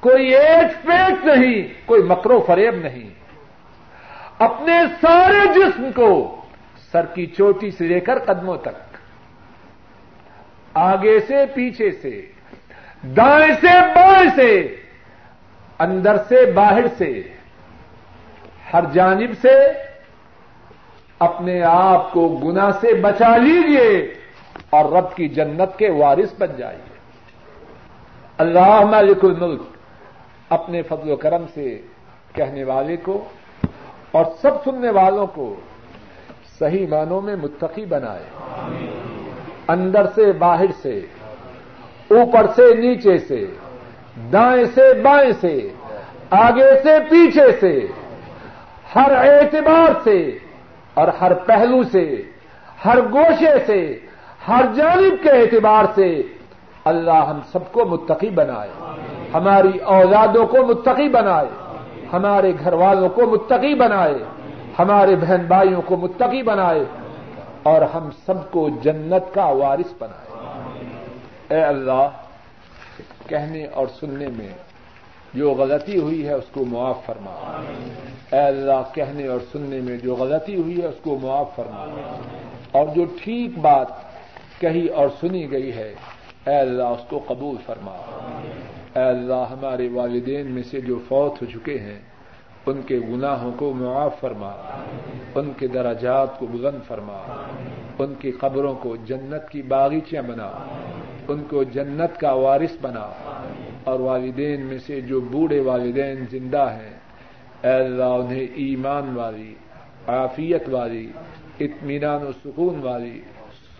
کوئی 0.00 0.34
ایک 0.34 0.86
پیٹ 0.86 1.24
نہیں۔ 1.24 1.68
کوئی 1.86 2.02
مکرو 2.02 2.44
فریب 2.46 2.74
نہیں۔ 2.74 3.10
اپنے 4.38 4.72
سارے 5.00 5.46
جسم 5.54 5.92
کو 5.94 6.36
سر 6.92 7.06
کی 7.06 7.26
چوٹی 7.26 7.70
سے 7.70 7.86
لے 7.86 8.00
کر 8.00 8.18
قدموں 8.18 8.56
تک۔ 8.56 8.96
آگے 10.74 11.20
سے 11.20 11.46
پیچھے 11.54 11.90
سے، 11.90 12.32
دائیں 13.02 13.54
سے 13.60 13.80
بائیں 13.94 14.30
سے، 14.36 14.76
اندر 15.78 16.16
سے 16.28 16.52
باہر 16.52 16.84
سے۔ 16.98 17.22
ہر 18.72 18.84
جانب 18.92 19.30
سے 19.42 19.72
اپنے 21.18 21.62
آپ 21.62 22.12
کو 22.12 22.28
گنا 22.28 22.72
سے 22.72 22.94
بچا 22.94 23.36
لیجیے 23.36 24.14
اور 24.70 24.92
رب 24.92 25.16
کی 25.16 25.28
جنت 25.28 25.78
کے 25.78 25.90
وارث 25.90 26.34
بن 26.38 26.56
جائیے۔ 26.58 26.90
اللہ 28.38 28.80
مالک 28.80 29.24
الملک 29.24 29.62
اپنے 30.48 30.82
فضل 30.82 31.10
و 31.10 31.16
کرم 31.16 31.44
سے 31.54 31.80
کہنے 32.32 32.64
والے 32.64 32.96
کو 32.96 33.28
اور 34.10 34.24
سب 34.42 34.64
سننے 34.64 34.90
والوں 34.90 35.26
کو 35.26 35.60
صحیح 36.60 36.86
معنوں 36.86 37.20
میں 37.20 37.36
متقی 37.36 37.84
بنائے۔ 37.84 38.22
اندر 39.68 40.06
سے، 40.14 40.32
باہر 40.32 40.72
سے، 40.82 41.00
اوپر 42.10 42.46
سے، 42.56 42.74
نیچے 42.74 43.18
سے، 43.18 43.46
دائیں 44.32 44.64
سے، 44.74 44.94
بائیں 45.02 45.32
سے، 45.40 45.68
آگے 46.30 46.80
سے، 46.82 46.98
پیچھے 47.10 47.52
سے، 47.60 47.86
ہر 48.94 49.12
اعتبار 49.16 49.92
سے 50.04 50.38
اور 50.94 51.08
ہر 51.08 51.34
پہلو 51.34 51.82
سے، 51.82 52.22
ہر 52.84 52.98
گوشے 53.12 53.54
سے، 53.66 53.98
ہر 54.48 54.64
جانب 54.74 55.22
کے 55.22 55.30
اعتبار 55.30 55.84
سے 55.94 56.22
اللہ 56.84 57.24
ہم 57.28 57.40
سب 57.52 57.72
کو 57.72 57.84
متقی 57.84 58.30
بنائے۔ 58.30 58.70
ہماری 59.34 59.78
اولادوں 59.78 60.46
کو 60.46 60.66
متقی 60.66 61.08
بنائے۔ 61.08 61.46
ہمارے 62.12 62.52
گھر 62.64 62.72
والوں 62.72 63.08
کو 63.08 63.22
متقی 63.26 63.74
بنائے۔ 63.74 64.14
ہمارے 64.80 65.16
بہن 65.16 65.44
بھائیوں 65.48 65.82
کو 65.82 65.96
متقی 65.96 66.42
بنائے 66.42 66.84
اور 67.62 67.82
ہم 67.82 68.10
سب 68.26 68.50
کو 68.50 68.68
جنت 68.82 69.34
کا 69.34 69.44
وارث 69.44 69.92
بنائے۔ 69.98 70.54
اے 71.50 71.62
اللہ، 71.62 72.08
کہنے 73.26 73.66
اور 73.66 73.86
سننے 74.00 74.26
میں 74.28 74.48
جو 75.34 75.52
غلطی 75.52 75.98
ہوئی 75.98 76.26
ہے 76.26 76.32
اس 76.32 76.44
کو 76.52 76.64
معاف 76.64 77.06
فرما۔ 77.06 77.62
اے 78.32 78.38
اللہ، 78.38 78.94
کہنے 78.94 79.26
اور 79.26 79.38
سننے 79.52 79.80
میں 79.80 79.96
جو 79.96 80.14
غلطی 80.14 80.56
ہوئی 80.56 80.82
ہے 80.82 80.86
اس 80.86 81.00
کو 81.02 81.18
معاف 81.22 81.56
فرما۔ 81.56 81.84
اور 82.72 82.86
جو 82.94 83.04
ٹھیک 83.22 83.58
بات 83.58 83.86
کہی 84.60 84.86
اور 84.86 85.08
سنی 85.20 85.50
گئی 85.50 85.74
ہے، 85.74 85.94
اے 86.46 86.56
اللہ، 86.56 86.82
اس 86.82 87.02
کو 87.08 87.24
قبول 87.28 87.56
فرما۔ 87.66 87.96
اے 88.96 89.02
اللہ، 89.02 89.44
ہمارے 89.50 89.88
والدین 89.92 90.46
میں 90.46 90.62
سے 90.62 90.80
جو 90.80 90.98
فوت 91.08 91.42
ہو 91.42 91.46
چکے 91.46 91.78
ہیں 91.78 92.09
ان 92.66 92.82
کے 92.82 92.98
گناہوں 92.98 93.52
کو 93.56 93.72
معاف 93.72 94.20
فرما، 94.20 94.52
ان 95.34 95.52
کے 95.56 95.66
دراجات 95.66 96.38
کو 96.38 96.46
بلند 96.46 96.88
فرما، 96.88 97.46
ان 97.98 98.14
کی 98.18 98.30
قبروں 98.30 98.74
کو 98.74 98.96
جنت 98.96 99.50
کی 99.50 99.62
باغیچیاں 99.62 100.22
بنا، 100.22 100.52
ان 101.28 101.42
کو 101.50 101.62
جنت 101.62 102.20
کا 102.20 102.32
وارث 102.32 102.76
بنا۔ 102.80 103.10
اور 103.84 104.00
والدین 104.00 104.66
میں 104.66 104.78
سے 104.78 105.00
جو 105.00 105.20
بوڑھے 105.20 105.60
والدین 105.60 106.24
زندہ 106.30 106.70
ہیں، 106.72 106.96
اے 107.62 107.84
اللہ 107.84 108.04
انہیں 108.04 108.46
ایمان 108.54 109.16
والی، 109.16 109.54
عافیت 110.06 110.68
والی، 110.68 111.10
اطمینان 111.60 112.22
و 112.22 112.30
سکون 112.44 112.80
والی، 112.82 113.20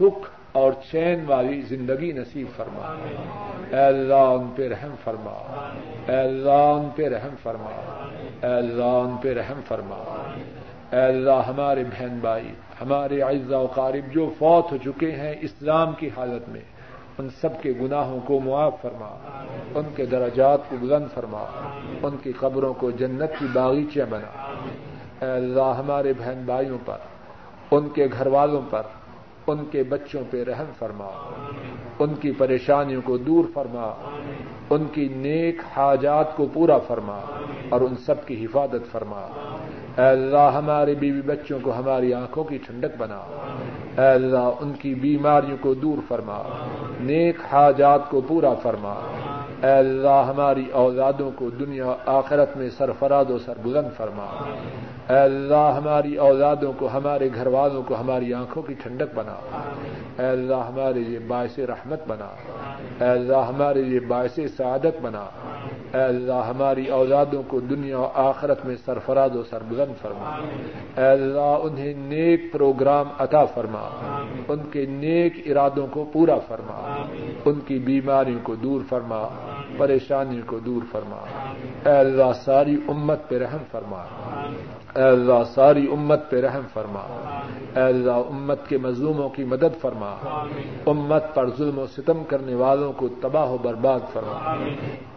سکھ 0.01 0.40
اور 0.53 0.73
چین 0.91 1.25
والی 1.27 1.61
زندگی 1.61 2.13
نصیب 2.13 2.47
فرما۔ 2.57 2.95
اے 3.71 3.85
اللہ 3.85 4.15
ان 4.15 4.51
پہ 4.57 4.69
رحم 4.69 4.95
فرما۔ 5.05 5.33
اے 6.09 6.17
اللہ 6.17 6.51
ان 6.51 6.89
پہ 6.97 7.09
رحم 7.09 7.35
فرما۔ 7.43 7.71
اے 8.43 8.55
اللہ 8.55 8.85
ان 8.85 9.17
پہ 9.23 9.35
رحم 9.35 9.61
فرما۔ 9.69 10.29
اے 10.93 11.01
اللہ 11.01 11.43
ہمارے 11.47 11.85
بہن 11.85 12.19
بھائی، 12.21 12.53
ہمارے 12.81 13.23
اعزا 13.23 13.59
و 13.59 13.67
قارب 13.67 14.13
جو 14.13 14.31
فوت 14.39 14.73
ہو 14.73 14.77
چکے 14.77 15.13
ہیں 15.13 15.35
اسلام 15.41 15.93
کی 15.93 16.09
حالت 16.17 16.49
میں، 16.49 16.61
ان 17.19 17.29
سب 17.41 17.63
کے 17.63 17.73
گناہوں 17.81 18.21
کو 18.21 18.41
معاف 18.41 18.75
فرما۔ 18.83 19.43
ان 19.75 19.85
کے 19.97 20.07
درجات 20.07 20.59
کو 20.69 20.77
بلند 20.81 21.07
فرما۔ 21.15 21.45
ان 22.03 22.17
کی 22.23 22.33
قبروں 22.33 22.75
کو 22.75 22.91
جنت 22.91 23.31
کی 23.39 23.47
باغیچیاں 23.53 24.07
بنا۔ 24.11 24.55
اے 25.25 25.31
اللہ 25.31 25.75
ہمارے 25.79 26.13
بہن 26.13 26.43
بھائیوں 26.45 26.79
پر، 26.85 26.97
ان 27.71 27.89
کے 27.89 28.07
گھر 28.13 28.27
والوں 28.27 28.63
پر 28.71 28.83
ان 29.51 29.65
کے 29.71 29.83
بچوں 29.83 30.21
پہ 30.31 30.45
رحم 30.45 30.65
فرما۔ 30.79 31.11
ان 31.99 32.15
کی 32.15 32.33
پریشانیوں 32.33 33.03
کو 33.05 33.17
دور 33.17 33.45
فرما۔ 33.55 33.93
ان 34.71 34.85
کی 34.93 35.09
نیک 35.09 35.57
حاجات 35.77 36.37
کو 36.37 36.47
پورا 36.53 36.79
فرما۔ 36.79 37.21
اور 37.69 37.81
ان 37.81 37.97
سب 37.97 38.27
کی 38.27 38.45
حفاظت 38.45 38.93
فرما۔ 38.93 39.21
اے 39.99 40.09
اللہ، 40.09 40.51
ہمارے 40.55 40.95
بیوی 40.95 41.23
بچوں 41.23 41.59
کو 41.63 41.77
ہماری 41.77 42.15
آنکھوں 42.15 42.45
کی 42.45 42.59
ٹھنڈک 42.59 42.97
بنا۔ 42.99 43.21
اے 43.99 44.09
اللہ، 44.09 44.51
ان 44.61 44.73
کی 44.73 44.95
بیماریوں 44.95 45.57
کو 45.61 45.75
دور 45.75 45.99
فرما۔ 46.09 46.43
نیک 47.01 47.37
حاجات 47.53 48.11
کو 48.11 48.21
پورا 48.21 48.55
فرما۔ 48.55 48.95
اے 49.63 49.71
اللہ، 49.71 50.25
ہماری 50.29 50.65
اولادوں 50.73 51.31
کو 51.37 51.51
دنیا 51.51 51.97
آخرت 52.07 52.57
میں 52.57 52.71
سرفراد 52.71 53.25
و 53.31 53.39
سر 53.39 53.59
بلند 53.63 53.89
فرما۔ 53.97 54.27
اے 55.11 55.19
اللہ، 55.19 55.73
ہماری 55.77 56.17
اولادوں 56.17 56.73
کو، 56.79 56.89
ہمارے 56.93 57.29
گھر 57.35 57.47
والوں 57.47 57.83
کو، 57.83 58.01
ہماری 58.01 58.35
آنکھوں 58.35 58.63
کی 58.63 58.75
ٹھنڈک 58.75 59.15
بنا۔ 59.15 59.59
اے 60.19 60.27
اللہ، 60.27 60.55
ہمارے 60.55 61.01
لیے 61.01 61.19
باعث 61.19 61.59
رحمت 61.59 62.01
بنا۔ 62.09 62.29
اے 63.05 63.11
اللہ، 63.11 63.37
ہمارے 63.37 63.83
لیے 63.83 64.01
باعث 64.01 64.39
سعادت 64.57 65.01
بنا۔ 65.03 65.27
اے 65.95 66.03
اللہ، 66.03 66.33
ہماری 66.33 66.87
اولادوں 66.87 67.43
کو 67.49 67.61
دنیا 67.61 67.99
و 67.99 68.09
آخرت 68.15 68.65
میں 68.65 68.77
سرفراد 68.85 69.31
و 69.35 69.43
سربلند 69.43 70.03
فرما۔ 70.03 70.37
اے 71.01 71.07
اللہ، 71.07 71.59
انہیں 71.63 71.95
نیک 71.97 72.53
پروگرام 72.53 73.07
عطا 73.19 73.45
فرما۔ 73.45 73.89
ان 74.49 74.59
کے 74.73 74.87
نیک 74.87 75.33
ارادوں 75.47 75.87
کو 75.87 76.11
پورا 76.13 76.39
فرما۔ 76.39 77.03
ان 77.45 77.61
کی 77.61 77.79
بیماریوں 77.79 78.39
کو 78.43 78.55
دور 78.55 78.81
فرما۔ 78.89 79.29
پریشانیوں 79.77 80.43
کو 80.47 80.59
دور 80.59 80.83
فرما۔ 80.93 81.19
اے 81.91 81.99
اللہ، 81.99 82.33
ساری 82.35 82.77
امت 82.89 83.29
پہ 83.29 83.39
رحم 83.39 83.65
فرما۔ 83.71 84.05
اے 84.97 85.03
اللہ 85.03 85.45
ساری 85.55 85.93
امت 85.93 86.31
پہ 86.31 86.41
رحم 86.41 86.61
فرما۔ 86.75 87.01
اے 87.77 87.83
اللہ 87.83 88.11
امت 88.11 88.69
کے 88.69 88.79
مظلوموں 88.79 89.29
کی 89.29 89.45
مدد 89.45 89.81
فرما۔ 89.81 90.17
امت 90.87 91.35
پر 91.35 91.51
ظلم 91.59 91.79
و 91.79 91.87
ستم 91.87 92.25
کرنے 92.25 92.55
والوں 92.55 92.93
کو 92.93 93.09
تباہ 93.09 93.51
و 93.51 93.57
برباد 93.63 94.01
فرما۔ 94.13 94.53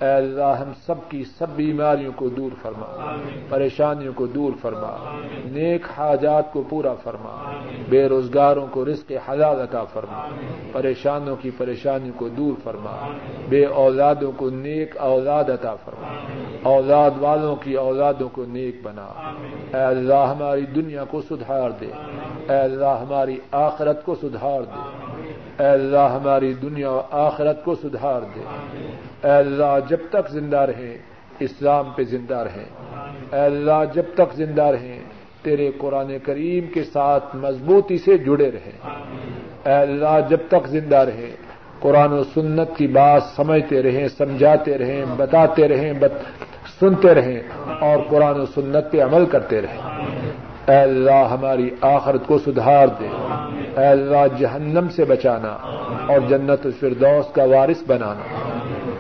اے 0.06 0.12
اللہ 0.12 0.56
ہم 0.60 0.72
سب 0.86 0.96
کی 1.10 1.24
سب 1.24 1.46
بیماریوں 1.56 2.12
کو 2.16 2.30
دور 2.30 2.52
فرما۔ 2.62 3.16
پریشانیوں 3.50 4.14
کو 4.14 4.26
دور 4.26 4.54
فرما۔ 4.62 4.98
نیک 5.46 5.82
حاجات 5.98 6.54
کو 6.54 6.64
پورا 6.70 6.94
فرما۔ 6.94 7.52
بے 7.90 8.06
روزگاروں 8.06 8.68
کو 8.72 8.86
رزق 8.86 9.12
حلال 9.30 9.62
عطا 9.62 9.84
فرما۔ 9.84 10.28
پریشانوں 10.72 11.36
کی 11.36 11.52
پریشانیوں 11.58 12.20
کو 12.20 12.28
دور 12.28 12.54
فرما۔ 12.64 13.08
بے 13.50 13.66
اولادوں 13.66 14.32
کو 14.38 14.50
نیک 14.50 14.98
اولاد 14.98 15.44
عطا 15.44 15.76
فرما۔ 15.76 16.08
اولاد 16.64 17.12
والوں 17.20 17.56
کی 17.56 17.74
اولادوں 17.74 18.30
کو 18.30 18.46
نیک 18.46 18.76
بنا۔ 18.84 19.08
اے 19.74 19.82
اللہ 19.82 20.34
ہماری 20.38 20.62
دنیا 20.62 21.04
کو 21.04 21.22
سدھار 21.22 21.70
دے، 21.70 21.88
اے 22.50 22.60
اللہ 22.60 22.98
ہماری 23.02 23.40
آخرت 23.52 24.06
کو 24.06 24.16
سدھار 24.16 24.62
دے، 24.62 24.80
اے 25.64 25.70
اللہ 25.70 26.20
ہماری 26.22 26.54
دنیا 26.54 26.92
و 26.92 27.02
آخرت 27.12 27.64
کو 27.64 27.76
سدھار 27.76 28.22
دے۔ 28.36 28.40
اے 29.24 29.32
اللہ 29.32 29.78
جب 29.90 29.98
تک 30.10 30.30
زندہ 30.30 30.58
رہیں، 30.58 30.98
اسلام 31.40 31.92
پہ 31.96 32.04
زندہ 32.04 32.38
رہیں۔ 32.38 32.66
اے 33.32 33.40
اللہ 33.40 33.84
جب 33.94 34.04
تک 34.14 34.36
زندہ 34.36 34.64
رہیں، 34.64 35.00
تیرے 35.42 35.72
قرآن 35.78 36.18
کریم 36.24 36.74
کے 36.74 36.84
ساتھ 36.84 37.36
مضبوطی 37.36 37.98
سے 37.98 38.18
جڑے 38.18 38.52
رہیں۔ 38.52 38.78
اے 39.66 39.74
اللہ 39.74 40.20
جب 40.30 40.38
تک 40.48 40.68
زندہ 40.68 40.96
رہیں، 40.96 41.32
قرآن 41.80 42.14
و 42.14 42.24
سنت 42.24 42.70
کی 42.78 42.88
بات 42.88 43.24
سمجھتے 43.36 43.84
رہیں، 43.84 44.08
سمجھاتے 44.08 44.78
رہیں، 44.78 45.06
بتاتے 45.18 45.68
رہیں، 45.68 45.94
بت... 45.94 46.12
سنتے 46.80 47.14
رہیں 47.14 47.40
اور 47.82 47.98
قرآن 48.10 48.40
و 48.40 48.46
سنت 48.46 48.92
پہ 48.92 49.02
عمل 49.02 49.26
کرتے 49.26 49.62
رہیں۔ 49.62 50.06
اے 50.68 50.76
اللہ، 50.76 51.28
ہماری 51.32 51.70
آخرت 51.82 52.28
کو 52.28 52.38
سدھار 52.38 52.88
دے۔ 52.88 53.08
اے 53.78 53.86
اللہ، 53.86 54.38
جہنم 54.38 54.90
سے 54.90 55.06
بچانا 55.06 55.58
اور 56.08 56.20
جنت 56.20 56.66
الفردوس 56.66 57.34
کا 57.34 57.44
وارث 57.44 57.84
بنانا۔ 57.88 58.24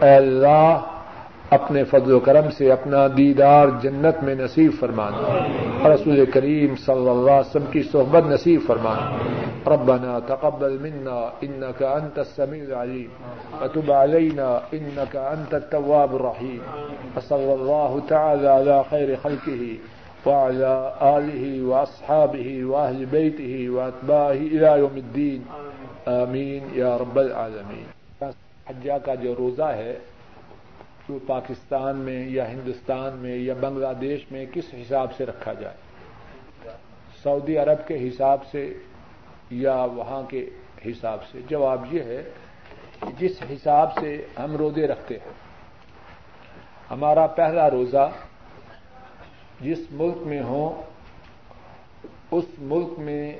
اے 0.06 0.16
اللہ 0.16 0.80
اپنے 1.54 1.84
فضل 1.84 2.12
و 2.14 2.20
کرم 2.20 2.52
سے 2.58 2.72
اپنا 2.72 3.08
دیدار 3.18 3.68
جنت 3.82 4.24
میں 4.24 4.36
نصیب 4.36 4.72
فرمانا۔ 4.80 5.48
رسول 5.90 6.26
کریم 6.26 6.76
صلی 6.76 7.10
اللہ 7.10 7.32
علیہ 7.32 7.50
وسلم 7.50 7.72
کی 7.72 7.84
صحبت 7.84 8.24
نصیب 8.28 8.62
فرمانا۔ 8.68 9.18
ربنا 9.68 10.20
تقبل 10.28 10.78
منا 10.78 11.20
انك 11.42 11.84
انت 11.84 12.20
السميع 12.20 12.64
العليم 12.64 13.10
وتب 13.62 13.92
علينا 13.92 14.60
انك 14.72 15.16
انت 15.16 15.54
التواب 15.54 16.16
الرحيم 16.16 16.60
وصلى 17.16 17.54
الله 17.54 18.00
تعالى 18.08 18.48
على 18.48 18.82
خير 18.90 19.10
خلقه 19.22 19.64
وعلى 20.26 20.74
آله 21.02 21.44
وأصحابه 21.70 22.48
وأهل 22.72 23.06
بيته 23.12 23.54
وأتباعه 23.76 24.42
إلى 24.52 24.80
يوم 24.80 24.96
الدين 24.96 25.42
آمین 26.06 26.68
یا 26.74 26.98
رب 26.98 27.20
العالمین۔ 27.20 27.86
حجہ 28.70 28.98
کا 29.06 29.16
جو 29.16 29.36
روزہ 29.38 29.70
ہے 29.82 29.94
وہ 31.10 31.20
پاکستان 31.28 31.98
میں 31.98 32.28
یا 32.30 32.52
ہندوستان 32.52 33.18
میں 33.18 33.36
یا 33.36 33.54
بنگلہ 33.60 33.94
دیش 34.02 34.32
میں 34.32 34.46
کس 34.54 34.74
حساب 34.74 35.16
سے 35.16 35.26
رکھا 35.26 35.54
جائے؟ 35.54 35.76
سعودی 37.24 37.58
عرب 37.58 37.88
کے 37.88 38.10
حساب 38.10 38.46
سے 38.52 38.74
یا 39.50 39.76
وہاں 39.76 40.24
کے 40.30 40.50
حساب 40.86 41.20
سے؟ 41.32 41.40
جواب 41.48 41.94
یہ 41.94 42.04
ہے 42.04 42.24
کہ 43.00 43.12
جس 43.20 43.42
حساب 43.52 44.00
سے 44.00 44.28
ہم 44.40 44.56
روزے 44.56 44.88
رکھتے 44.88 45.16
ہیں، 45.16 45.34
ہمارا 46.92 47.28
پہلا 47.28 47.70
روزہ 47.70 48.10
جس 49.62 49.80
ملک 49.92 50.18
میں 50.18 50.42
ہوں، 50.42 50.82
اس 52.32 52.46
ملک 52.58 53.00
میں 53.00 53.40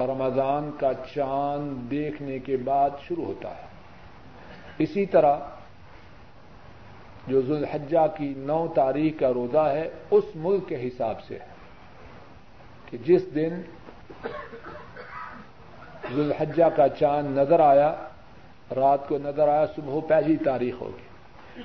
رمضان 0.00 0.70
کا 0.80 0.92
چاند 1.14 1.90
دیکھنے 1.90 2.38
کے 2.38 2.56
بعد 2.56 2.90
شروع 3.08 3.24
ہوتا 3.24 3.50
ہے۔ 3.50 3.66
اسی 4.78 5.06
طرح 5.06 5.36
جو 7.26 7.42
ذوالحجہ 7.42 8.06
کی 8.16 8.34
نو 8.36 8.66
تاریخ 8.74 9.20
کا 9.20 9.32
روزہ 9.32 9.58
ہے، 9.58 9.88
اس 10.10 10.24
ملک 10.34 10.68
کے 10.68 10.88
حساب 10.88 11.22
سے 11.22 11.34
ہے۔ 11.34 11.54
کہ 12.90 12.98
جس 13.04 13.34
دن 13.34 13.48
ذوالحجہ 16.14 16.64
کا 16.76 16.88
چاند 16.88 17.38
نظر 17.38 17.60
آیا، 17.60 17.94
رات 18.76 19.08
کو 19.08 19.18
نظر 19.18 19.48
آیا، 19.48 19.66
صبح 19.66 20.00
پہلی 20.08 20.36
تاریخ 20.36 20.74
ہوگی۔ 20.80 21.14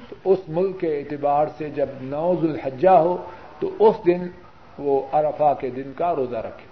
تو 0.09 0.15
اس 0.25 0.39
ملک 0.47 0.79
کے 0.79 0.99
اعتبار 0.99 1.47
سے 1.57 1.69
جب 1.69 1.87
نو 2.01 2.35
ذوالحجہ 2.41 2.89
ہو، 2.89 3.17
تو 3.59 3.69
اس 3.79 3.95
دن 4.05 4.27
وہ 4.77 5.07
ارفا 5.13 5.53
کے 5.53 5.69
دن 5.69 5.91
کا 5.95 6.15
روزہ 6.15 6.37
رکھے۔ 6.37 6.68